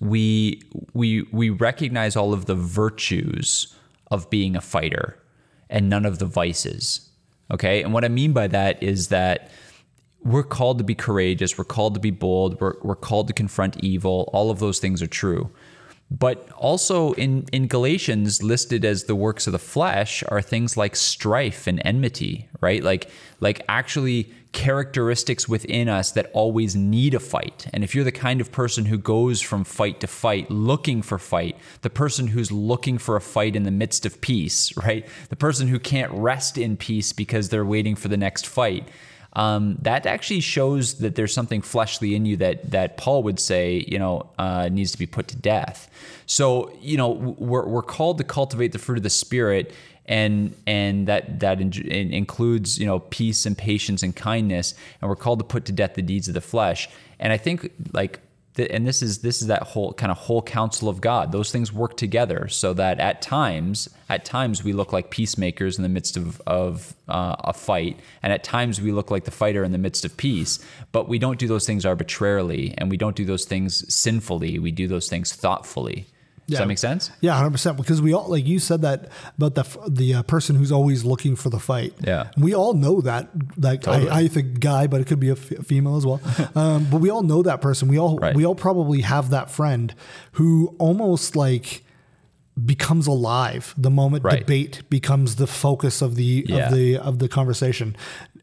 we 0.00 0.60
we 0.94 1.22
we 1.30 1.50
recognize 1.50 2.16
all 2.16 2.32
of 2.32 2.46
the 2.46 2.56
virtues 2.56 3.72
of 4.10 4.28
being 4.30 4.56
a 4.56 4.60
fighter 4.60 5.16
and 5.72 5.88
none 5.88 6.06
of 6.06 6.20
the 6.20 6.26
vices. 6.26 7.08
Okay? 7.50 7.82
And 7.82 7.92
what 7.92 8.04
I 8.04 8.08
mean 8.08 8.32
by 8.32 8.46
that 8.46 8.80
is 8.80 9.08
that 9.08 9.50
we're 10.22 10.44
called 10.44 10.78
to 10.78 10.84
be 10.84 10.94
courageous, 10.94 11.58
we're 11.58 11.64
called 11.64 11.94
to 11.94 12.00
be 12.00 12.12
bold, 12.12 12.60
we're, 12.60 12.74
we're 12.82 12.94
called 12.94 13.26
to 13.26 13.32
confront 13.32 13.82
evil. 13.82 14.30
All 14.32 14.52
of 14.52 14.60
those 14.60 14.78
things 14.78 15.02
are 15.02 15.08
true. 15.08 15.50
But 16.18 16.50
also 16.52 17.12
in, 17.14 17.46
in 17.52 17.68
Galatians, 17.68 18.42
listed 18.42 18.84
as 18.84 19.04
the 19.04 19.14
works 19.14 19.46
of 19.46 19.52
the 19.52 19.58
flesh 19.58 20.22
are 20.28 20.42
things 20.42 20.76
like 20.76 20.94
strife 20.94 21.66
and 21.66 21.80
enmity, 21.84 22.48
right? 22.60 22.82
Like 22.82 23.08
like 23.40 23.64
actually 23.68 24.30
characteristics 24.52 25.48
within 25.48 25.88
us 25.88 26.12
that 26.12 26.30
always 26.32 26.76
need 26.76 27.14
a 27.14 27.20
fight. 27.20 27.66
And 27.72 27.82
if 27.82 27.94
you're 27.94 28.04
the 28.04 28.12
kind 28.12 28.40
of 28.40 28.52
person 28.52 28.84
who 28.84 28.98
goes 28.98 29.40
from 29.40 29.64
fight 29.64 29.98
to 30.00 30.06
fight 30.06 30.50
looking 30.50 31.02
for 31.02 31.18
fight, 31.18 31.56
the 31.80 31.90
person 31.90 32.28
who's 32.28 32.52
looking 32.52 32.98
for 32.98 33.16
a 33.16 33.20
fight 33.20 33.56
in 33.56 33.64
the 33.64 33.70
midst 33.70 34.06
of 34.06 34.20
peace, 34.20 34.76
right? 34.84 35.06
The 35.28 35.36
person 35.36 35.68
who 35.68 35.78
can't 35.78 36.12
rest 36.12 36.56
in 36.56 36.76
peace 36.76 37.12
because 37.12 37.48
they're 37.48 37.64
waiting 37.64 37.96
for 37.96 38.08
the 38.08 38.16
next 38.16 38.46
fight. 38.46 38.88
Um, 39.34 39.78
that 39.80 40.04
actually 40.04 40.40
shows 40.40 40.94
that 40.98 41.14
there's 41.14 41.32
something 41.32 41.62
fleshly 41.62 42.14
in 42.14 42.26
you 42.26 42.36
that 42.36 42.70
that 42.70 42.96
Paul 42.98 43.22
would 43.22 43.40
say, 43.40 43.84
you 43.88 43.98
know, 43.98 44.28
uh, 44.38 44.68
needs 44.70 44.92
to 44.92 44.98
be 44.98 45.06
put 45.06 45.28
to 45.28 45.36
death. 45.36 45.88
So, 46.26 46.70
you 46.80 46.96
know, 46.96 47.10
we're, 47.10 47.66
we're 47.66 47.82
called 47.82 48.18
to 48.18 48.24
cultivate 48.24 48.72
the 48.72 48.78
fruit 48.78 48.98
of 48.98 49.02
the 49.02 49.10
spirit, 49.10 49.72
and 50.06 50.54
and 50.66 51.06
that 51.08 51.40
that 51.40 51.60
in, 51.60 51.72
in 51.72 52.12
includes 52.12 52.78
you 52.78 52.86
know 52.86 52.98
peace 52.98 53.46
and 53.46 53.56
patience 53.56 54.02
and 54.02 54.14
kindness, 54.14 54.74
and 55.00 55.08
we're 55.08 55.16
called 55.16 55.38
to 55.38 55.44
put 55.44 55.64
to 55.66 55.72
death 55.72 55.94
the 55.94 56.02
deeds 56.02 56.28
of 56.28 56.34
the 56.34 56.40
flesh. 56.40 56.88
And 57.18 57.32
I 57.32 57.38
think 57.38 57.72
like 57.92 58.20
and 58.58 58.86
this 58.86 59.02
is 59.02 59.18
this 59.18 59.40
is 59.40 59.48
that 59.48 59.62
whole 59.62 59.92
kind 59.94 60.12
of 60.12 60.18
whole 60.18 60.42
counsel 60.42 60.88
of 60.88 61.00
God. 61.00 61.32
Those 61.32 61.50
things 61.50 61.72
work 61.72 61.96
together 61.96 62.48
so 62.48 62.74
that 62.74 63.00
at 63.00 63.22
times, 63.22 63.88
at 64.08 64.24
times 64.24 64.62
we 64.62 64.72
look 64.72 64.92
like 64.92 65.10
peacemakers 65.10 65.78
in 65.78 65.82
the 65.82 65.88
midst 65.88 66.16
of 66.16 66.40
of 66.46 66.94
uh, 67.08 67.36
a 67.40 67.52
fight, 67.52 67.98
and 68.22 68.32
at 68.32 68.44
times 68.44 68.80
we 68.80 68.92
look 68.92 69.10
like 69.10 69.24
the 69.24 69.30
fighter 69.30 69.64
in 69.64 69.72
the 69.72 69.78
midst 69.78 70.04
of 70.04 70.16
peace. 70.16 70.58
But 70.92 71.08
we 71.08 71.18
don't 71.18 71.38
do 71.38 71.48
those 71.48 71.66
things 71.66 71.86
arbitrarily, 71.86 72.74
and 72.76 72.90
we 72.90 72.96
don't 72.96 73.16
do 73.16 73.24
those 73.24 73.46
things 73.46 73.92
sinfully. 73.92 74.58
We 74.58 74.70
do 74.70 74.86
those 74.86 75.08
things 75.08 75.32
thoughtfully. 75.32 76.06
Does 76.52 76.58
that 76.60 76.68
make 76.68 76.78
sense? 76.78 77.10
Yeah, 77.20 77.34
hundred 77.36 77.50
percent. 77.52 77.76
Because 77.76 78.00
we 78.00 78.12
all, 78.14 78.28
like 78.28 78.46
you 78.46 78.58
said 78.58 78.82
that 78.82 79.08
about 79.36 79.54
the 79.54 79.64
the 79.88 80.14
uh, 80.14 80.22
person 80.22 80.56
who's 80.56 80.72
always 80.72 81.04
looking 81.04 81.36
for 81.36 81.50
the 81.50 81.58
fight. 81.58 81.94
Yeah. 82.00 82.30
we 82.36 82.54
all 82.54 82.74
know 82.74 83.00
that. 83.02 83.28
Like 83.56 83.82
Totally. 83.82 84.08
I, 84.10 84.20
I 84.20 84.28
think 84.28 84.60
guy, 84.60 84.86
but 84.86 85.00
it 85.00 85.06
could 85.06 85.20
be 85.20 85.28
a 85.30 85.32
f- 85.32 85.66
female 85.66 85.96
as 85.96 86.06
well. 86.06 86.20
um, 86.54 86.86
but 86.90 87.00
we 87.00 87.10
all 87.10 87.22
know 87.22 87.42
that 87.42 87.60
person. 87.60 87.88
We 87.88 87.98
all 87.98 88.18
Right. 88.18 88.34
we 88.36 88.44
all 88.46 88.54
probably 88.54 89.00
have 89.02 89.30
that 89.30 89.50
friend 89.50 89.94
who 90.32 90.74
almost 90.78 91.34
like 91.36 91.84
becomes 92.62 93.06
alive 93.06 93.74
the 93.78 93.90
moment 93.90 94.24
Right. 94.24 94.40
debate 94.40 94.82
becomes 94.90 95.36
the 95.36 95.46
focus 95.46 96.02
of 96.02 96.16
the 96.16 96.44
Yeah. 96.46 96.66
of 96.68 96.74
the 96.74 96.96
of 96.98 97.18
the 97.18 97.28
conversation. 97.28 97.96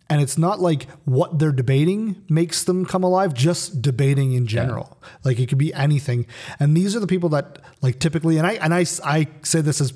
And 0.09 0.21
it's 0.21 0.37
not 0.37 0.59
like 0.59 0.87
what 1.05 1.37
they're 1.37 1.51
debating 1.51 2.23
makes 2.29 2.63
them 2.63 2.85
come 2.85 3.03
alive, 3.03 3.33
just 3.33 3.81
debating 3.81 4.33
in 4.33 4.47
general. 4.47 4.99
Like 5.23 5.39
it 5.39 5.49
could 5.49 5.59
be 5.59 5.71
anything. 5.73 6.25
And 6.59 6.75
these 6.75 6.95
are 6.95 6.99
the 6.99 7.07
people 7.07 7.29
that 7.29 7.59
like 7.81 7.99
typically 7.99 8.37
and 8.37 8.47
I 8.47 8.53
and 8.53 8.73
I 8.73 8.85
I 9.03 9.27
say 9.43 9.61
this 9.61 9.79
as 9.81 9.93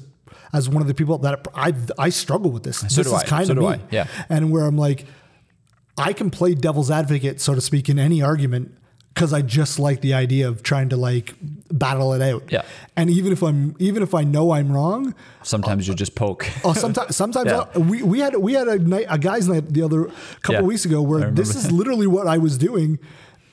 as 0.53 0.69
one 0.69 0.81
of 0.83 0.87
the 0.87 0.93
people 0.93 1.17
that 1.19 1.47
I 1.55 1.73
I 1.97 2.09
struggle 2.09 2.51
with 2.51 2.63
this. 2.63 2.81
this 2.81 2.93
do 2.93 3.01
is 3.01 3.11
I. 3.11 3.23
kind 3.25 3.47
So 3.47 3.53
of 3.53 3.59
do 3.59 3.69
me. 3.69 3.75
I. 3.75 3.79
Yeah. 3.89 4.07
And 4.29 4.51
where 4.51 4.65
I'm 4.65 4.77
like 4.77 5.05
I 5.97 6.13
can 6.13 6.29
play 6.29 6.53
devil's 6.55 6.89
advocate, 6.91 7.39
so 7.41 7.55
to 7.55 7.61
speak, 7.61 7.89
in 7.89 7.99
any 7.99 8.21
argument 8.21 8.77
because 9.13 9.31
I 9.33 9.41
just 9.41 9.77
like 9.79 10.01
the 10.01 10.13
idea 10.15 10.47
of 10.47 10.63
trying 10.63 10.89
to 10.89 10.97
like 10.97 11.35
battle 11.71 12.13
it 12.13 12.21
out. 12.21 12.51
Yeah. 12.51 12.63
And 12.95 13.09
even 13.09 13.31
if 13.31 13.41
I'm 13.43 13.75
even 13.79 14.01
if 14.03 14.13
I 14.13 14.23
know 14.23 14.51
I'm 14.51 14.71
wrong, 14.71 15.13
Sometimes 15.43 15.87
you 15.87 15.93
just 15.93 16.15
poke. 16.15 16.47
Oh, 16.63 16.69
oh 16.69 16.73
sometimes, 16.73 17.15
sometimes 17.23 17.49
Yeah. 17.51 17.65
I- 17.75 17.77
we, 17.77 18.01
we 18.01 18.19
had 18.19 18.35
we 18.37 18.53
had 18.53 18.67
a 18.67 18.79
night, 18.79 19.05
a 19.09 19.17
guys' 19.19 19.47
night 19.47 19.71
the 19.73 19.81
other 19.83 20.05
couple 20.41 20.55
Yeah. 20.55 20.61
weeks 20.61 20.85
ago 20.85 21.01
where 21.01 21.31
this 21.31 21.55
is 21.55 21.63
that. 21.67 21.71
literally 21.73 22.07
what 22.07 22.27
I 22.27 22.37
was 22.39 22.57
doing, 22.57 22.97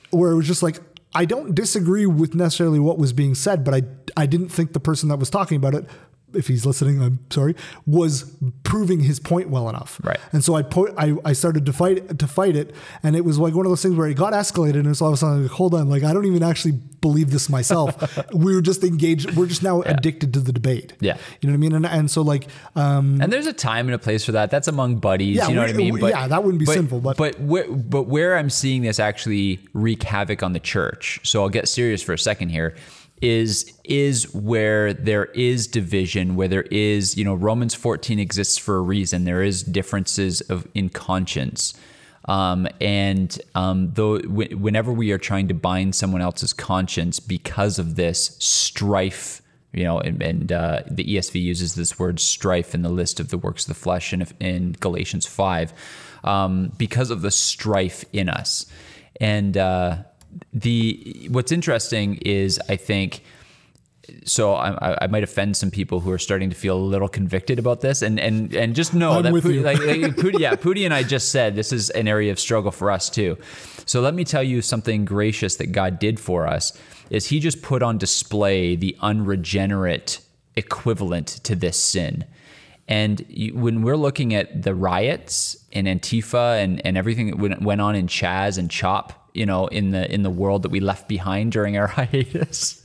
where 0.09 0.31
it 0.31 0.35
was 0.35 0.47
just 0.47 0.63
like 0.63 0.79
I 1.13 1.25
don't 1.25 1.53
disagree 1.53 2.05
with 2.05 2.33
necessarily 2.35 2.79
what 2.79 2.97
was 2.97 3.13
being 3.13 3.35
said, 3.35 3.63
but 3.63 3.73
I 3.73 3.83
I 4.17 4.25
didn't 4.25 4.49
think 4.49 4.73
the 4.73 4.79
person 4.79 5.09
that 5.09 5.17
was 5.19 5.29
talking 5.29 5.57
about 5.57 5.75
it, 5.75 5.85
if 6.33 6.47
he's 6.47 6.65
listening, 6.65 7.01
I'm 7.01 7.19
sorry, 7.29 7.55
was 7.85 8.35
proving 8.63 9.01
his 9.01 9.19
point 9.19 9.49
well 9.49 9.69
enough. 9.69 9.99
Right. 10.03 10.19
And 10.31 10.43
so 10.43 10.55
I 10.55 10.61
put 10.61 10.93
I, 10.97 11.15
I 11.25 11.33
started 11.33 11.65
to 11.65 11.73
fight 11.73 12.19
to 12.19 12.27
fight 12.27 12.55
it, 12.55 12.73
and 13.03 13.15
it 13.15 13.25
was 13.25 13.37
like 13.39 13.53
one 13.53 13.65
of 13.65 13.71
those 13.71 13.81
things 13.81 13.95
where 13.95 14.07
it 14.07 14.15
got 14.15 14.33
escalated, 14.33 14.75
and 14.75 14.87
it's 14.87 15.01
all 15.01 15.09
of 15.09 15.13
a 15.15 15.17
sudden 15.17 15.43
like, 15.43 15.51
hold 15.51 15.73
on, 15.73 15.89
like 15.89 16.03
I 16.03 16.13
don't 16.13 16.25
even 16.25 16.43
actually 16.43 16.73
believe 17.01 17.31
this 17.31 17.49
myself. 17.49 17.95
we 18.33 18.53
were 18.55 18.61
just 18.61 18.83
engaged. 18.83 19.35
We're 19.35 19.47
just 19.47 19.63
now 19.63 19.81
addicted 19.81 20.33
to 20.35 20.39
the 20.39 20.51
debate. 20.53 20.93
Yeah. 20.99 21.17
You 21.41 21.47
know 21.49 21.53
what 21.53 21.57
I 21.57 21.57
mean? 21.57 21.73
And 21.75 21.85
and 21.85 22.11
so 22.11 22.21
like 22.21 22.47
um 22.75 23.19
And 23.21 23.31
there's 23.31 23.47
a 23.47 23.53
time 23.53 23.87
and 23.87 23.95
a 23.95 23.99
place 23.99 24.23
for 24.25 24.33
that. 24.33 24.51
That's 24.51 24.67
among 24.67 24.97
buddies. 24.97 25.37
Yeah, 25.37 25.47
you 25.47 25.55
know 25.55 25.61
we- 25.61 25.67
what 25.67 25.73
I 25.73 25.77
mean? 25.77 25.93
we- 25.95 26.09
yeah, 26.09 26.27
that 26.27 26.43
wouldn't 26.43 26.59
be 26.59 26.65
sinful, 26.65 27.01
but- 27.01 27.17
but 27.17 27.39
where, 27.39 27.69
but 27.71 28.03
where 28.03 28.37
I'm 28.37 28.49
seeing 28.49 28.81
this 28.83 28.99
actually 28.99 29.59
wreak 29.73 30.03
havoc 30.03 30.43
on 30.43 30.53
the 30.53 30.59
church. 30.59 31.19
So 31.23 31.41
I'll 31.41 31.49
get 31.49 31.67
serious 31.67 32.01
for 32.01 32.13
a 32.13 32.19
second 32.19 32.49
here. 32.49 32.75
Is 33.21 33.71
is 33.83 34.33
where 34.33 34.93
there 34.93 35.25
is 35.25 35.67
division, 35.67 36.35
where 36.35 36.47
there 36.47 36.63
is 36.71 37.17
you 37.17 37.23
know 37.23 37.35
Romans 37.35 37.75
14 37.75 38.19
exists 38.19 38.57
for 38.57 38.77
a 38.77 38.81
reason. 38.81 39.25
There 39.25 39.43
is 39.43 39.63
differences 39.63 40.41
of 40.41 40.67
in 40.73 40.89
conscience. 40.89 41.73
Um, 42.25 42.67
and 42.79 43.35
um, 43.55 43.91
though 43.93 44.19
wh- 44.19 44.51
whenever 44.59 44.93
we 44.93 45.11
are 45.11 45.17
trying 45.17 45.47
to 45.47 45.55
bind 45.55 45.95
someone 45.95 46.21
else's 46.21 46.53
conscience 46.53 47.19
because 47.19 47.79
of 47.79 47.95
this 47.95 48.37
strife 48.39 49.41
you 49.73 49.83
know, 49.83 49.99
and, 49.99 50.21
and 50.21 50.51
uh, 50.51 50.81
the 50.89 51.03
ESV 51.03 51.41
uses 51.41 51.75
this 51.75 51.97
word 51.97 52.19
strife 52.19 52.75
in 52.75 52.81
the 52.81 52.89
list 52.89 53.19
of 53.19 53.29
the 53.29 53.37
works 53.37 53.63
of 53.63 53.69
the 53.69 53.73
flesh 53.73 54.11
in, 54.13 54.27
in 54.39 54.75
Galatians 54.79 55.25
5 55.25 55.73
um, 56.23 56.71
because 56.77 57.09
of 57.09 57.21
the 57.21 57.31
strife 57.31 58.03
in 58.11 58.27
us. 58.27 58.65
And 59.19 59.55
uh, 59.55 59.97
the 60.53 61.27
what's 61.31 61.51
interesting 61.51 62.15
is 62.17 62.59
I 62.69 62.75
think 62.75 63.23
so 64.25 64.53
I, 64.55 65.03
I- 65.03 65.07
might 65.07 65.23
offend 65.23 65.55
some 65.55 65.71
people 65.71 65.99
who 66.01 66.11
are 66.11 66.17
starting 66.17 66.49
to 66.49 66.55
feel 66.55 66.75
a 66.77 66.79
little 66.83 67.07
convicted 67.07 67.59
about 67.59 67.81
this, 67.81 68.01
and 68.01 68.19
and 68.19 68.53
and 68.53 68.75
just 68.75 68.93
know 68.93 69.11
I'm 69.13 69.23
that 69.23 69.33
with 69.33 69.43
Pu- 69.43 69.53
you. 69.53 69.61
like, 69.61 69.79
like 69.79 70.15
Pooty, 70.17 70.39
yeah, 70.39 70.55
Pooty 70.55 70.83
and 70.85 70.93
I 70.93 71.03
just 71.03 71.29
said 71.31 71.55
this 71.55 71.71
is 71.71 71.89
an 71.91 72.07
area 72.07 72.31
of 72.31 72.39
struggle 72.39 72.71
for 72.71 72.91
us 72.91 73.09
too. 73.09 73.37
So 73.85 74.01
let 74.01 74.13
me 74.13 74.23
tell 74.25 74.43
you 74.43 74.61
something 74.61 75.05
gracious 75.05 75.55
that 75.57 75.67
God 75.71 75.99
did 75.99 76.19
for 76.19 76.47
us 76.47 76.77
is 77.09 77.27
He 77.27 77.39
just 77.39 77.61
put 77.61 77.81
on 77.83 77.97
display 77.97 78.75
the 78.75 78.95
unregenerate 79.01 80.19
equivalent 80.55 81.27
to 81.43 81.55
this 81.55 81.77
sin. 81.77 82.25
And 82.87 83.25
you, 83.29 83.53
when 83.55 83.81
we're 83.83 83.95
looking 83.97 84.33
at 84.33 84.63
the 84.63 84.75
riots 84.75 85.55
in 85.71 85.85
Antifa 85.85 86.61
and, 86.61 86.85
and 86.85 86.97
everything 86.97 87.27
that 87.27 87.37
went, 87.37 87.61
went 87.61 87.79
on 87.81 87.95
in 87.95 88.07
Chaz 88.07 88.57
and 88.57 88.69
Chop, 88.69 89.20
you 89.33 89.45
know, 89.45 89.67
in 89.67 89.91
the 89.91 90.11
in 90.13 90.23
the 90.23 90.29
world 90.29 90.63
that 90.63 90.69
we 90.69 90.79
left 90.79 91.07
behind 91.07 91.51
during 91.51 91.77
our 91.77 91.87
hiatus, 91.97 92.81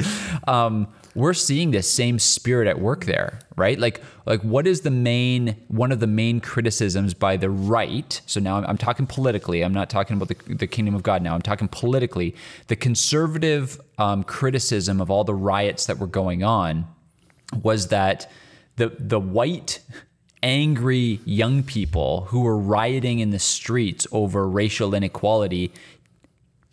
um, 0.47 0.89
we're 1.15 1.35
seeing 1.35 1.71
this 1.71 1.91
same 1.91 2.19
spirit 2.19 2.69
at 2.69 2.79
work 2.79 3.07
there, 3.07 3.39
right? 3.57 3.79
Like 3.79 4.03
like 4.27 4.43
what 4.43 4.67
is 4.67 4.83
the 4.83 4.91
main 4.91 5.57
one 5.69 5.91
of 5.91 6.01
the 6.01 6.07
main 6.07 6.41
criticisms 6.41 7.15
by 7.15 7.37
the 7.37 7.51
right? 7.51 8.21
So 8.27 8.39
now 8.39 8.59
I'm, 8.59 8.67
I'm 8.67 8.79
talking 8.79 9.07
politically. 9.07 9.63
I'm 9.63 9.75
not 9.75 9.91
talking 9.91 10.17
about 10.17 10.29
the, 10.29 10.55
the 10.55 10.67
kingdom 10.67 10.95
of 10.95 11.03
God 11.03 11.23
now. 11.23 11.35
I'm 11.35 11.43
talking 11.43 11.69
politically. 11.69 12.35
The 12.69 12.77
conservative 12.77 13.81
um, 13.99 14.23
criticism 14.25 15.01
of 15.01 15.11
all 15.11 15.25
the 15.25 15.35
riots 15.35 15.87
that 15.87 15.99
were 15.99 16.07
going 16.07 16.45
on 16.45 16.87
was 17.63 17.89
that 17.89 18.31
the 18.77 18.93
the 18.99 19.19
white 19.19 19.81
angry 20.43 21.19
young 21.25 21.63
people 21.63 22.27
who 22.27 22.41
were 22.41 22.57
rioting 22.57 23.19
in 23.21 23.31
the 23.31 23.39
streets 23.39 24.07
over 24.13 24.47
racial 24.47 24.95
inequality 24.95 25.73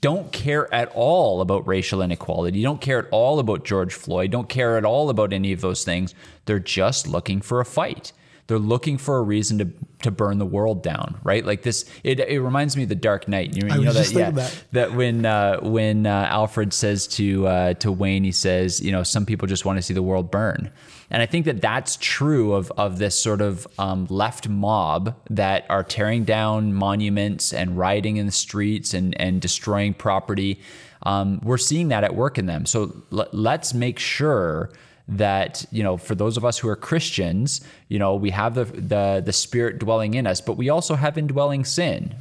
don't 0.04 0.34
care 0.34 0.72
at 0.74 0.92
all 0.94 1.40
about 1.40 1.66
racial 1.66 2.02
inequality, 2.02 2.62
don't 2.62 2.82
care 2.82 3.00
at 3.00 3.08
all 3.10 3.40
about 3.40 3.64
George 3.64 3.94
Floyd, 3.94 4.32
don't 4.32 4.50
care 4.50 4.78
at 4.78 4.84
all 4.84 5.10
about 5.10 5.32
any 5.32 5.54
of 5.54 5.62
those 5.62 5.86
things. 5.86 6.14
They're 6.44 6.60
just 6.60 7.08
looking 7.08 7.40
for 7.40 7.62
a 7.62 7.66
fight. 7.66 8.12
They're 8.48 8.60
looking 8.60 8.98
for 8.98 9.18
a 9.18 9.22
reason 9.22 9.58
to 9.60 9.68
to 10.04 10.12
burn 10.12 10.38
the 10.38 10.46
world 10.46 10.84
down, 10.84 11.18
right? 11.24 11.46
Like 11.46 11.62
this, 11.62 11.90
it, 12.04 12.20
it 12.20 12.42
reminds 12.42 12.76
me 12.76 12.84
of 12.84 12.90
the 12.90 12.96
Dark 12.96 13.28
Knight. 13.28 13.56
You, 13.56 13.68
you 13.68 13.86
know 13.86 13.94
that, 13.94 14.12
yeah, 14.12 14.32
that. 14.32 14.64
that 14.74 14.94
when 14.94 15.26
uh, 15.26 15.60
when 15.62 16.06
uh, 16.06 16.28
Alfred 16.30 16.74
says 16.74 17.08
to 17.08 17.48
uh, 17.48 17.74
to 17.76 17.92
Wayne, 17.92 18.24
he 18.24 18.32
says, 18.34 18.82
you 18.82 18.92
know, 18.92 19.04
some 19.04 19.26
people 19.26 19.48
just 19.48 19.66
want 19.66 19.78
to 19.78 19.82
see 19.82 19.94
the 19.94 20.04
world 20.04 20.30
burn, 20.30 20.72
and 21.10 21.22
I 21.22 21.26
think 21.26 21.46
that 21.46 21.62
that's 21.62 21.98
true 21.98 22.54
of 22.54 22.72
of 22.78 23.00
this 23.00 23.20
sort 23.20 23.42
of 23.42 23.66
um, 23.80 24.08
left 24.10 24.50
mob 24.50 25.16
that 25.30 25.66
are 25.70 25.84
tearing 25.84 26.26
down 26.26 26.74
monuments 26.74 27.54
and 27.54 27.78
rioting 27.78 28.18
in 28.18 28.26
the 28.26 28.32
streets 28.34 28.94
and 28.94 29.20
and 29.20 29.42
destroying 29.42 29.94
property. 29.94 30.60
Um, 31.04 31.40
we're 31.44 31.58
seeing 31.58 31.90
that 31.90 32.04
at 32.04 32.16
work 32.16 32.38
in 32.38 32.46
them. 32.46 32.66
So 32.66 33.04
l- 33.12 33.28
let's 33.34 33.74
make 33.74 34.00
sure 34.00 34.70
that 35.08 35.66
you 35.72 35.84
know 35.84 35.98
for 35.98 36.16
those 36.16 36.38
of 36.38 36.46
us 36.46 36.58
who 36.58 36.70
are 36.70 36.76
christians 36.76 37.60
you 37.90 38.00
know 38.00 38.16
we 38.16 38.30
have 38.30 38.56
the 38.56 38.64
the 38.64 39.22
the 39.26 39.34
spirit 39.34 39.78
dwelling 39.78 40.14
in 40.14 40.26
us 40.26 40.40
but 40.40 40.54
we 40.54 40.70
also 40.70 40.96
have 40.96 41.18
indwelling 41.18 41.66
sin 41.66 42.16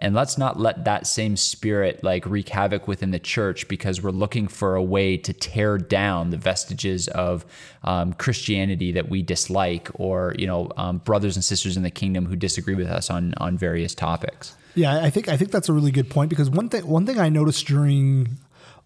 and 0.00 0.14
let's 0.14 0.38
not 0.38 0.58
let 0.58 0.84
that 0.84 1.06
same 1.06 1.36
spirit 1.36 2.04
like 2.04 2.24
wreak 2.24 2.48
havoc 2.50 2.86
within 2.86 3.10
the 3.10 3.18
church 3.18 3.66
because 3.66 4.00
we're 4.00 4.10
looking 4.10 4.46
for 4.46 4.76
a 4.76 4.82
way 4.82 5.16
to 5.16 5.32
tear 5.32 5.76
down 5.76 6.30
the 6.30 6.36
vestiges 6.36 7.08
of 7.08 7.44
um, 7.82 8.12
Christianity 8.12 8.92
that 8.92 9.08
we 9.08 9.22
dislike, 9.22 9.90
or 9.94 10.36
you 10.38 10.46
know, 10.46 10.70
um, 10.76 10.98
brothers 10.98 11.34
and 11.36 11.44
sisters 11.44 11.76
in 11.76 11.82
the 11.82 11.90
kingdom 11.90 12.26
who 12.26 12.36
disagree 12.36 12.76
with 12.76 12.86
us 12.86 13.10
on 13.10 13.34
on 13.38 13.58
various 13.58 13.94
topics. 13.94 14.56
Yeah, 14.76 15.02
I 15.02 15.10
think 15.10 15.28
I 15.28 15.36
think 15.36 15.50
that's 15.50 15.68
a 15.68 15.72
really 15.72 15.90
good 15.90 16.10
point 16.10 16.30
because 16.30 16.48
one 16.48 16.68
thing 16.68 16.86
one 16.86 17.04
thing 17.04 17.18
I 17.18 17.28
noticed 17.28 17.66
during 17.66 18.38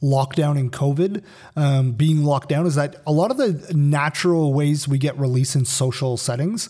lockdown 0.03 0.59
and 0.59 0.73
COVID 0.73 1.23
um, 1.57 1.93
being 1.93 2.25
locked 2.25 2.49
down 2.49 2.67
is 2.67 2.75
that 2.75 2.97
a 3.07 3.13
lot 3.13 3.31
of 3.31 3.37
the 3.37 3.73
natural 3.75 4.53
ways 4.53 4.89
we 4.89 4.99
get 4.99 5.17
release 5.19 5.55
in 5.55 5.65
social 5.65 6.17
settings 6.17 6.69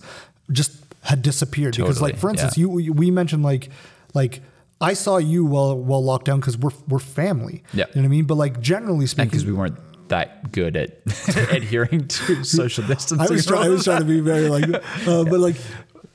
just 0.51 0.73
had 1.03 1.23
disappeared 1.23 1.77
because 1.77 2.01
like 2.01 2.16
for 2.16 2.31
instance 2.31 2.57
yeah. 2.57 2.66
you 2.66 2.92
we 2.92 3.11
mentioned 3.11 3.42
like 3.42 3.71
like 4.14 4.40
I 4.81 4.92
saw 4.95 5.16
you 5.16 5.45
while 5.45 5.77
while 5.77 6.05
locked 6.05 6.27
down 6.27 6.40
because 6.40 6.59
we're 6.59 6.71
we're 6.87 6.99
family 6.99 7.64
Yeah. 7.73 7.87
you 7.88 7.97
know 7.97 8.03
what 8.03 8.05
I 8.05 8.09
mean 8.09 8.25
but 8.27 8.35
like 8.35 8.61
generally 8.61 9.07
speaking 9.07 9.31
because 9.31 9.47
we 9.47 9.53
weren't 9.53 9.79
that 10.12 10.53
good 10.53 10.77
at 10.77 10.90
adhering 11.51 12.07
to 12.07 12.45
social 12.45 12.87
distancing. 12.87 13.27
I 13.27 13.31
was 13.33 13.47
trying. 13.47 13.64
I 13.64 13.68
was 13.71 13.85
trying 13.85 14.01
to 14.01 14.05
be 14.05 14.21
very 14.21 14.49
like, 14.49 14.64
uh, 15.07 15.25
but 15.25 15.40
like, 15.40 15.57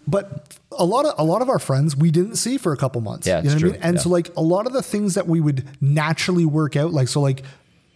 but 0.08 0.58
a 0.72 0.86
lot 0.86 1.06
of 1.06 1.14
a 1.18 1.24
lot 1.24 1.42
of 1.42 1.50
our 1.50 1.60
friends 1.60 1.96
we 1.96 2.12
didn't 2.12 2.36
see 2.38 2.58
for 2.58 2.72
a 2.74 2.78
couple 2.78 3.02
months. 3.02 3.28
Yeah, 3.28 3.40
you 3.40 3.46
know 3.46 3.50
what 3.50 3.56
I 3.56 3.60
true. 3.60 3.72
mean. 3.74 3.82
And 3.82 3.96
Yeah. 3.98 4.02
so 4.02 4.10
like 4.10 4.36
a 4.38 4.42
lot 4.42 4.66
of 4.68 4.74
the 4.74 4.82
things 4.84 5.14
that 5.16 5.28
we 5.28 5.40
would 5.42 5.68
naturally 5.82 6.46
work 6.46 6.76
out, 6.76 6.94
like 6.94 7.08
so 7.08 7.20
like 7.22 7.44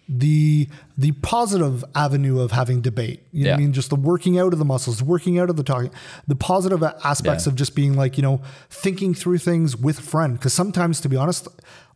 the 0.09 0.67
the 0.97 1.11
positive 1.21 1.85
avenue 1.95 2.39
of 2.41 2.51
having 2.51 2.81
debate. 2.81 3.23
You 3.31 3.45
know 3.45 3.51
what 3.51 3.55
I 3.55 3.59
mean? 3.59 3.73
Just 3.73 3.89
the 3.89 3.95
working 3.95 4.37
out 4.37 4.51
of 4.51 4.59
the 4.59 4.65
muscles, 4.65 5.01
working 5.01 5.39
out 5.39 5.49
of 5.49 5.55
the 5.55 5.63
talking, 5.63 5.91
the 6.27 6.35
positive 6.35 6.83
aspects 6.83 7.45
Yeah. 7.45 7.51
of 7.51 7.55
just 7.55 7.75
being 7.75 7.93
like 7.95 8.17
you 8.17 8.23
know 8.23 8.41
thinking 8.69 9.13
through 9.13 9.37
things 9.37 9.77
with 9.77 9.99
a 9.99 10.03
friend. 10.03 10.33
Because 10.33 10.53
sometimes, 10.53 10.99
to 11.01 11.09
be 11.09 11.15
honest. 11.15 11.47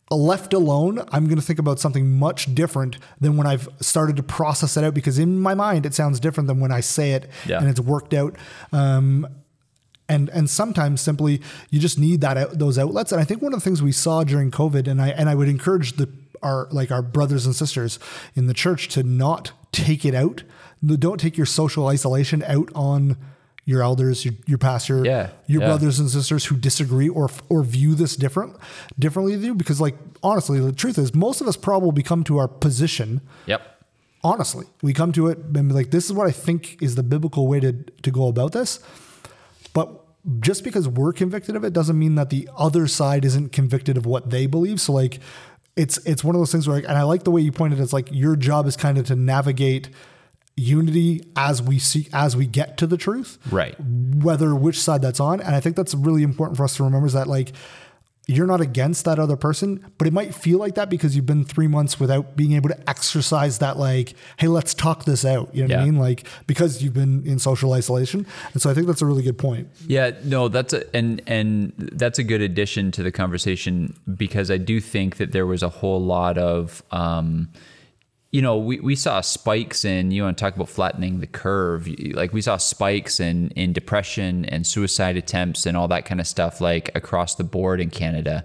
Left 0.08 0.52
alone, 0.54 1.00
I'm 1.10 1.24
going 1.24 1.34
to 1.34 1.42
think 1.44 1.58
about 1.58 1.80
something 1.80 2.08
much 2.16 2.54
different 2.54 2.96
than 3.20 3.36
when 3.36 3.44
I've 3.44 3.68
started 3.80 4.14
to 4.18 4.22
process 4.22 4.76
it 4.76 4.84
out 4.84 4.94
because 4.94 5.18
in 5.18 5.40
my 5.40 5.52
mind 5.54 5.84
it 5.84 5.94
sounds 5.94 6.20
different 6.20 6.46
than 6.46 6.60
when 6.60 6.70
I 6.70 6.78
say 6.78 7.10
it 7.14 7.28
Yeah. 7.44 7.58
and 7.58 7.68
it's 7.68 7.80
worked 7.80 8.14
out. 8.14 8.36
Um, 8.70 9.26
and 10.08 10.28
and 10.30 10.48
sometimes 10.48 11.00
simply 11.00 11.40
you 11.70 11.80
just 11.80 11.98
need 11.98 12.20
that 12.20 12.36
out, 12.36 12.58
those 12.58 12.78
outlets. 12.78 13.12
And 13.12 13.20
I 13.20 13.24
think 13.24 13.42
one 13.42 13.52
of 13.52 13.60
the 13.60 13.64
things 13.64 13.82
we 13.82 13.92
saw 13.92 14.24
during 14.24 14.50
COVID, 14.50 14.86
and 14.88 15.00
I 15.02 15.08
and 15.08 15.28
I 15.28 15.34
would 15.34 15.48
encourage 15.48 15.92
the 15.96 16.08
our 16.42 16.68
like 16.70 16.90
our 16.90 17.02
brothers 17.02 17.46
and 17.46 17.54
sisters 17.56 17.98
in 18.34 18.46
the 18.46 18.54
church 18.54 18.88
to 18.88 19.02
not 19.02 19.52
take 19.72 20.04
it 20.04 20.14
out. 20.14 20.42
Don't 20.84 21.18
take 21.20 21.36
your 21.36 21.46
social 21.46 21.86
isolation 21.88 22.42
out 22.44 22.70
on 22.74 23.16
your 23.64 23.82
elders, 23.82 24.24
your, 24.24 24.34
your 24.46 24.58
pastor, 24.58 25.04
Yeah, 25.04 25.30
your 25.48 25.62
yeah. 25.62 25.66
brothers 25.68 25.98
and 25.98 26.08
sisters 26.08 26.44
who 26.44 26.56
disagree 26.56 27.08
or 27.08 27.28
or 27.48 27.64
view 27.64 27.96
this 27.96 28.14
different 28.14 28.54
differently 28.98 29.34
than 29.34 29.44
you. 29.44 29.54
Because 29.54 29.80
like 29.80 29.96
honestly, 30.22 30.60
the 30.60 30.70
truth 30.72 30.98
is 30.98 31.14
most 31.14 31.40
of 31.40 31.48
us 31.48 31.56
probably 31.56 32.02
come 32.04 32.22
to 32.24 32.38
our 32.38 32.46
position 32.46 33.22
Yep. 33.46 33.62
honestly 34.22 34.66
we 34.82 34.92
come 34.92 35.10
to 35.12 35.26
it 35.28 35.38
and 35.38 35.68
be 35.68 35.74
like 35.74 35.90
this 35.90 36.04
is 36.06 36.12
what 36.12 36.26
i 36.26 36.30
think 36.32 36.80
is 36.82 36.94
the 36.94 37.02
biblical 37.02 37.46
way 37.46 37.60
to 37.60 37.72
to 38.02 38.10
go 38.10 38.26
about 38.28 38.52
this 38.52 38.80
just 40.40 40.64
because 40.64 40.88
we're 40.88 41.12
convicted 41.12 41.54
of 41.56 41.64
it 41.64 41.72
doesn't 41.72 41.98
mean 41.98 42.16
that 42.16 42.30
the 42.30 42.48
other 42.56 42.86
side 42.86 43.24
isn't 43.24 43.52
convicted 43.52 43.96
of 43.96 44.06
what 44.06 44.30
they 44.30 44.46
believe 44.46 44.80
so 44.80 44.92
like 44.92 45.20
it's 45.76 45.98
it's 45.98 46.24
one 46.24 46.34
of 46.34 46.40
those 46.40 46.50
things 46.50 46.66
where 46.66 46.76
like, 46.78 46.88
and 46.88 46.98
i 46.98 47.02
like 47.02 47.22
the 47.24 47.30
way 47.30 47.40
you 47.40 47.52
pointed 47.52 47.78
it's 47.78 47.92
like 47.92 48.08
your 48.10 48.34
job 48.34 48.66
is 48.66 48.76
kind 48.76 48.98
of 48.98 49.06
to 49.06 49.14
navigate 49.14 49.88
unity 50.56 51.22
as 51.36 51.60
we 51.62 51.78
see 51.78 52.08
as 52.12 52.34
we 52.36 52.46
get 52.46 52.76
to 52.78 52.86
the 52.86 52.96
truth 52.96 53.38
Right. 53.50 53.76
whether 53.78 54.54
which 54.54 54.80
side 54.80 55.02
that's 55.02 55.20
on 55.20 55.40
and 55.40 55.54
i 55.54 55.60
think 55.60 55.76
that's 55.76 55.94
really 55.94 56.22
important 56.22 56.56
for 56.56 56.64
us 56.64 56.76
to 56.76 56.82
remember 56.84 57.06
is 57.06 57.12
that 57.12 57.26
like 57.26 57.52
you're 58.26 58.46
not 58.46 58.60
against 58.60 59.04
that 59.04 59.18
other 59.18 59.36
person 59.36 59.84
but 59.98 60.06
it 60.06 60.12
might 60.12 60.34
feel 60.34 60.58
like 60.58 60.74
that 60.74 60.90
because 60.90 61.14
you've 61.14 61.26
been 61.26 61.44
three 61.44 61.68
months 61.68 62.00
without 62.00 62.36
being 62.36 62.52
able 62.52 62.68
to 62.68 62.90
exercise 62.90 63.58
that 63.58 63.78
like 63.78 64.14
hey 64.38 64.48
let's 64.48 64.74
talk 64.74 65.04
this 65.04 65.24
out. 65.24 65.54
You 65.54 65.66
know 65.66 65.74
what 65.74 65.82
i 65.82 65.84
mean? 65.84 65.98
Like 65.98 66.26
because 66.46 66.82
you've 66.82 66.94
been 66.94 67.24
in 67.26 67.38
social 67.38 67.72
isolation. 67.72 68.26
And 68.52 68.60
so 68.60 68.70
i 68.70 68.74
think 68.74 68.86
that's 68.86 69.02
a 69.02 69.06
really 69.06 69.22
good 69.22 69.38
point. 69.38 69.68
Yeah, 69.86 70.10
no, 70.24 70.48
that's 70.48 70.72
a 70.72 70.96
and 70.96 71.22
and 71.26 71.72
that's 71.76 72.18
a 72.18 72.24
good 72.24 72.40
addition 72.40 72.90
to 72.92 73.02
the 73.02 73.12
conversation 73.12 73.94
because 74.16 74.50
I 74.50 74.58
do 74.58 74.80
think 74.80 75.16
that 75.16 75.32
there 75.32 75.46
was 75.46 75.62
a 75.62 75.68
whole 75.68 76.02
lot 76.02 76.38
of 76.38 76.82
um 76.90 77.48
you 78.32 78.42
know, 78.42 78.58
we, 78.58 78.80
we 78.80 78.96
saw 78.96 79.20
spikes 79.20 79.84
in 79.84 80.10
you 80.10 80.24
want 80.24 80.36
to 80.36 80.42
talk 80.42 80.54
about 80.54 80.68
flattening 80.68 81.20
the 81.20 81.26
curve. 81.26 81.88
Like 82.12 82.32
we 82.32 82.42
saw 82.42 82.56
spikes 82.56 83.20
in 83.20 83.50
in 83.50 83.72
depression 83.72 84.44
and 84.46 84.66
suicide 84.66 85.16
attempts 85.16 85.64
and 85.66 85.76
all 85.76 85.88
that 85.88 86.04
kind 86.04 86.20
of 86.20 86.26
stuff 86.26 86.60
like 86.60 86.90
across 86.94 87.36
the 87.36 87.44
board 87.44 87.80
in 87.80 87.90
Canada. 87.90 88.44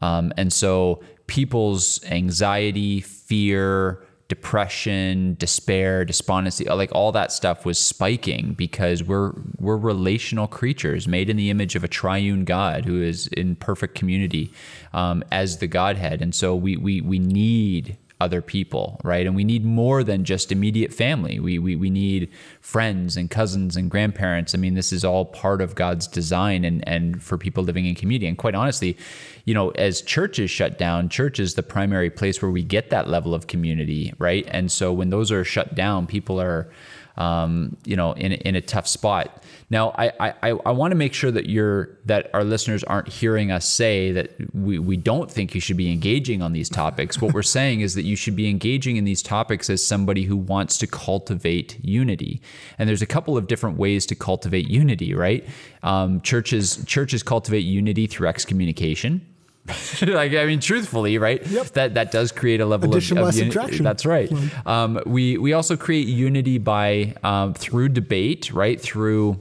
Um, 0.00 0.32
and 0.36 0.52
so 0.52 1.02
people's 1.26 2.04
anxiety, 2.04 3.00
fear, 3.00 4.04
depression, 4.32 5.36
despair, 5.38 6.06
despondency, 6.06 6.64
like 6.64 6.90
all 6.94 7.12
that 7.12 7.30
stuff 7.30 7.66
was 7.66 7.78
spiking 7.78 8.54
because 8.54 9.02
we're 9.02 9.32
we're 9.58 9.76
relational 9.76 10.46
creatures 10.46 11.06
made 11.06 11.28
in 11.28 11.36
the 11.36 11.50
image 11.50 11.74
of 11.74 11.84
a 11.84 11.88
triune 11.88 12.44
God 12.44 12.86
who 12.86 13.02
is 13.02 13.26
in 13.26 13.56
perfect 13.56 13.94
community 13.94 14.50
um, 14.94 15.22
as 15.30 15.58
the 15.58 15.66
Godhead, 15.66 16.22
and 16.22 16.34
so 16.34 16.56
we 16.56 16.78
we 16.78 17.02
we 17.02 17.18
need 17.18 17.98
other 18.22 18.40
people, 18.40 19.00
right? 19.02 19.26
And 19.26 19.34
we 19.34 19.42
need 19.42 19.64
more 19.64 20.04
than 20.04 20.24
just 20.24 20.52
immediate 20.52 20.94
family. 20.94 21.40
We, 21.40 21.58
we 21.58 21.74
we 21.74 21.90
need 21.90 22.30
friends 22.60 23.16
and 23.16 23.28
cousins 23.28 23.76
and 23.76 23.90
grandparents. 23.90 24.54
I 24.54 24.58
mean, 24.58 24.74
this 24.74 24.92
is 24.92 25.04
all 25.04 25.24
part 25.24 25.60
of 25.60 25.74
God's 25.74 26.06
design 26.06 26.64
and 26.64 26.86
and 26.88 27.20
for 27.20 27.36
people 27.36 27.64
living 27.64 27.86
in 27.86 27.94
community. 27.96 28.28
And 28.28 28.38
quite 28.38 28.54
honestly, 28.54 28.96
you 29.44 29.54
know, 29.54 29.70
as 29.70 30.02
churches 30.02 30.50
shut 30.50 30.78
down, 30.78 31.08
church 31.08 31.40
is 31.40 31.54
the 31.54 31.62
primary 31.64 32.10
place 32.10 32.40
where 32.40 32.50
we 32.50 32.62
get 32.62 32.90
that 32.90 33.08
level 33.08 33.34
of 33.34 33.48
community, 33.48 34.12
right? 34.18 34.46
And 34.48 34.70
so 34.70 34.92
when 34.92 35.10
those 35.10 35.32
are 35.32 35.44
shut 35.44 35.74
down, 35.74 36.06
people 36.06 36.40
are 36.40 36.70
um, 37.16 37.76
you 37.84 37.96
know, 37.96 38.12
in 38.12 38.32
in 38.32 38.56
a 38.56 38.60
tough 38.60 38.86
spot. 38.86 39.42
Now, 39.70 39.90
I 39.96 40.12
I, 40.20 40.50
I 40.50 40.70
want 40.70 40.92
to 40.92 40.96
make 40.96 41.14
sure 41.14 41.30
that 41.30 41.48
you're 41.48 41.98
that 42.06 42.30
our 42.34 42.44
listeners 42.44 42.84
aren't 42.84 43.08
hearing 43.08 43.50
us 43.50 43.66
say 43.66 44.12
that 44.12 44.30
we, 44.54 44.78
we 44.78 44.96
don't 44.96 45.30
think 45.30 45.54
you 45.54 45.60
should 45.60 45.76
be 45.76 45.90
engaging 45.90 46.42
on 46.42 46.52
these 46.52 46.68
topics. 46.68 47.20
What 47.20 47.34
we're 47.34 47.42
saying 47.42 47.80
is 47.80 47.94
that 47.94 48.02
you 48.02 48.16
should 48.16 48.36
be 48.36 48.48
engaging 48.48 48.96
in 48.96 49.04
these 49.04 49.22
topics 49.22 49.70
as 49.70 49.84
somebody 49.84 50.24
who 50.24 50.36
wants 50.36 50.78
to 50.78 50.86
cultivate 50.86 51.78
unity. 51.82 52.40
And 52.78 52.88
there's 52.88 53.02
a 53.02 53.06
couple 53.06 53.36
of 53.36 53.46
different 53.46 53.78
ways 53.78 54.06
to 54.06 54.14
cultivate 54.14 54.68
unity, 54.68 55.14
right? 55.14 55.46
Um, 55.82 56.20
churches 56.20 56.84
churches 56.86 57.22
cultivate 57.22 57.64
unity 57.64 58.06
through 58.06 58.28
excommunication. 58.28 59.26
like 60.02 60.32
I 60.32 60.44
mean, 60.46 60.60
truthfully, 60.60 61.18
right? 61.18 61.44
Yep. 61.46 61.66
That 61.68 61.94
that 61.94 62.10
does 62.10 62.32
create 62.32 62.60
a 62.60 62.66
level 62.66 62.90
Addition 62.90 63.18
of, 63.18 63.28
of 63.28 63.34
uni- 63.36 63.50
subtraction. 63.50 63.84
That's 63.84 64.04
right. 64.04 64.30
Um, 64.66 65.00
we 65.06 65.38
we 65.38 65.52
also 65.52 65.76
create 65.76 66.08
unity 66.08 66.58
by 66.58 67.14
um, 67.22 67.54
through 67.54 67.90
debate, 67.90 68.52
right? 68.52 68.80
Through 68.80 69.40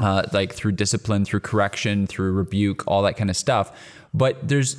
uh, 0.00 0.22
like 0.32 0.54
through 0.54 0.72
discipline, 0.72 1.24
through 1.24 1.40
correction, 1.40 2.06
through 2.06 2.32
rebuke, 2.32 2.84
all 2.86 3.02
that 3.02 3.16
kind 3.16 3.28
of 3.28 3.36
stuff. 3.36 3.72
But 4.14 4.46
there's 4.46 4.76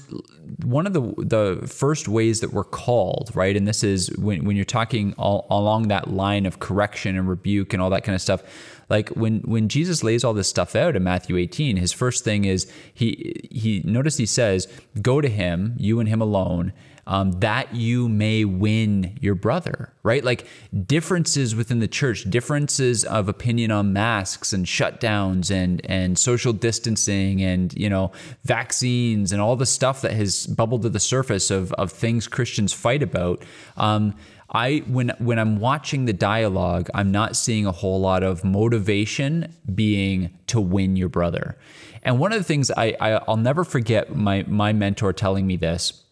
one 0.63 0.86
of 0.86 0.93
the 0.93 1.01
the 1.17 1.67
first 1.67 2.07
ways 2.07 2.39
that 2.41 2.51
we're 2.51 2.63
called, 2.63 3.32
right? 3.36 3.55
And 3.55 3.67
this 3.67 3.84
is 3.84 4.09
when 4.17 4.45
when 4.45 4.55
you're 4.55 4.65
talking 4.65 5.13
all, 5.17 5.47
along 5.49 5.88
that 5.89 6.11
line 6.11 6.45
of 6.45 6.59
correction 6.59 7.17
and 7.17 7.28
rebuke 7.28 7.74
and 7.74 7.82
all 7.82 7.89
that 7.91 8.03
kind 8.03 8.15
of 8.15 8.21
stuff. 8.21 8.43
Like 8.89 9.09
when 9.09 9.39
when 9.41 9.69
Jesus 9.69 10.03
lays 10.03 10.23
all 10.23 10.34
this 10.34 10.47
stuff 10.47 10.75
out 10.75 10.95
in 10.95 11.03
Matthew 11.03 11.38
18, 11.38 11.77
his 11.77 11.91
first 11.91 12.23
thing 12.23 12.45
is 12.45 12.71
he 12.93 13.47
he 13.51 13.81
notice 13.86 14.17
he 14.17 14.25
says, 14.25 14.67
"Go 15.01 15.21
to 15.21 15.29
him, 15.29 15.75
you 15.77 15.99
and 15.99 16.09
him 16.09 16.21
alone." 16.21 16.73
um, 17.05 17.31
that 17.34 17.75
you 17.75 18.07
may 18.07 18.45
win 18.45 19.17
your 19.19 19.36
brother, 19.36 19.93
right? 20.03 20.23
Like 20.23 20.47
differences 20.86 21.55
within 21.55 21.79
the 21.79 21.88
church, 21.88 22.23
differences 22.29 23.03
of 23.03 23.27
opinion 23.27 23.71
on 23.71 23.91
masks 23.91 24.53
and 24.53 24.65
shutdowns 24.65 25.51
and 25.51 25.81
and 25.86 26.17
social 26.17 26.53
distancing 26.53 27.41
and 27.41 27.73
you 27.73 27.89
know 27.89 28.11
vaccines 28.43 29.31
and 29.31 29.41
all 29.41 29.55
the 29.55 29.65
stuff 29.65 30.01
that 30.01 30.13
has 30.13 30.47
bubbled 30.47 30.84
to 30.84 30.89
the 30.89 30.99
surface 30.99 31.51
of 31.51 31.73
of 31.73 31.91
things 31.91 32.27
Christians 32.27 32.71
fight 32.71 33.03
about. 33.03 33.43
Um, 33.75 34.15
I 34.54 34.84
when 34.88 35.12
when 35.20 35.39
I'm 35.39 35.60
watching 35.60 36.06
the 36.06 36.14
dialogue, 36.14 36.89
I'm 36.93 37.12
not 37.12 37.36
seeing 37.36 37.66
a 37.66 37.72
whole 37.72 37.99
lot 37.99 38.24
of 38.24 38.43
motivation 38.43 39.54
being 39.74 40.38
to 40.47 40.62
win 40.62 40.95
your 40.95 41.10
brother. 41.10 41.58
And 42.04 42.20
one 42.20 42.34
of 42.34 42.38
the 42.38 42.43
things 42.43 42.70
I, 42.72 42.95
I 42.99 43.12
I'll 43.28 43.38
never 43.38 43.64
forget 43.64 44.16
my 44.16 44.43
my 44.47 44.74
mentor 44.74 45.14
telling 45.14 45.47
me 45.47 45.56
this 45.56 46.04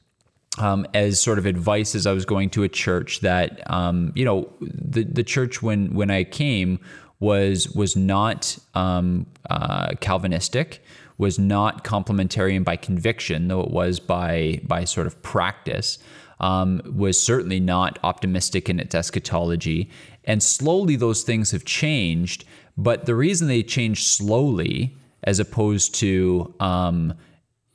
um, 0.57 0.85
as 0.93 1.21
sort 1.21 1.37
of 1.37 1.45
advice 1.45 1.95
as 1.95 2.05
I 2.05 2.13
was 2.13 2.25
going 2.25 2.49
to 2.51 2.63
a 2.63 2.69
church 2.69 3.21
that 3.21 3.69
um, 3.71 4.11
you 4.15 4.25
know 4.25 4.51
the 4.59 5.03
the 5.03 5.23
church 5.23 5.61
when 5.61 5.93
when 5.93 6.09
I 6.09 6.23
came 6.23 6.79
was 7.19 7.69
was 7.69 7.95
not 7.95 8.57
um, 8.73 9.27
uh, 9.49 9.89
Calvinistic, 9.99 10.83
was 11.17 11.37
not 11.37 11.83
complementarian 11.83 12.63
by 12.63 12.75
conviction, 12.75 13.47
though 13.47 13.61
it 13.61 13.71
was 13.71 13.99
by 13.99 14.59
by 14.63 14.83
sort 14.83 15.07
of 15.07 15.21
practice. 15.21 15.99
Um, 16.41 16.81
was 16.85 17.21
certainly 17.21 17.59
not 17.59 17.99
optimistic 18.03 18.67
in 18.67 18.79
its 18.79 18.95
eschatology, 18.95 19.89
and 20.25 20.41
slowly 20.41 20.95
those 20.95 21.21
things 21.21 21.51
have 21.51 21.65
changed. 21.65 22.45
But 22.75 23.05
the 23.05 23.15
reason 23.15 23.47
they 23.47 23.61
changed 23.61 24.07
slowly, 24.07 24.97
as 25.23 25.39
opposed 25.39 25.93
to 25.95 26.53
um, 26.59 27.13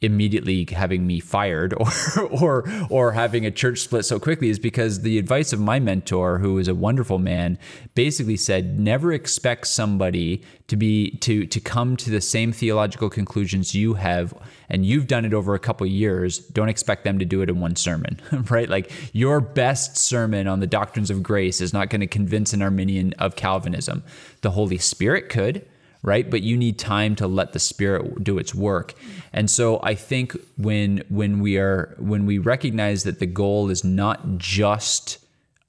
immediately 0.02 0.66
having 0.70 1.06
me 1.06 1.20
fired 1.20 1.72
or 1.74 1.88
or 2.30 2.64
or 2.90 3.12
having 3.12 3.46
a 3.46 3.50
church 3.50 3.80
split 3.80 4.04
so 4.04 4.18
quickly 4.18 4.50
is 4.50 4.58
because 4.58 5.00
the 5.00 5.18
advice 5.18 5.52
of 5.52 5.60
my 5.60 5.80
mentor 5.80 6.38
who 6.38 6.58
is 6.58 6.68
a 6.68 6.74
wonderful 6.74 7.18
man 7.18 7.58
basically 7.94 8.36
said 8.36 8.78
never 8.78 9.12
expect 9.12 9.66
somebody 9.66 10.42
to 10.66 10.76
be 10.76 11.12
to 11.18 11.46
to 11.46 11.60
come 11.60 11.96
to 11.96 12.10
the 12.10 12.20
same 12.20 12.52
theological 12.52 13.08
conclusions 13.08 13.74
you 13.74 13.94
have 13.94 14.34
and 14.68 14.84
you've 14.84 15.06
done 15.06 15.24
it 15.24 15.32
over 15.32 15.54
a 15.54 15.58
couple 15.58 15.86
years. 15.86 16.38
Don't 16.38 16.68
expect 16.68 17.04
them 17.04 17.18
to 17.18 17.24
do 17.24 17.42
it 17.42 17.48
in 17.48 17.60
one 17.60 17.76
sermon. 17.76 18.20
Right? 18.50 18.68
Like 18.68 18.92
your 19.12 19.40
best 19.40 19.96
sermon 19.96 20.46
on 20.46 20.60
the 20.60 20.66
doctrines 20.66 21.10
of 21.10 21.22
grace 21.22 21.60
is 21.60 21.72
not 21.72 21.90
going 21.90 22.00
to 22.00 22.06
convince 22.06 22.52
an 22.52 22.62
arminian 22.62 23.12
of 23.14 23.34
calvinism. 23.34 24.04
The 24.42 24.50
holy 24.50 24.78
spirit 24.78 25.28
could 25.28 25.66
right 26.06 26.30
but 26.30 26.42
you 26.42 26.56
need 26.56 26.78
time 26.78 27.14
to 27.14 27.26
let 27.26 27.52
the 27.52 27.58
spirit 27.58 28.24
do 28.24 28.38
its 28.38 28.54
work 28.54 28.94
and 29.34 29.50
so 29.50 29.78
i 29.82 29.94
think 29.94 30.34
when 30.56 31.02
when 31.10 31.40
we 31.40 31.58
are 31.58 31.94
when 31.98 32.24
we 32.24 32.38
recognize 32.38 33.02
that 33.04 33.18
the 33.18 33.26
goal 33.26 33.68
is 33.68 33.84
not 33.84 34.38
just 34.38 35.18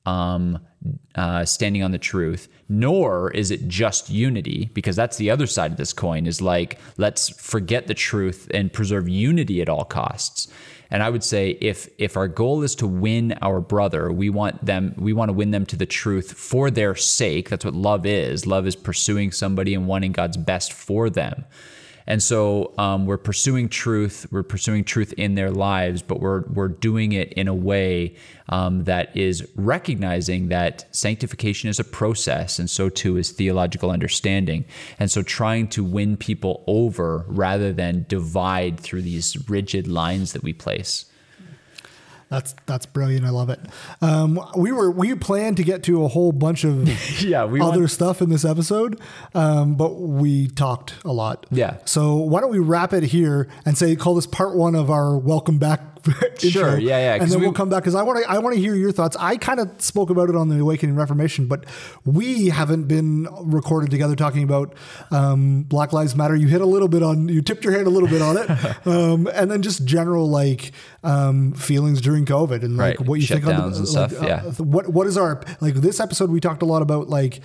um, 0.06 0.60
uh, 1.16 1.44
standing 1.44 1.84
on 1.84 1.92
the 1.92 1.98
truth, 1.98 2.48
nor 2.70 3.30
is 3.32 3.52
it 3.52 3.68
just 3.68 4.10
unity, 4.10 4.70
because 4.74 4.96
that's 4.96 5.18
the 5.18 5.30
other 5.30 5.46
side 5.46 5.72
of 5.72 5.78
this 5.78 5.92
coin 5.92 6.26
is 6.26 6.42
like, 6.42 6.80
let's 6.98 7.30
forget 7.30 7.88
the 7.88 7.94
truth 7.94 8.50
and 8.54 8.72
preserve 8.72 9.10
unity 9.10 9.62
at 9.62 9.68
all 9.68 9.84
costs. 9.84 10.48
And 10.90 11.04
I 11.04 11.10
would 11.10 11.24
say 11.24 11.58
if 11.62 11.90
if 11.98 12.16
our 12.16 12.28
goal 12.28 12.64
is 12.64 12.76
to 12.76 12.88
win 12.88 13.38
our 13.42 13.60
brother, 13.60 14.12
we 14.12 14.30
want 14.30 14.66
them 14.66 14.94
we 14.98 15.14
want 15.14 15.30
to 15.30 15.34
win 15.34 15.52
them 15.52 15.66
to 15.68 15.76
the 15.76 15.86
truth 15.86 16.34
for 16.34 16.72
their 16.72 16.96
sake. 16.96 17.50
That's 17.50 17.66
what 17.66 17.76
love 17.76 18.06
is. 18.06 18.48
Love 18.48 18.68
is 18.68 18.76
pursuing 18.76 19.32
somebody 19.32 19.74
and 19.74 19.88
wanting 19.88 20.12
God's 20.12 20.38
best 20.38 20.74
for 20.74 21.10
them. 21.10 21.46
And 22.08 22.24
so 22.24 22.74
um, 22.78 23.06
we're 23.06 23.18
pursuing 23.18 23.68
truth. 23.68 24.26
We're 24.32 24.44
pursuing 24.44 24.86
truth 24.86 25.14
in 25.18 25.36
their 25.36 25.52
lives, 25.52 26.02
but 26.02 26.22
we're 26.22 26.42
we're 26.48 26.70
doing 26.70 27.12
it 27.12 27.34
in 27.34 27.50
a 27.50 27.54
way 27.54 28.16
um, 28.48 28.86
that 28.86 29.16
is 29.16 29.46
recognizing 29.56 30.48
that 30.48 30.86
sanctification 30.96 31.70
is 31.70 31.80
a 31.80 31.84
process, 31.84 32.60
and 32.60 32.70
so 32.70 32.88
too 32.88 33.18
is 33.18 33.32
theological 33.32 33.92
understanding. 33.92 34.64
And 35.00 35.12
so 35.12 35.22
trying 35.22 35.68
to 35.70 35.84
win 35.84 36.16
people 36.16 36.64
over 36.66 37.26
rather 37.28 37.74
than 37.74 38.06
divide 38.08 38.80
through 38.80 39.02
these 39.02 39.50
rigid 39.50 39.88
lines 39.88 40.32
that 40.32 40.44
we 40.44 40.54
place. 40.54 41.06
That's 42.30 42.54
that's 42.66 42.86
brilliant. 42.86 43.26
I 43.26 43.30
love 43.30 43.50
it. 43.50 43.60
Um, 44.02 44.40
we 44.58 44.72
were 44.72 44.92
we 44.92 45.16
planned 45.16 45.58
to 45.58 45.64
get 45.64 45.84
to 45.84 46.04
a 46.04 46.08
whole 46.10 46.32
bunch 46.32 46.64
of 46.66 46.88
Yeah, 47.24 47.46
we 47.46 47.62
other 47.62 47.80
want- 47.80 47.92
stuff 47.92 48.22
in 48.22 48.30
this 48.30 48.44
episode, 48.44 49.00
um, 49.34 49.76
but 49.76 49.94
we 49.96 50.48
talked 50.48 50.96
a 51.06 51.14
lot. 51.14 51.46
Yeah. 51.52 51.78
So 51.86 52.16
why 52.16 52.42
don't 52.42 52.52
we 52.52 52.60
wrap 52.60 52.92
it 52.94 53.04
here 53.04 53.48
and 53.66 53.78
say 53.78 53.96
call 53.96 54.16
this 54.16 54.28
part 54.28 54.56
one 54.56 54.76
of 54.76 54.90
our 54.90 55.18
welcome 55.18 55.58
back? 55.58 55.82
intro, 56.44 56.50
Sure, 56.50 56.78
yeah, 56.80 56.98
yeah, 57.16 57.22
And 57.22 57.32
then 57.32 57.40
we- 57.40 57.46
we'll 57.48 57.54
come 57.54 57.70
back 57.70 57.84
because 57.84 57.96
I 57.96 58.04
want 58.04 58.24
to 58.24 58.30
I 58.30 58.40
want 58.40 58.56
to 58.56 58.62
hear 58.62 58.76
your 58.76 58.92
thoughts. 58.92 59.16
I 59.20 59.38
kind 59.38 59.60
of 59.60 59.82
spoke 59.82 60.10
about 60.10 60.30
it 60.30 60.36
on 60.36 60.50
the 60.50 60.60
Awakening 60.60 60.96
Reformation, 60.96 61.48
but 61.48 61.66
we 62.06 62.50
haven't 62.50 62.84
been 62.88 63.28
recorded 63.42 63.90
together 63.92 64.16
talking 64.16 64.44
about 64.44 64.74
um, 65.12 65.64
Black 65.64 65.94
Lives 65.94 66.16
Matter. 66.16 66.36
You 66.36 66.48
hit 66.48 66.62
a 66.62 66.66
little 66.66 66.88
bit 66.88 67.04
on 67.04 67.28
you 67.30 67.42
tipped 67.42 67.64
your 67.64 67.74
hand 67.74 67.88
a 67.88 67.90
little 67.90 68.10
bit 68.10 68.22
on 68.22 68.38
it, 68.38 68.50
um, 68.88 69.28
and 69.34 69.50
then 69.52 69.62
just 69.62 69.86
general 69.86 70.30
like 70.30 70.72
um, 71.04 71.54
feelings 71.54 72.02
during 72.02 72.26
COVID 72.26 72.64
and 72.64 72.78
like 72.78 73.00
Right, 73.00 73.08
what 73.08 73.20
you 73.20 73.28
think 73.28 73.46
on 73.48 73.72
the, 73.72 73.78
like, 73.80 73.88
stuff, 73.88 74.12
yeah. 74.22 74.44
uh, 74.46 74.52
what 74.64 74.88
what 74.90 75.08
is 75.08 75.18
our 75.18 75.42
like 75.62 75.76
this 75.76 76.00
episode 76.00 76.30
we 76.30 76.40
talked 76.40 76.62
a 76.62 76.66
lot 76.66 76.82
about 76.82 77.10
like 77.10 77.42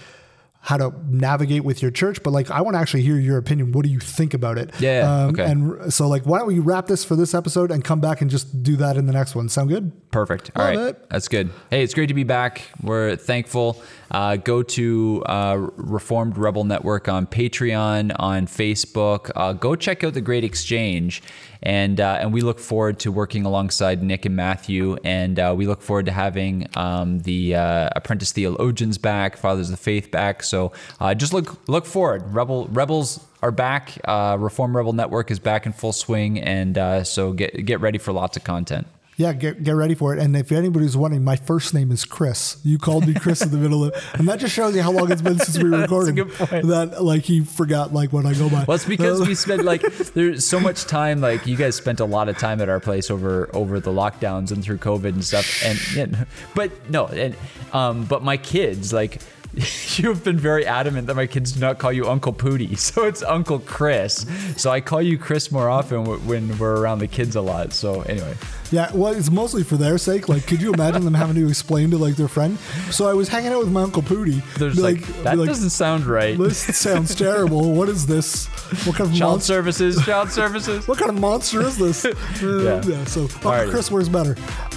how 0.64 0.76
to 0.76 0.92
navigate 1.08 1.64
with 1.64 1.82
your 1.82 1.90
church 1.90 2.22
but 2.22 2.30
like 2.30 2.48
i 2.50 2.60
want 2.60 2.74
to 2.74 2.78
actually 2.78 3.02
hear 3.02 3.16
your 3.18 3.36
opinion 3.36 3.72
what 3.72 3.84
do 3.84 3.90
you 3.90 3.98
think 3.98 4.32
about 4.32 4.56
it 4.58 4.70
Yeah, 4.78 5.00
um, 5.24 5.30
okay. 5.30 5.44
and 5.50 5.92
so 5.92 6.06
like 6.06 6.22
why 6.24 6.38
don't 6.38 6.46
we 6.46 6.60
wrap 6.60 6.86
this 6.86 7.04
for 7.04 7.16
this 7.16 7.34
episode 7.34 7.70
and 7.72 7.82
come 7.82 8.00
back 8.00 8.20
and 8.20 8.30
just 8.30 8.62
do 8.62 8.76
that 8.76 8.96
in 8.96 9.06
the 9.06 9.12
next 9.12 9.34
one 9.34 9.48
sound 9.48 9.68
good 9.70 9.90
Perfect. 10.12 10.50
All 10.54 10.62
Love 10.66 10.76
right. 10.76 10.88
it. 10.88 11.08
That's 11.08 11.26
good. 11.26 11.48
Hey, 11.70 11.82
it's 11.82 11.94
great 11.94 12.08
to 12.08 12.14
be 12.14 12.22
back. 12.22 12.68
We're 12.82 13.16
thankful. 13.16 13.82
Uh, 14.12 14.36
go 14.36 14.62
to 14.62 15.22
uh, 15.24 15.56
Reformed 15.76 16.36
Rebel 16.36 16.64
Network 16.64 17.08
on 17.08 17.26
Patreon, 17.26 18.14
on 18.18 18.46
Facebook. 18.46 19.30
Uh, 19.34 19.54
go 19.54 19.74
check 19.74 20.04
out 20.04 20.12
the 20.12 20.20
Great 20.20 20.44
Exchange. 20.44 21.22
And, 21.62 21.98
uh, 21.98 22.18
and 22.20 22.32
we 22.32 22.42
look 22.42 22.58
forward 22.58 22.98
to 23.00 23.12
working 23.12 23.46
alongside 23.46 24.02
Nick 24.02 24.26
and 24.26 24.36
Matthew. 24.36 24.98
And 25.02 25.38
uh, 25.38 25.54
we 25.56 25.66
look 25.66 25.80
forward 25.80 26.06
to 26.06 26.12
having 26.12 26.68
um, 26.76 27.20
the 27.20 27.54
uh, 27.54 27.88
Apprentice 27.96 28.32
Theologians 28.32 28.98
back, 28.98 29.36
Fathers 29.38 29.70
of 29.70 29.78
the 29.78 29.82
Faith 29.82 30.10
back. 30.10 30.42
So 30.42 30.72
just 31.16 31.32
look 31.32 31.66
look 31.68 31.86
forward. 31.86 32.34
Rebel 32.34 32.66
Rebels 32.66 33.24
are 33.42 33.52
back. 33.52 33.98
Uh, 34.04 34.36
Reform 34.38 34.76
Rebel 34.76 34.92
Network 34.92 35.30
is 35.30 35.38
back 35.38 35.64
in 35.64 35.72
full 35.72 35.92
swing. 35.92 36.38
And 36.38 37.06
so 37.06 37.32
get, 37.32 37.64
get 37.64 37.80
ready 37.80 37.98
for 37.98 38.12
lots 38.12 38.36
of 38.36 38.44
content. 38.44 38.86
Yeah 39.22 39.32
get, 39.32 39.62
get 39.62 39.72
ready 39.72 39.94
for 39.94 40.12
it 40.14 40.18
and 40.22 40.36
if 40.36 40.50
anybody's 40.52 40.96
wondering 40.96 41.22
my 41.24 41.36
first 41.36 41.72
name 41.74 41.90
is 41.92 42.04
chris 42.04 42.56
you 42.64 42.76
called 42.78 43.06
me 43.06 43.14
chris 43.14 43.40
in 43.42 43.50
the 43.50 43.56
middle 43.56 43.84
of 43.84 43.92
and 44.14 44.28
that 44.28 44.38
just 44.40 44.54
shows 44.54 44.74
you 44.76 44.82
how 44.82 44.90
long 44.92 45.10
it's 45.12 45.22
been 45.22 45.38
since 45.38 45.56
we 45.62 45.68
recorded 45.82 46.16
good 46.16 46.32
point. 46.32 46.66
that 46.66 47.02
like 47.02 47.22
he 47.22 47.40
forgot 47.44 47.92
like 47.92 48.12
what 48.12 48.26
i 48.26 48.32
go 48.34 48.48
by 48.50 48.64
Well, 48.66 48.74
it's 48.74 48.84
because 48.84 49.20
Uh, 49.20 49.24
we 49.24 49.34
spent 49.34 49.64
like 49.64 49.82
there's 50.14 50.44
so 50.44 50.58
much 50.58 50.84
time. 50.84 51.20
Like 51.20 51.46
you 51.46 51.56
guys 51.56 51.74
spent 51.76 52.00
a 52.00 52.04
lot 52.04 52.28
of 52.28 52.36
time 52.38 52.60
at 52.60 52.68
our 52.68 52.80
place 52.80 53.10
over 53.10 53.48
over 53.54 53.78
the 53.80 53.90
lockdowns 53.90 54.50
and 54.52 54.62
through 54.64 54.78
COVID 54.78 55.12
and 55.14 55.24
stuff. 55.24 55.46
And 55.64 55.78
yeah, 55.94 56.24
but 56.54 56.70
no, 56.90 57.06
and 57.06 57.36
um, 57.72 58.04
but 58.04 58.22
my 58.22 58.36
kids 58.36 58.92
like. 58.92 59.20
You 59.98 60.08
have 60.08 60.24
been 60.24 60.38
very 60.38 60.64
adamant 60.64 61.06
that 61.08 61.16
my 61.16 61.26
kids 61.26 61.52
do 61.52 61.60
not 61.60 61.78
call 61.78 61.92
you 61.92 62.08
Uncle 62.08 62.32
Pootie, 62.32 62.78
so 62.88 63.04
it's 63.04 63.22
Uncle 63.22 63.58
Chris. 63.58 64.24
So 64.56 64.70
I 64.70 64.80
call 64.80 65.02
you 65.02 65.18
Chris 65.18 65.52
more 65.52 65.68
often 65.68 66.04
w- 66.04 66.18
when 66.20 66.56
we're 66.56 66.80
around 66.80 67.00
the 67.00 67.06
kids 67.08 67.36
a 67.36 67.42
lot. 67.42 67.74
So 67.74 68.00
anyway, 68.02 68.34
Yeah, 68.70 68.90
well, 68.94 69.12
it's 69.12 69.30
mostly 69.30 69.64
for 69.64 69.76
their 69.76 69.98
sake. 69.98 70.30
Like, 70.30 70.46
could 70.46 70.62
you 70.62 70.72
imagine 70.72 71.04
them 71.04 71.12
having 71.12 71.36
to 71.36 71.46
explain 71.46 71.90
to 71.90 71.98
like 71.98 72.16
their 72.16 72.26
friend? 72.28 72.58
So 72.90 73.06
I 73.06 73.12
was 73.12 73.28
hanging 73.28 73.52
out 73.52 73.58
with 73.58 73.70
my 73.70 73.82
uncle 73.82 74.00
Pootie. 74.00 74.42
there's 74.54 74.78
like, 74.80 75.06
be 75.06 75.12
that 75.24 75.36
like, 75.36 75.48
doesn't 75.48 75.68
sound 75.70 76.06
right. 76.06 76.38
This 76.38 76.74
sounds 76.74 77.14
terrible. 77.26 77.72
What 77.74 77.90
is 77.90 78.06
this? 78.06 78.46
What 78.86 78.96
kind 78.96 79.10
of 79.10 79.14
Child 79.18 79.32
monster? 79.32 79.52
services, 79.52 80.02
child 80.06 80.30
services. 80.30 80.88
What 80.88 80.96
kind 80.96 81.10
of 81.10 81.20
monster 81.20 81.60
is 81.60 81.76
this? 81.76 82.06
Uh, 82.06 82.14
Yeah. 82.40 82.82
yeah. 82.86 83.04
So 83.04 83.22
Uncle 83.24 83.50
Alrighty. 83.50 83.70
Chris 83.70 83.90
wears 83.90 84.08
better. 84.08 84.34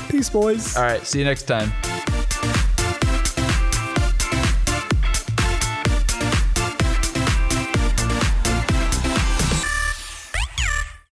Peace, 0.10 0.30
boys. 0.30 0.76
All 0.76 0.84
right, 0.84 1.06
see 1.08 1.20
you 1.20 1.26
next 1.26 1.44
time. 1.44 1.72